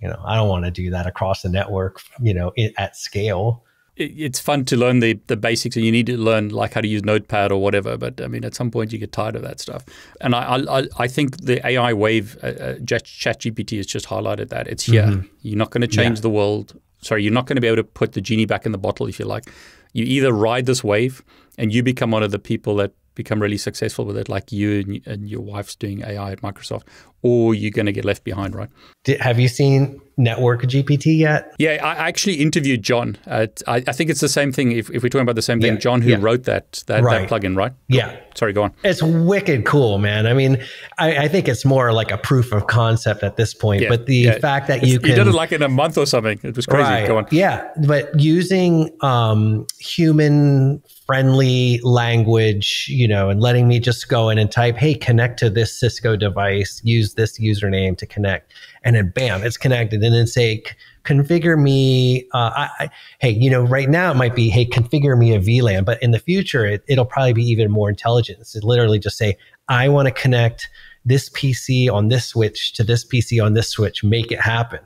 you 0.00 0.08
know, 0.08 0.22
I 0.24 0.36
don't 0.36 0.48
want 0.48 0.64
to 0.66 0.70
do 0.70 0.90
that 0.90 1.06
across 1.06 1.42
the 1.42 1.48
network, 1.48 2.00
you 2.20 2.34
know, 2.34 2.52
at 2.76 2.96
scale 2.96 3.64
it's 3.96 4.38
fun 4.38 4.64
to 4.66 4.76
learn 4.76 5.00
the, 5.00 5.18
the 5.26 5.36
basics 5.36 5.74
and 5.74 5.84
you 5.84 5.90
need 5.90 6.06
to 6.06 6.18
learn 6.18 6.50
like 6.50 6.74
how 6.74 6.80
to 6.80 6.88
use 6.88 7.02
notepad 7.02 7.50
or 7.50 7.60
whatever 7.62 7.96
but 7.96 8.20
i 8.20 8.26
mean 8.26 8.44
at 8.44 8.54
some 8.54 8.70
point 8.70 8.92
you 8.92 8.98
get 8.98 9.12
tired 9.12 9.34
of 9.34 9.42
that 9.42 9.58
stuff. 9.58 9.84
And 10.20 10.34
i 10.34 10.56
i, 10.56 10.86
I 10.98 11.08
think 11.08 11.38
the 11.38 11.66
ai 11.66 11.92
wave 11.92 12.36
uh, 12.42 12.46
uh 12.46 12.74
ChatGPT 12.76 13.78
has 13.78 13.86
just 13.86 14.06
highlighted 14.06 14.48
that. 14.50 14.68
It's 14.68 14.84
here. 14.84 15.04
Mm-hmm. 15.04 15.26
you're 15.42 15.58
not 15.58 15.70
going 15.70 15.80
to 15.80 15.88
change 15.88 16.18
yeah. 16.18 16.22
the 16.22 16.30
world. 16.30 16.78
Sorry 17.00 17.22
you're 17.22 17.32
not 17.32 17.46
going 17.46 17.56
to 17.56 17.60
be 17.60 17.68
able 17.68 17.76
to 17.76 17.84
put 17.84 18.12
the 18.12 18.20
genie 18.20 18.46
back 18.46 18.66
in 18.66 18.72
the 18.72 18.78
bottle 18.78 19.06
if 19.06 19.18
you 19.18 19.24
like. 19.24 19.50
You 19.92 20.04
either 20.04 20.32
ride 20.32 20.66
this 20.66 20.84
wave 20.84 21.22
and 21.56 21.72
you 21.72 21.82
become 21.82 22.10
one 22.10 22.22
of 22.22 22.30
the 22.30 22.38
people 22.38 22.76
that 22.76 22.92
become 23.14 23.40
really 23.40 23.56
successful 23.56 24.04
with 24.04 24.18
it 24.18 24.28
like 24.28 24.52
you 24.52 24.80
and, 24.80 25.06
and 25.06 25.28
your 25.30 25.40
wife's 25.40 25.74
doing 25.74 26.02
ai 26.02 26.32
at 26.32 26.42
microsoft 26.42 26.82
or 27.26 27.54
you're 27.54 27.72
going 27.72 27.86
to 27.86 27.92
get 27.92 28.04
left 28.04 28.22
behind, 28.22 28.54
right? 28.54 28.70
Did, 29.04 29.20
have 29.20 29.40
you 29.40 29.48
seen 29.48 30.00
Network 30.16 30.62
GPT 30.62 31.18
yet? 31.18 31.54
Yeah, 31.58 31.78
I 31.82 32.08
actually 32.08 32.36
interviewed 32.36 32.82
John. 32.82 33.18
At, 33.26 33.62
I, 33.66 33.76
I, 33.86 33.92
think 33.92 34.10
it's 34.10 34.20
the 34.20 34.28
same 34.28 34.52
thing. 34.52 34.72
If, 34.72 34.90
if, 34.90 35.02
we're 35.02 35.08
talking 35.08 35.22
about 35.22 35.34
the 35.34 35.42
same 35.42 35.60
thing, 35.60 35.74
yeah, 35.74 35.78
John 35.78 36.02
who 36.02 36.10
yeah. 36.10 36.18
wrote 36.20 36.44
that 36.44 36.84
that, 36.86 37.02
right. 37.02 37.28
that 37.28 37.42
plugin, 37.42 37.56
right? 37.56 37.72
Yeah. 37.88 38.16
Sorry, 38.34 38.52
go 38.52 38.62
on. 38.62 38.72
It's 38.84 39.02
wicked 39.02 39.64
cool, 39.64 39.98
man. 39.98 40.26
I 40.26 40.34
mean, 40.34 40.62
I, 40.98 41.24
I, 41.24 41.28
think 41.28 41.48
it's 41.48 41.64
more 41.64 41.92
like 41.92 42.10
a 42.10 42.18
proof 42.18 42.52
of 42.52 42.66
concept 42.66 43.22
at 43.22 43.36
this 43.36 43.54
point. 43.54 43.82
Yeah, 43.82 43.88
but 43.88 44.06
the 44.06 44.30
fact 44.40 44.68
that 44.68 44.82
you 44.84 45.00
can, 45.00 45.10
you 45.10 45.16
did 45.16 45.26
it 45.26 45.32
like 45.32 45.52
in 45.52 45.62
a 45.62 45.68
month 45.68 45.98
or 45.98 46.06
something. 46.06 46.38
It 46.42 46.54
was 46.54 46.66
crazy. 46.66 46.82
Right. 46.82 47.06
Go 47.06 47.18
on. 47.18 47.26
Yeah, 47.30 47.68
but 47.86 48.18
using 48.18 48.90
um, 49.02 49.66
human 49.78 50.82
friendly 51.06 51.80
language, 51.82 52.86
you 52.88 53.06
know, 53.06 53.30
and 53.30 53.40
letting 53.40 53.68
me 53.68 53.78
just 53.78 54.08
go 54.08 54.28
in 54.28 54.38
and 54.38 54.50
type, 54.50 54.76
hey, 54.76 54.94
connect 54.94 55.38
to 55.38 55.48
this 55.48 55.78
Cisco 55.78 56.16
device, 56.16 56.80
use 56.84 57.14
this 57.16 57.38
username 57.38 57.96
to 57.98 58.06
connect. 58.06 58.52
And 58.84 58.96
then 58.96 59.10
bam, 59.10 59.42
it's 59.42 59.56
connected. 59.56 60.02
And 60.02 60.14
then 60.14 60.26
say, 60.26 60.62
configure 61.04 61.60
me. 61.60 62.26
Uh, 62.34 62.50
I, 62.54 62.70
I, 62.78 62.90
hey, 63.20 63.30
you 63.30 63.50
know, 63.50 63.62
right 63.62 63.88
now 63.88 64.10
it 64.10 64.16
might 64.16 64.34
be, 64.34 64.48
hey, 64.48 64.66
configure 64.66 65.18
me 65.18 65.34
a 65.34 65.40
VLAN, 65.40 65.84
but 65.84 66.02
in 66.02 66.10
the 66.10 66.18
future, 66.18 66.64
it, 66.66 66.84
it'll 66.88 67.04
probably 67.04 67.32
be 67.32 67.44
even 67.44 67.70
more 67.70 67.88
intelligent. 67.88 68.38
It's 68.40 68.54
literally 68.62 68.98
just 68.98 69.16
say, 69.16 69.36
I 69.68 69.88
want 69.88 70.06
to 70.06 70.12
connect 70.12 70.68
this 71.04 71.30
PC 71.30 71.90
on 71.90 72.08
this 72.08 72.26
switch 72.26 72.72
to 72.74 72.84
this 72.84 73.04
PC 73.04 73.42
on 73.42 73.54
this 73.54 73.68
switch, 73.68 74.02
make 74.02 74.32
it 74.32 74.40
happen. 74.40 74.80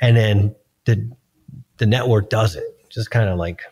And 0.00 0.16
then 0.16 0.54
the, 0.84 1.10
the 1.78 1.86
network 1.86 2.30
does 2.30 2.56
it, 2.56 2.64
just 2.90 3.10
kind 3.10 3.28
of 3.28 3.38
like 3.38 3.62